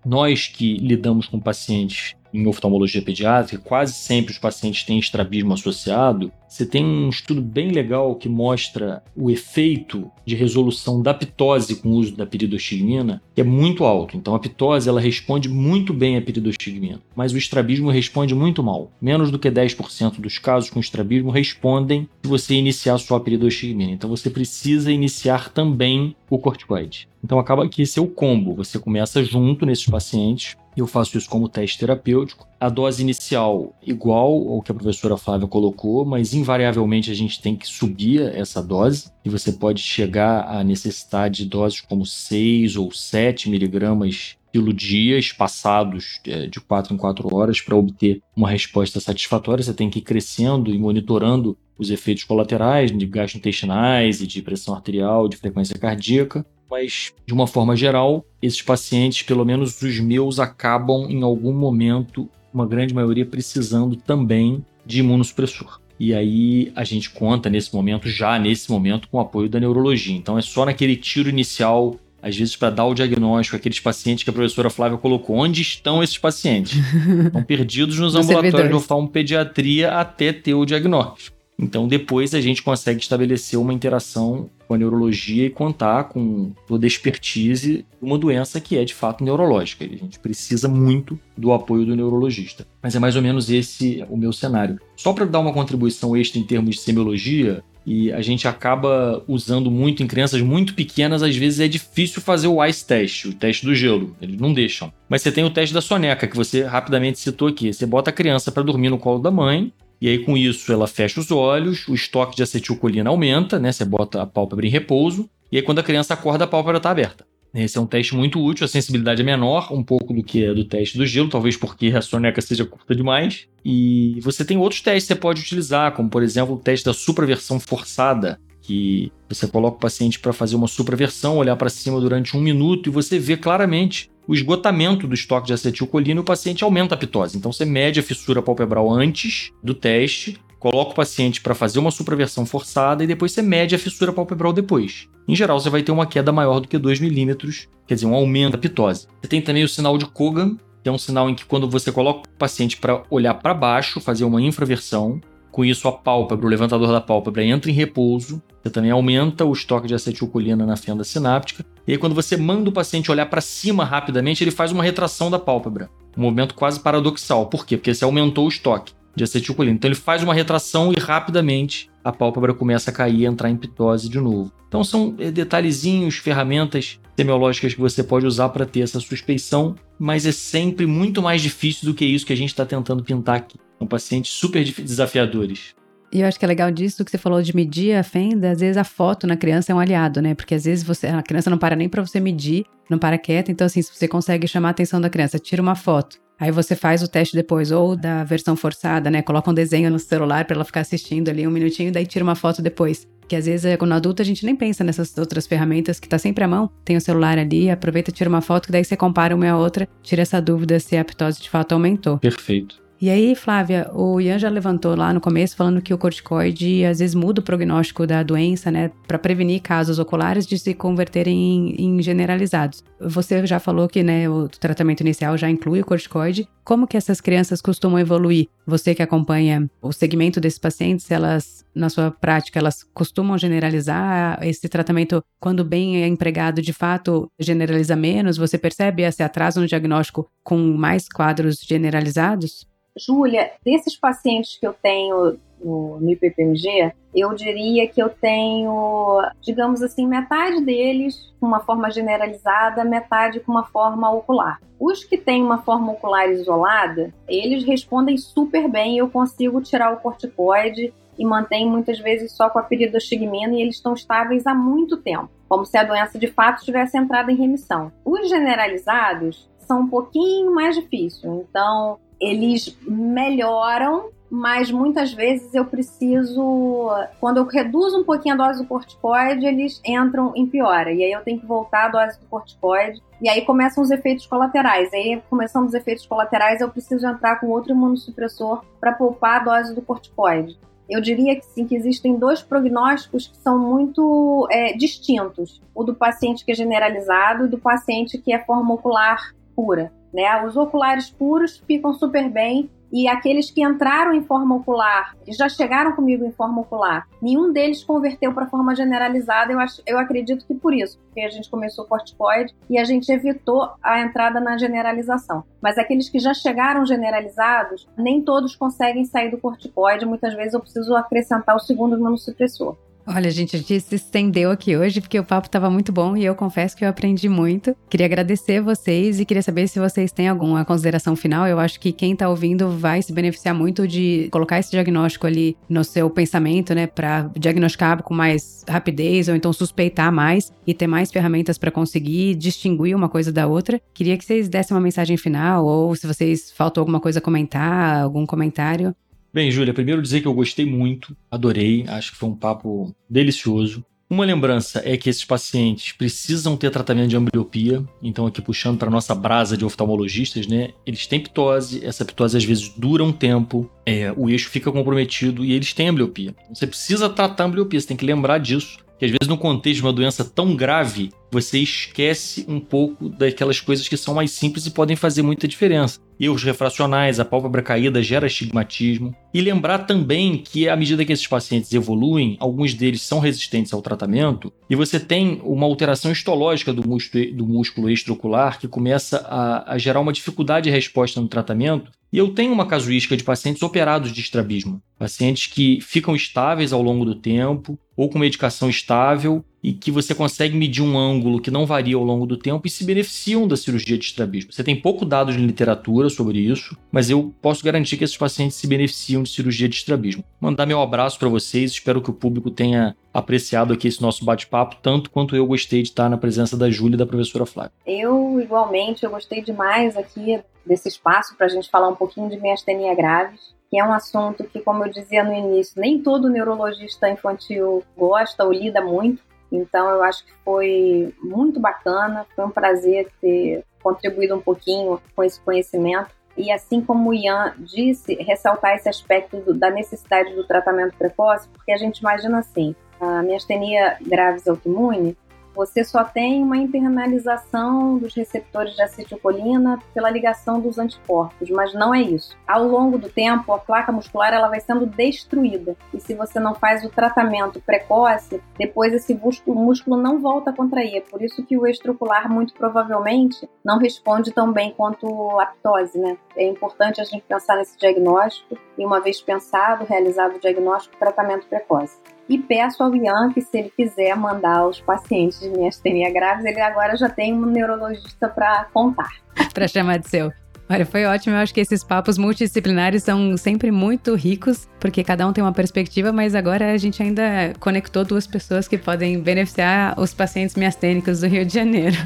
Nós 0.03 0.47
que 0.47 0.77
lidamos 0.77 1.27
com 1.27 1.39
pacientes 1.39 2.15
em 2.33 2.47
oftalmologia 2.47 3.01
pediátrica, 3.01 3.61
quase 3.63 3.93
sempre 3.93 4.31
os 4.31 4.37
pacientes 4.37 4.83
têm 4.83 4.99
estrabismo 4.99 5.53
associado. 5.53 6.31
Você 6.47 6.65
tem 6.65 6.83
um 6.83 7.07
estudo 7.07 7.41
bem 7.41 7.71
legal 7.71 8.13
que 8.15 8.27
mostra 8.27 9.01
o 9.15 9.31
efeito 9.31 10.11
de 10.25 10.35
resolução 10.35 11.01
da 11.01 11.13
pitose 11.13 11.77
com 11.77 11.89
o 11.89 11.93
uso 11.93 12.15
da 12.15 12.25
piridostigmina, 12.25 13.21
que 13.33 13.39
é 13.39 13.43
muito 13.43 13.85
alto. 13.85 14.17
Então 14.17 14.35
a 14.35 14.39
pitose 14.39 14.89
ela 14.89 14.99
responde 14.99 15.47
muito 15.47 15.93
bem 15.93 16.17
à 16.17 16.21
piridostigmina, 16.21 16.99
mas 17.15 17.31
o 17.31 17.37
estrabismo 17.37 17.89
responde 17.89 18.35
muito 18.35 18.61
mal. 18.61 18.91
Menos 19.01 19.31
do 19.31 19.39
que 19.39 19.49
10% 19.49 20.19
dos 20.19 20.37
casos 20.37 20.69
com 20.69 20.79
estrabismo 20.79 21.31
respondem 21.31 22.09
se 22.21 22.29
você 22.29 22.53
iniciar 22.55 22.97
só 22.97 23.15
a 23.15 23.19
piridostigmina. 23.21 23.91
Então 23.91 24.09
você 24.09 24.29
precisa 24.29 24.91
iniciar 24.91 25.49
também 25.49 26.15
o 26.29 26.37
corticoide. 26.37 27.07
Então 27.23 27.39
acaba 27.39 27.67
que 27.69 27.81
esse 27.81 27.99
é 27.99 28.01
o 28.01 28.07
combo. 28.07 28.55
Você 28.55 28.79
começa 28.79 29.23
junto 29.23 29.65
nesses 29.65 29.85
pacientes 29.85 30.57
eu 30.75 30.87
faço 30.87 31.17
isso 31.17 31.29
como 31.29 31.49
teste 31.49 31.79
terapêutico. 31.79 32.47
A 32.59 32.69
dose 32.69 33.01
inicial 33.01 33.75
igual 33.85 34.47
ao 34.49 34.61
que 34.61 34.71
a 34.71 34.75
professora 34.75 35.17
Flávia 35.17 35.47
colocou, 35.47 36.05
mas 36.05 36.33
invariavelmente 36.33 37.11
a 37.11 37.13
gente 37.13 37.41
tem 37.41 37.55
que 37.55 37.67
subir 37.67 38.21
essa 38.35 38.61
dose 38.61 39.11
e 39.25 39.29
você 39.29 39.51
pode 39.51 39.81
chegar 39.81 40.47
a 40.47 40.63
necessitar 40.63 41.29
de 41.29 41.45
doses 41.45 41.81
como 41.81 42.05
6 42.05 42.75
ou 42.77 42.91
7 42.91 43.49
miligramas 43.49 44.37
pelo 44.51 44.73
dia, 44.73 45.17
espaçados 45.17 46.19
é, 46.25 46.45
de 46.45 46.59
4 46.59 46.93
em 46.93 46.97
4 46.97 47.33
horas 47.33 47.61
para 47.61 47.75
obter 47.75 48.21
uma 48.35 48.49
resposta 48.49 48.99
satisfatória. 48.99 49.63
Você 49.63 49.73
tem 49.73 49.89
que 49.89 49.99
ir 49.99 50.03
crescendo 50.03 50.73
e 50.73 50.77
monitorando 50.77 51.57
os 51.77 51.89
efeitos 51.89 52.25
colaterais 52.25 52.95
de 52.95 53.05
gastrointestinais 53.05 54.21
e 54.21 54.27
de 54.27 54.41
pressão 54.41 54.75
arterial, 54.75 55.27
de 55.27 55.37
frequência 55.37 55.77
cardíaca 55.79 56.45
mas 56.71 57.13
de 57.27 57.33
uma 57.33 57.45
forma 57.45 57.75
geral, 57.75 58.25
esses 58.41 58.61
pacientes, 58.61 59.21
pelo 59.23 59.43
menos 59.43 59.81
os 59.81 59.99
meus, 59.99 60.39
acabam 60.39 61.05
em 61.09 61.21
algum 61.21 61.53
momento, 61.53 62.29
uma 62.53 62.65
grande 62.65 62.93
maioria, 62.93 63.25
precisando 63.25 63.97
também 63.97 64.65
de 64.85 65.01
imunossupressor. 65.01 65.81
E 65.99 66.15
aí 66.15 66.71
a 66.75 66.83
gente 66.83 67.09
conta 67.11 67.49
nesse 67.49 67.75
momento, 67.75 68.09
já 68.09 68.39
nesse 68.39 68.71
momento, 68.71 69.07
com 69.09 69.17
o 69.17 69.19
apoio 69.19 69.49
da 69.49 69.59
neurologia. 69.59 70.15
Então 70.15 70.37
é 70.37 70.41
só 70.41 70.65
naquele 70.65 70.95
tiro 70.95 71.29
inicial 71.29 71.99
às 72.21 72.37
vezes 72.37 72.55
para 72.55 72.69
dar 72.69 72.85
o 72.85 72.93
diagnóstico, 72.93 73.55
aqueles 73.55 73.79
pacientes 73.79 74.23
que 74.23 74.29
a 74.29 74.33
professora 74.33 74.69
Flávia 74.69 74.97
colocou. 74.97 75.37
Onde 75.37 75.61
estão 75.61 76.03
esses 76.03 76.17
pacientes? 76.17 76.77
Estão 77.25 77.43
perdidos 77.43 77.97
nos 77.97 78.15
ambulatórios 78.15 78.69
de 78.69 78.75
oftalmopediatria 78.75 79.91
até 79.91 80.31
ter 80.31 80.53
o 80.53 80.65
diagnóstico. 80.65 81.40
Então, 81.61 81.87
depois 81.87 82.33
a 82.33 82.41
gente 82.41 82.63
consegue 82.63 82.99
estabelecer 82.99 83.59
uma 83.59 83.71
interação 83.71 84.49
com 84.67 84.73
a 84.73 84.77
neurologia 84.77 85.45
e 85.45 85.49
contar 85.49 86.05
com 86.05 86.53
toda 86.67 86.85
a 86.85 86.87
expertise 86.87 87.85
uma 88.01 88.17
doença 88.17 88.59
que 88.59 88.77
é 88.77 88.83
de 88.83 88.95
fato 88.95 89.23
neurológica. 89.23 89.85
A 89.85 89.87
gente 89.87 90.17
precisa 90.17 90.67
muito 90.67 91.19
do 91.37 91.53
apoio 91.53 91.85
do 91.85 91.95
neurologista. 91.95 92.65
Mas 92.81 92.95
é 92.95 92.99
mais 92.99 93.15
ou 93.15 93.21
menos 93.21 93.51
esse 93.51 94.03
o 94.09 94.17
meu 94.17 94.33
cenário. 94.33 94.79
Só 94.95 95.13
para 95.13 95.25
dar 95.25 95.39
uma 95.39 95.53
contribuição 95.53 96.17
extra 96.17 96.39
em 96.39 96.43
termos 96.43 96.75
de 96.75 96.81
semiologia, 96.81 97.63
e 97.85 98.11
a 98.11 98.21
gente 98.21 98.47
acaba 98.47 99.23
usando 99.27 99.71
muito 99.71 100.03
em 100.03 100.07
crianças 100.07 100.41
muito 100.41 100.75
pequenas, 100.75 101.23
às 101.23 101.35
vezes 101.35 101.59
é 101.59 101.67
difícil 101.67 102.21
fazer 102.21 102.47
o 102.47 102.63
ice 102.63 102.85
test, 102.85 103.25
o 103.25 103.33
teste 103.33 103.65
do 103.65 103.73
gelo, 103.73 104.15
eles 104.21 104.39
não 104.39 104.53
deixam. 104.53 104.93
Mas 105.09 105.21
você 105.21 105.31
tem 105.31 105.43
o 105.43 105.49
teste 105.49 105.73
da 105.73 105.81
soneca, 105.81 106.27
que 106.27 106.35
você 106.35 106.63
rapidamente 106.63 107.19
citou 107.19 107.47
aqui. 107.47 107.73
Você 107.73 107.85
bota 107.85 108.09
a 108.09 108.13
criança 108.13 108.51
para 108.51 108.63
dormir 108.63 108.89
no 108.89 108.99
colo 108.99 109.19
da 109.19 109.31
mãe, 109.31 109.73
e 110.01 110.09
aí, 110.09 110.19
com 110.19 110.35
isso, 110.35 110.73
ela 110.73 110.87
fecha 110.87 111.19
os 111.19 111.29
olhos, 111.29 111.87
o 111.87 111.93
estoque 111.93 112.35
de 112.35 112.41
acetilcolina 112.41 113.09
aumenta, 113.09 113.59
né? 113.59 113.71
Você 113.71 113.85
bota 113.85 114.21
a 114.21 114.25
pálpebra 114.25 114.65
em 114.65 114.69
repouso, 114.69 115.29
e 115.51 115.57
aí, 115.57 115.61
quando 115.61 115.77
a 115.77 115.83
criança 115.83 116.15
acorda, 116.15 116.45
a 116.45 116.47
pálpebra 116.47 116.77
está 116.77 116.89
aberta. 116.89 117.23
Esse 117.53 117.77
é 117.77 117.81
um 117.81 117.85
teste 117.85 118.15
muito 118.15 118.41
útil, 118.41 118.63
a 118.63 118.67
sensibilidade 118.67 119.21
é 119.21 119.25
menor 119.25 119.71
um 119.71 119.83
pouco 119.83 120.13
do 120.13 120.23
que 120.23 120.45
a 120.45 120.53
do 120.53 120.63
teste 120.63 120.97
do 120.97 121.05
gelo, 121.05 121.29
talvez 121.29 121.57
porque 121.57 121.87
a 121.87 122.01
soneca 122.01 122.41
seja 122.41 122.65
curta 122.65 122.95
demais. 122.95 123.45
E 123.63 124.17
você 124.21 124.45
tem 124.45 124.57
outros 124.57 124.81
testes 124.81 125.03
que 125.03 125.13
você 125.13 125.19
pode 125.19 125.41
utilizar, 125.41 125.91
como 125.91 126.09
por 126.09 126.23
exemplo 126.23 126.55
o 126.55 126.57
teste 126.57 126.85
da 126.85 126.93
supraversão 126.93 127.59
forçada, 127.59 128.39
que 128.71 129.35
você 129.35 129.47
coloca 129.47 129.77
o 129.77 129.79
paciente 129.79 130.19
para 130.19 130.31
fazer 130.31 130.55
uma 130.55 130.67
supraversão, 130.67 131.37
olhar 131.37 131.55
para 131.55 131.69
cima 131.69 131.99
durante 131.99 132.37
um 132.37 132.41
minuto 132.41 132.87
e 132.87 132.91
você 132.91 133.19
vê 133.19 133.35
claramente 133.35 134.09
o 134.27 134.33
esgotamento 134.33 135.07
do 135.07 135.13
estoque 135.13 135.47
de 135.47 135.53
acetilcolina 135.53 136.19
e 136.19 136.21
o 136.21 136.25
paciente 136.25 136.63
aumenta 136.63 136.95
a 136.95 136.97
pitose. 136.97 137.37
Então 137.37 137.51
você 137.51 137.65
mede 137.65 137.99
a 137.99 138.03
fissura 138.03 138.41
palpebral 138.41 138.89
antes 138.89 139.51
do 139.63 139.73
teste, 139.73 140.37
coloca 140.59 140.91
o 140.91 140.95
paciente 140.95 141.41
para 141.41 141.55
fazer 141.55 141.79
uma 141.79 141.91
supraversão 141.91 142.45
forçada 142.45 143.03
e 143.03 143.07
depois 143.07 143.31
você 143.31 143.41
mede 143.41 143.75
a 143.75 143.79
fissura 143.79 144.13
palpebral 144.13 144.53
depois. 144.53 145.07
Em 145.27 145.35
geral, 145.35 145.59
você 145.59 145.69
vai 145.69 145.83
ter 145.83 145.91
uma 145.91 146.05
queda 146.05 146.31
maior 146.31 146.59
do 146.59 146.67
que 146.67 146.77
2 146.77 146.99
milímetros, 146.99 147.67
quer 147.87 147.95
dizer, 147.95 148.05
um 148.05 148.15
aumento 148.15 148.53
da 148.53 148.57
pitose. 148.57 149.07
Você 149.21 149.27
tem 149.27 149.41
também 149.41 149.63
o 149.63 149.69
sinal 149.69 149.97
de 149.97 150.05
Kogan, 150.05 150.55
que 150.83 150.89
é 150.89 150.91
um 150.91 150.97
sinal 150.97 151.29
em 151.29 151.35
que 151.35 151.45
quando 151.45 151.69
você 151.69 151.91
coloca 151.91 152.21
o 152.21 152.37
paciente 152.37 152.77
para 152.77 153.03
olhar 153.09 153.33
para 153.35 153.53
baixo, 153.53 153.99
fazer 153.99 154.23
uma 154.23 154.41
infraversão, 154.41 155.19
com 155.51 155.65
isso, 155.65 155.87
a 155.87 155.91
pálpebra, 155.91 156.45
o 156.45 156.49
levantador 156.49 156.91
da 156.91 157.01
pálpebra 157.01 157.43
entra 157.43 157.69
em 157.69 157.73
repouso. 157.73 158.41
Você 158.61 158.69
também 158.69 158.91
aumenta 158.91 159.43
o 159.43 159.51
estoque 159.51 159.87
de 159.87 159.93
acetilcolina 159.93 160.65
na 160.65 160.77
fenda 160.77 161.03
sináptica. 161.03 161.65
E 161.85 161.91
aí, 161.91 161.97
quando 161.97 162.15
você 162.15 162.37
manda 162.37 162.69
o 162.69 162.73
paciente 162.73 163.11
olhar 163.11 163.25
para 163.25 163.41
cima 163.41 163.83
rapidamente, 163.83 164.43
ele 164.43 164.51
faz 164.51 164.71
uma 164.71 164.83
retração 164.83 165.29
da 165.29 165.37
pálpebra. 165.37 165.89
Um 166.17 166.21
movimento 166.21 166.55
quase 166.55 166.79
paradoxal. 166.79 167.47
Por 167.47 167.65
quê? 167.65 167.75
Porque 167.75 167.93
você 167.93 168.05
aumentou 168.05 168.45
o 168.45 168.49
estoque 168.49 168.93
de 169.15 169.23
acetilcolina. 169.23 169.75
Então, 169.75 169.89
ele 169.89 169.95
faz 169.95 170.23
uma 170.23 170.33
retração 170.33 170.93
e 170.93 170.99
rapidamente 170.99 171.89
a 172.03 172.11
pálpebra 172.11 172.53
começa 172.53 172.89
a 172.89 172.93
cair 172.93 173.21
e 173.21 173.25
entrar 173.25 173.49
em 173.49 173.57
pitose 173.57 174.07
de 174.07 174.19
novo. 174.19 174.51
Então, 174.67 174.83
são 174.83 175.13
eh, 175.19 175.31
detalhezinhos, 175.31 176.15
ferramentas 176.15 176.99
semiológicas 177.15 177.73
que 177.73 177.81
você 177.81 178.03
pode 178.03 178.25
usar 178.25 178.49
para 178.49 178.65
ter 178.65 178.81
essa 178.81 178.99
suspeição, 178.99 179.75
mas 179.99 180.25
é 180.25 180.31
sempre 180.31 180.85
muito 180.85 181.21
mais 181.21 181.41
difícil 181.41 181.89
do 181.89 181.93
que 181.93 182.05
isso 182.05 182.25
que 182.25 182.33
a 182.33 182.37
gente 182.37 182.49
está 182.49 182.65
tentando 182.65 183.03
pintar 183.03 183.35
aqui. 183.35 183.59
São 183.81 183.87
pacientes 183.87 184.31
super 184.31 184.63
desafiadores. 184.63 185.73
E 186.13 186.21
eu 186.21 186.27
acho 186.27 186.37
que 186.37 186.45
é 186.45 186.47
legal 186.47 186.69
disso 186.69 187.03
que 187.03 187.09
você 187.09 187.17
falou 187.17 187.41
de 187.41 187.55
medir 187.55 187.95
a 187.95 188.03
fenda, 188.03 188.51
às 188.51 188.59
vezes 188.59 188.77
a 188.77 188.83
foto 188.83 189.25
na 189.25 189.35
criança 189.35 189.71
é 189.71 189.75
um 189.75 189.79
aliado, 189.79 190.21
né? 190.21 190.35
Porque 190.35 190.53
às 190.53 190.65
vezes 190.65 190.83
você, 190.83 191.07
a 191.07 191.23
criança 191.23 191.49
não 191.49 191.57
para 191.57 191.75
nem 191.75 191.89
para 191.89 192.05
você 192.05 192.19
medir, 192.19 192.63
não 192.87 192.99
para 192.99 193.17
quieta, 193.17 193.51
então 193.51 193.65
assim, 193.65 193.81
se 193.81 193.91
você 193.91 194.07
consegue 194.07 194.47
chamar 194.47 194.67
a 194.67 194.71
atenção 194.71 195.01
da 195.01 195.09
criança, 195.09 195.39
tira 195.39 195.63
uma 195.63 195.73
foto. 195.73 196.17
Aí 196.39 196.51
você 196.51 196.75
faz 196.75 197.01
o 197.01 197.07
teste 197.07 197.35
depois, 197.35 197.71
ou 197.71 197.95
da 197.95 198.23
versão 198.23 198.55
forçada, 198.55 199.09
né? 199.09 199.23
Coloca 199.23 199.49
um 199.49 199.53
desenho 199.53 199.89
no 199.89 199.97
celular 199.97 200.45
para 200.45 200.57
ela 200.57 200.65
ficar 200.65 200.81
assistindo 200.81 201.29
ali 201.29 201.47
um 201.47 201.51
minutinho, 201.51 201.91
daí 201.91 202.05
tira 202.05 202.23
uma 202.23 202.35
foto 202.35 202.61
depois. 202.61 203.07
Que 203.27 203.35
às 203.35 203.47
vezes, 203.47 203.77
quando 203.77 203.93
adulto, 203.93 204.21
a 204.21 204.25
gente 204.25 204.45
nem 204.45 204.55
pensa 204.55 204.83
nessas 204.83 205.17
outras 205.17 205.47
ferramentas 205.47 205.99
que 205.99 206.07
tá 206.07 206.19
sempre 206.19 206.43
à 206.43 206.47
mão. 206.47 206.69
Tem 206.85 206.97
o 206.97 207.01
celular 207.01 207.39
ali, 207.39 207.67
aproveita, 207.71 208.11
tira 208.11 208.29
uma 208.29 208.41
foto, 208.41 208.67
que 208.67 208.71
daí 208.71 208.83
você 208.83 208.95
compara 208.95 209.35
uma 209.35 209.49
a 209.49 209.57
outra, 209.57 209.87
tira 210.03 210.21
essa 210.21 210.39
dúvida 210.39 210.79
se 210.79 210.97
a 210.97 211.01
aptose 211.01 211.41
de 211.41 211.49
fato 211.49 211.71
aumentou. 211.71 212.19
Perfeito. 212.19 212.81
E 213.01 213.09
aí, 213.09 213.33
Flávia, 213.33 213.89
o 213.95 214.21
Ian 214.21 214.37
já 214.37 214.47
levantou 214.47 214.95
lá 214.95 215.11
no 215.11 215.19
começo 215.19 215.55
falando 215.55 215.81
que 215.81 215.91
o 215.91 215.97
corticoide 215.97 216.85
às 216.85 216.99
vezes 216.99 217.15
muda 217.15 217.41
o 217.41 217.43
prognóstico 217.43 218.05
da 218.05 218.21
doença, 218.21 218.69
né, 218.69 218.91
para 219.07 219.17
prevenir 219.17 219.59
casos 219.59 219.97
oculares 219.97 220.45
de 220.45 220.59
se 220.59 220.75
converterem 220.75 221.73
em, 221.79 221.97
em, 221.97 222.01
generalizados. 222.03 222.83
Você 222.99 223.43
já 223.47 223.59
falou 223.59 223.87
que, 223.87 224.03
né, 224.03 224.29
o 224.29 224.47
tratamento 224.47 225.01
inicial 225.01 225.35
já 225.35 225.49
inclui 225.49 225.81
o 225.81 225.85
corticoide. 225.85 226.47
Como 226.63 226.85
que 226.85 226.95
essas 226.95 227.19
crianças 227.19 227.59
costumam 227.59 227.97
evoluir? 227.97 228.47
Você 228.67 228.93
que 228.93 229.01
acompanha 229.01 229.67
o 229.81 229.91
segmento 229.91 230.39
desses 230.39 230.59
pacientes, 230.59 231.09
elas, 231.09 231.65
na 231.73 231.89
sua 231.89 232.11
prática, 232.11 232.59
elas 232.59 232.83
costumam 232.93 233.35
generalizar 233.35 234.37
esse 234.43 234.69
tratamento 234.69 235.23
quando 235.39 235.65
bem 235.65 236.03
é 236.03 236.07
empregado, 236.07 236.61
de 236.61 236.71
fato, 236.71 237.27
generaliza 237.39 237.95
menos? 237.95 238.37
Você 238.37 238.59
percebe 238.59 239.01
esse 239.01 239.23
atraso 239.23 239.59
no 239.59 239.65
diagnóstico 239.65 240.29
com 240.43 240.59
mais 240.59 241.09
quadros 241.09 241.57
generalizados? 241.67 242.69
Júlia, 242.97 243.51
desses 243.63 243.95
pacientes 243.95 244.57
que 244.59 244.67
eu 244.67 244.73
tenho 244.73 245.39
no, 245.63 245.99
no 245.99 246.11
IPPMG, 246.11 246.93
eu 247.15 247.33
diria 247.33 247.87
que 247.87 248.01
eu 248.01 248.09
tenho, 248.09 249.21
digamos 249.41 249.81
assim, 249.81 250.07
metade 250.07 250.61
deles 250.61 251.33
com 251.39 251.45
uma 251.45 251.59
forma 251.59 251.89
generalizada, 251.91 252.83
metade 252.83 253.39
com 253.39 253.51
uma 253.51 253.65
forma 253.65 254.11
ocular. 254.11 254.59
Os 254.79 255.03
que 255.03 255.17
têm 255.17 255.43
uma 255.43 255.61
forma 255.61 255.91
ocular 255.91 256.29
isolada, 256.29 257.13
eles 257.27 257.63
respondem 257.63 258.17
super 258.17 258.69
bem, 258.69 258.97
eu 258.97 259.09
consigo 259.09 259.61
tirar 259.61 259.93
o 259.93 259.97
corticoide 259.97 260.93
e 261.17 261.25
mantém 261.25 261.69
muitas 261.69 261.99
vezes 261.99 262.31
só 262.31 262.49
com 262.49 262.57
a 262.57 262.63
piridostigmina 262.63 263.53
e 263.53 263.61
eles 263.61 263.75
estão 263.75 263.93
estáveis 263.93 264.47
há 264.47 264.55
muito 264.55 264.97
tempo, 264.97 265.29
como 265.47 265.65
se 265.65 265.77
a 265.77 265.83
doença 265.83 266.17
de 266.17 266.27
fato 266.27 266.63
tivesse 266.63 266.97
entrado 266.97 267.29
em 267.29 267.35
remissão. 267.35 267.91
Os 268.03 268.27
generalizados 268.27 269.49
são 269.59 269.81
um 269.81 269.87
pouquinho 269.87 270.53
mais 270.53 270.75
difíceis, 270.75 271.23
então 271.23 271.99
eles 272.21 272.77
melhoram, 272.85 274.09
mas 274.29 274.71
muitas 274.71 275.11
vezes 275.11 275.53
eu 275.53 275.65
preciso, 275.65 276.89
quando 277.19 277.37
eu 277.37 277.45
reduzo 277.45 277.99
um 277.99 278.03
pouquinho 278.03 278.35
a 278.35 278.37
dose 278.37 278.61
do 278.61 278.67
corticoide, 278.67 279.45
eles 279.45 279.81
entram 279.85 280.31
em 280.35 280.45
piora. 280.45 280.93
E 280.93 281.03
aí 281.03 281.11
eu 281.11 281.21
tenho 281.21 281.39
que 281.39 281.45
voltar 281.45 281.85
a 281.85 281.89
dose 281.89 282.19
do 282.19 282.25
corticoide. 282.27 283.01
E 283.21 283.27
aí 283.27 283.43
começam 283.43 283.83
os 283.83 283.91
efeitos 283.91 284.25
colaterais. 284.25 284.93
Aí, 284.93 285.21
começando 285.29 285.67
os 285.67 285.73
efeitos 285.73 286.05
colaterais, 286.05 286.61
eu 286.61 286.69
preciso 286.69 287.05
entrar 287.05 287.39
com 287.39 287.47
outro 287.47 287.73
imunossupressor 287.73 288.63
para 288.79 288.93
poupar 288.93 289.41
a 289.41 289.43
dose 289.43 289.75
do 289.75 289.81
corticoide. 289.81 290.57
Eu 290.89 291.01
diria 291.01 291.35
que 291.35 291.45
sim, 291.45 291.65
que 291.65 291.75
existem 291.75 292.17
dois 292.17 292.41
prognósticos 292.41 293.27
que 293.27 293.37
são 293.37 293.57
muito 293.57 294.47
é, 294.51 294.73
distintos: 294.73 295.61
o 295.75 295.83
do 295.83 295.93
paciente 295.95 296.45
que 296.45 296.51
é 296.51 296.55
generalizado 296.55 297.45
e 297.45 297.49
do 297.49 297.57
paciente 297.57 298.17
que 298.17 298.33
é 298.33 298.39
forma 298.39 298.73
ocular 298.73 299.33
pura. 299.55 299.91
Né? 300.13 300.45
Os 300.45 300.57
oculares 300.57 301.09
puros 301.09 301.57
ficam 301.65 301.93
super 301.93 302.29
bem 302.29 302.69
e 302.91 303.07
aqueles 303.07 303.49
que 303.49 303.63
entraram 303.63 304.13
em 304.13 304.21
forma 304.23 304.55
ocular, 304.55 305.15
que 305.23 305.31
já 305.31 305.47
chegaram 305.47 305.93
comigo 305.93 306.25
em 306.25 306.31
forma 306.31 306.61
ocular, 306.61 307.07
nenhum 307.21 307.53
deles 307.53 307.83
converteu 307.83 308.33
para 308.33 308.47
forma 308.47 308.75
generalizada. 308.75 309.53
Eu, 309.53 309.59
acho, 309.59 309.81
eu 309.87 309.97
acredito 309.97 310.45
que 310.45 310.53
por 310.53 310.73
isso, 310.73 310.99
porque 310.99 311.21
a 311.21 311.29
gente 311.29 311.49
começou 311.49 311.85
corticoide 311.85 312.53
e 312.69 312.77
a 312.77 312.83
gente 312.83 313.09
evitou 313.09 313.69
a 313.81 314.01
entrada 314.01 314.41
na 314.41 314.57
generalização. 314.57 315.43
Mas 315.61 315.77
aqueles 315.77 316.09
que 316.09 316.19
já 316.19 316.33
chegaram 316.33 316.85
generalizados, 316.85 317.87
nem 317.97 318.21
todos 318.21 318.55
conseguem 318.55 319.05
sair 319.05 319.31
do 319.31 319.37
corticoide. 319.37 320.05
Muitas 320.05 320.33
vezes 320.33 320.53
eu 320.53 320.59
preciso 320.59 320.93
acrescentar 320.95 321.55
o 321.55 321.59
segundo 321.59 321.97
imunossupressor. 321.97 322.75
Olha, 323.05 323.31
gente, 323.31 323.55
a 323.55 323.59
gente 323.59 323.79
se 323.79 323.95
estendeu 323.95 324.51
aqui 324.51 324.77
hoje 324.77 325.01
porque 325.01 325.19
o 325.19 325.23
papo 325.23 325.47
estava 325.47 325.69
muito 325.69 325.91
bom 325.91 326.15
e 326.15 326.23
eu 326.23 326.35
confesso 326.35 326.77
que 326.77 326.85
eu 326.85 326.89
aprendi 326.89 327.27
muito. 327.27 327.75
Queria 327.89 328.05
agradecer 328.05 328.61
vocês 328.61 329.19
e 329.19 329.25
queria 329.25 329.41
saber 329.41 329.67
se 329.67 329.79
vocês 329.79 330.11
têm 330.11 330.27
alguma 330.27 330.63
consideração 330.63 331.15
final. 331.15 331.47
Eu 331.47 331.59
acho 331.59 331.79
que 331.79 331.91
quem 331.91 332.13
está 332.13 332.29
ouvindo 332.29 332.69
vai 332.69 333.01
se 333.01 333.11
beneficiar 333.11 333.55
muito 333.55 333.87
de 333.87 334.29
colocar 334.31 334.59
esse 334.59 334.71
diagnóstico 334.71 335.25
ali 335.25 335.57
no 335.67 335.83
seu 335.83 336.09
pensamento, 336.09 336.75
né, 336.75 336.85
para 336.85 337.29
diagnosticar 337.35 338.03
com 338.03 338.13
mais 338.13 338.63
rapidez 338.69 339.27
ou 339.27 339.35
então 339.35 339.51
suspeitar 339.51 340.11
mais 340.11 340.51
e 340.65 340.73
ter 340.73 340.87
mais 340.87 341.11
ferramentas 341.11 341.57
para 341.57 341.71
conseguir 341.71 342.35
distinguir 342.35 342.95
uma 342.95 343.09
coisa 343.09 343.31
da 343.31 343.47
outra. 343.47 343.81
Queria 343.93 344.15
que 344.15 344.23
vocês 344.23 344.47
dessem 344.47 344.75
uma 344.75 344.81
mensagem 344.81 345.17
final 345.17 345.65
ou 345.65 345.95
se 345.95 346.05
vocês 346.05 346.51
faltou 346.51 346.81
alguma 346.81 346.99
coisa 346.99 347.17
a 347.17 347.21
comentar, 347.21 348.03
algum 348.03 348.27
comentário. 348.27 348.95
Bem, 349.33 349.49
Júlia, 349.49 349.73
primeiro 349.73 350.01
dizer 350.01 350.19
que 350.19 350.27
eu 350.27 350.33
gostei 350.33 350.65
muito, 350.65 351.15
adorei, 351.29 351.85
acho 351.87 352.11
que 352.11 352.17
foi 352.17 352.27
um 352.27 352.35
papo 352.35 352.93
delicioso. 353.09 353.85
Uma 354.09 354.25
lembrança 354.25 354.81
é 354.83 354.97
que 354.97 355.09
esses 355.09 355.23
pacientes 355.23 355.93
precisam 355.93 356.57
ter 356.57 356.69
tratamento 356.69 357.07
de 357.07 357.15
ambliopia, 357.15 357.81
então 358.03 358.27
aqui 358.27 358.41
puxando 358.41 358.77
para 358.77 358.89
nossa 358.89 359.15
brasa 359.15 359.55
de 359.55 359.63
oftalmologistas, 359.63 360.47
né? 360.47 360.71
Eles 360.85 361.07
têm 361.07 361.21
ptose, 361.21 361.85
essa 361.85 362.03
ptose 362.03 362.35
às 362.35 362.43
vezes 362.43 362.67
dura 362.67 363.05
um 363.05 363.13
tempo, 363.13 363.71
é, 363.85 364.11
o 364.17 364.29
eixo 364.29 364.49
fica 364.49 364.69
comprometido 364.69 365.45
e 365.45 365.53
eles 365.53 365.71
têm 365.71 365.87
ambliopia. 365.87 366.35
Você 366.53 366.67
precisa 366.67 367.09
tratar 367.09 367.45
a 367.45 367.47
ambliopia, 367.47 367.79
você 367.79 367.87
tem 367.87 367.95
que 367.95 368.05
lembrar 368.05 368.37
disso, 368.37 368.79
que 368.99 369.05
às 369.05 369.11
vezes 369.11 369.29
no 369.29 369.37
contexto 369.37 369.77
de 369.77 369.85
uma 369.87 369.93
doença 369.93 370.25
tão 370.25 370.57
grave, 370.57 371.09
você 371.31 371.59
esquece 371.59 372.45
um 372.47 372.59
pouco 372.59 373.09
daquelas 373.09 373.59
coisas 373.59 373.87
que 373.87 373.97
são 373.97 374.13
mais 374.13 374.31
simples 374.31 374.65
e 374.65 374.71
podem 374.71 374.95
fazer 374.95 375.21
muita 375.21 375.47
diferença 375.47 375.99
erros 376.23 376.43
refracionais, 376.43 377.19
a 377.19 377.25
pálpebra 377.25 377.63
caída 377.63 378.01
gera 378.03 378.27
estigmatismo. 378.27 379.15
E 379.33 379.41
lembrar 379.41 379.79
também 379.79 380.37
que, 380.37 380.69
à 380.69 380.75
medida 380.75 381.03
que 381.03 381.11
esses 381.11 381.25
pacientes 381.25 381.73
evoluem, 381.73 382.37
alguns 382.39 382.73
deles 382.73 383.01
são 383.01 383.19
resistentes 383.19 383.73
ao 383.73 383.81
tratamento, 383.81 384.53
e 384.69 384.75
você 384.75 384.99
tem 384.99 385.41
uma 385.43 385.65
alteração 385.65 386.11
histológica 386.11 386.71
do 386.71 386.87
músculo, 386.87 387.33
do 387.33 387.47
músculo 387.47 387.89
extraocular 387.89 388.59
que 388.59 388.67
começa 388.67 389.25
a, 389.27 389.73
a 389.73 389.77
gerar 389.77 389.99
uma 389.99 390.13
dificuldade 390.13 390.65
de 390.65 390.69
resposta 390.69 391.19
no 391.19 391.27
tratamento. 391.27 391.91
E 392.13 392.17
eu 392.17 392.29
tenho 392.29 392.53
uma 392.53 392.67
casuística 392.67 393.15
de 393.15 393.23
pacientes 393.23 393.63
operados 393.63 394.11
de 394.11 394.19
estrabismo, 394.19 394.81
pacientes 394.99 395.47
que 395.47 395.79
ficam 395.81 396.13
estáveis 396.13 396.73
ao 396.73 396.81
longo 396.81 397.05
do 397.05 397.15
tempo, 397.15 397.79
ou 397.95 398.09
com 398.09 398.19
medicação 398.19 398.69
estável, 398.69 399.43
e 399.63 399.73
que 399.73 399.91
você 399.91 400.15
consegue 400.15 400.55
medir 400.55 400.81
um 400.81 400.97
ângulo 400.97 401.41
que 401.41 401.51
não 401.51 401.65
varia 401.65 401.95
ao 401.95 402.03
longo 402.03 402.25
do 402.25 402.37
tempo 402.37 402.65
e 402.65 402.69
se 402.69 402.83
beneficiam 402.83 403.47
da 403.47 403.55
cirurgia 403.55 403.97
de 403.97 404.05
estrabismo. 404.05 404.51
Você 404.51 404.63
tem 404.63 404.79
pouco 404.79 405.05
dados 405.05 405.35
de 405.35 405.45
literatura 405.45 406.09
sobre 406.09 406.39
isso, 406.39 406.77
mas 406.91 407.09
eu 407.09 407.33
posso 407.41 407.63
garantir 407.63 407.97
que 407.97 408.03
esses 408.03 408.17
pacientes 408.17 408.57
se 408.57 408.67
beneficiam 408.67 409.23
de 409.23 409.29
cirurgia 409.29 409.69
de 409.69 409.75
estrabismo. 409.75 410.23
Mandar 410.39 410.65
meu 410.65 410.81
abraço 410.81 411.19
para 411.19 411.29
vocês, 411.29 411.71
espero 411.71 412.01
que 412.01 412.09
o 412.09 412.13
público 412.13 412.49
tenha 412.49 412.95
apreciado 413.13 413.73
aqui 413.73 413.87
esse 413.87 414.01
nosso 414.01 414.23
bate-papo, 414.23 414.77
tanto 414.81 415.09
quanto 415.09 415.35
eu 415.35 415.45
gostei 415.45 415.81
de 415.81 415.89
estar 415.89 416.09
na 416.09 416.17
presença 416.17 416.57
da 416.57 416.69
Júlia 416.69 416.95
e 416.95 416.97
da 416.97 417.05
professora 417.05 417.45
Flávia. 417.45 417.73
Eu, 417.85 418.39
igualmente, 418.41 419.03
eu 419.03 419.11
gostei 419.11 419.43
demais 419.43 419.97
aqui 419.97 420.39
desse 420.65 420.87
espaço 420.87 421.35
para 421.35 421.47
a 421.47 421.49
gente 421.49 421.69
falar 421.69 421.89
um 421.89 421.95
pouquinho 421.95 422.29
de 422.29 422.39
miastenia 422.39 422.95
graves 422.95 423.51
que 423.71 423.79
é 423.79 423.85
um 423.85 423.93
assunto 423.93 424.43
que, 424.43 424.59
como 424.59 424.83
eu 424.83 424.91
dizia 424.91 425.23
no 425.23 425.33
início, 425.33 425.79
nem 425.79 426.03
todo 426.03 426.29
neurologista 426.29 427.09
infantil 427.09 427.81
gosta 427.97 428.43
ou 428.43 428.51
lida 428.51 428.81
muito. 428.81 429.23
Então, 429.51 429.89
eu 429.89 430.03
acho 430.03 430.25
que 430.25 430.31
foi 430.45 431.13
muito 431.21 431.59
bacana, 431.59 432.25
foi 432.35 432.45
um 432.45 432.49
prazer 432.49 433.11
ter 433.19 433.63
contribuído 433.81 434.35
um 434.35 434.41
pouquinho 434.41 435.01
com 435.15 435.23
esse 435.23 435.39
conhecimento. 435.41 436.09
E 436.37 436.51
assim 436.51 436.81
como 436.81 437.09
o 437.09 437.13
Ian 437.13 437.53
disse, 437.57 438.15
ressaltar 438.15 438.75
esse 438.75 438.87
aspecto 438.87 439.37
do, 439.37 439.53
da 439.53 439.69
necessidade 439.69 440.33
do 440.33 440.45
tratamento 440.47 440.95
precoce, 440.95 441.47
porque 441.49 441.71
a 441.71 441.77
gente 441.77 441.99
imagina 441.99 442.39
assim, 442.39 442.73
a 442.99 443.21
miastenia 443.21 443.97
graves 444.01 444.47
autoimune, 444.47 445.17
você 445.55 445.83
só 445.83 446.03
tem 446.03 446.43
uma 446.43 446.57
internalização 446.57 447.97
dos 447.97 448.15
receptores 448.15 448.75
de 448.75 448.81
acetilcolina 448.81 449.79
pela 449.93 450.09
ligação 450.09 450.59
dos 450.59 450.77
anticorpos, 450.77 451.49
mas 451.49 451.73
não 451.73 451.93
é 451.93 452.01
isso. 452.01 452.37
Ao 452.47 452.63
longo 452.63 452.97
do 452.97 453.09
tempo, 453.09 453.53
a 453.53 453.59
placa 453.59 453.91
muscular 453.91 454.33
ela 454.33 454.47
vai 454.47 454.59
sendo 454.59 454.85
destruída. 454.85 455.75
E 455.93 455.99
se 455.99 456.13
você 456.13 456.39
não 456.39 456.55
faz 456.55 456.83
o 456.83 456.89
tratamento 456.89 457.61
precoce, 457.61 458.41
depois 458.57 458.93
esse 458.93 459.13
músculo, 459.13 459.59
músculo 459.59 459.97
não 459.97 460.19
volta 460.19 460.49
a 460.49 460.53
contrair. 460.53 460.97
É 460.97 461.01
por 461.01 461.21
isso 461.21 461.43
que 461.43 461.57
o 461.57 461.67
extraocular, 461.67 462.31
muito 462.31 462.53
provavelmente, 462.53 463.49
não 463.63 463.77
responde 463.77 464.31
tão 464.31 464.51
bem 464.51 464.73
quanto 464.75 465.07
a 465.39 465.45
ptose, 465.45 465.97
né? 465.99 466.17
É 466.35 466.47
importante 466.47 467.01
a 467.01 467.03
gente 467.03 467.23
pensar 467.27 467.57
nesse 467.57 467.77
diagnóstico 467.77 468.57
e, 468.81 468.85
uma 468.85 468.99
vez 468.99 469.21
pensado, 469.21 469.85
realizado 469.85 470.35
o 470.35 470.39
diagnóstico, 470.39 470.97
tratamento 470.97 471.45
precoce. 471.45 471.97
E 472.27 472.37
peço 472.37 472.81
ao 472.81 472.95
Ian 472.95 473.31
que, 473.31 473.41
se 473.41 473.57
ele 473.57 473.71
quiser 473.75 474.15
mandar 474.15 474.65
os 474.67 474.79
pacientes 474.81 475.39
de 475.39 475.49
miastenia 475.49 476.11
graves, 476.11 476.45
ele 476.45 476.59
agora 476.59 476.95
já 476.95 477.09
tem 477.09 477.33
um 477.33 477.45
neurologista 477.45 478.27
para 478.27 478.65
contar. 478.73 479.11
para 479.53 479.67
chamar 479.67 479.99
de 479.99 480.09
seu. 480.09 480.31
Olha, 480.67 480.85
foi 480.85 481.05
ótimo. 481.05 481.35
Eu 481.35 481.39
acho 481.39 481.53
que 481.53 481.59
esses 481.59 481.83
papos 481.83 482.17
multidisciplinares 482.17 483.03
são 483.03 483.35
sempre 483.35 483.69
muito 483.69 484.15
ricos, 484.15 484.67
porque 484.79 485.03
cada 485.03 485.27
um 485.27 485.33
tem 485.33 485.43
uma 485.43 485.51
perspectiva, 485.51 486.13
mas 486.13 486.33
agora 486.33 486.71
a 486.71 486.77
gente 486.77 487.03
ainda 487.03 487.53
conectou 487.59 488.05
duas 488.05 488.25
pessoas 488.25 488.67
que 488.67 488.77
podem 488.77 489.19
beneficiar 489.19 489.99
os 489.99 490.13
pacientes 490.13 490.55
miastênicos 490.55 491.19
do 491.19 491.27
Rio 491.27 491.45
de 491.45 491.53
Janeiro. 491.53 491.97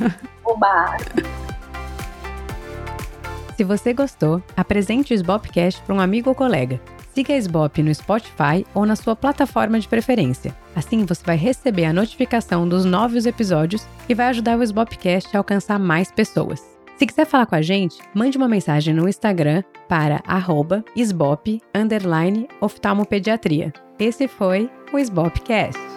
Oba! 0.43 0.97
Se 3.55 3.63
você 3.63 3.93
gostou, 3.93 4.43
apresente 4.55 5.13
o 5.13 5.15
Sbopcast 5.15 5.81
para 5.83 5.95
um 5.95 5.99
amigo 5.99 6.29
ou 6.29 6.35
colega. 6.35 6.79
Siga 7.13 7.33
a 7.33 7.37
SBOP 7.37 7.81
no 7.81 7.95
Spotify 7.95 8.65
ou 8.73 8.85
na 8.85 8.97
sua 8.97 9.15
plataforma 9.15 9.79
de 9.79 9.87
preferência. 9.87 10.53
Assim 10.75 11.05
você 11.05 11.23
vai 11.23 11.37
receber 11.37 11.85
a 11.85 11.93
notificação 11.93 12.67
dos 12.67 12.83
novos 12.83 13.25
episódios 13.25 13.87
e 14.09 14.13
vai 14.13 14.27
ajudar 14.27 14.57
o 14.57 14.63
Sbopcast 14.63 15.29
a 15.33 15.39
alcançar 15.39 15.79
mais 15.79 16.11
pessoas. 16.11 16.61
Se 16.97 17.05
quiser 17.05 17.25
falar 17.25 17.45
com 17.45 17.55
a 17.55 17.61
gente, 17.61 17.97
mande 18.13 18.37
uma 18.37 18.47
mensagem 18.47 18.93
no 18.93 19.07
Instagram 19.07 19.63
para 19.87 20.21
oftalmopediatria. 22.59 23.71
Esse 23.97 24.27
foi 24.27 24.69
o 24.91 24.99
Sbopcast. 24.99 25.94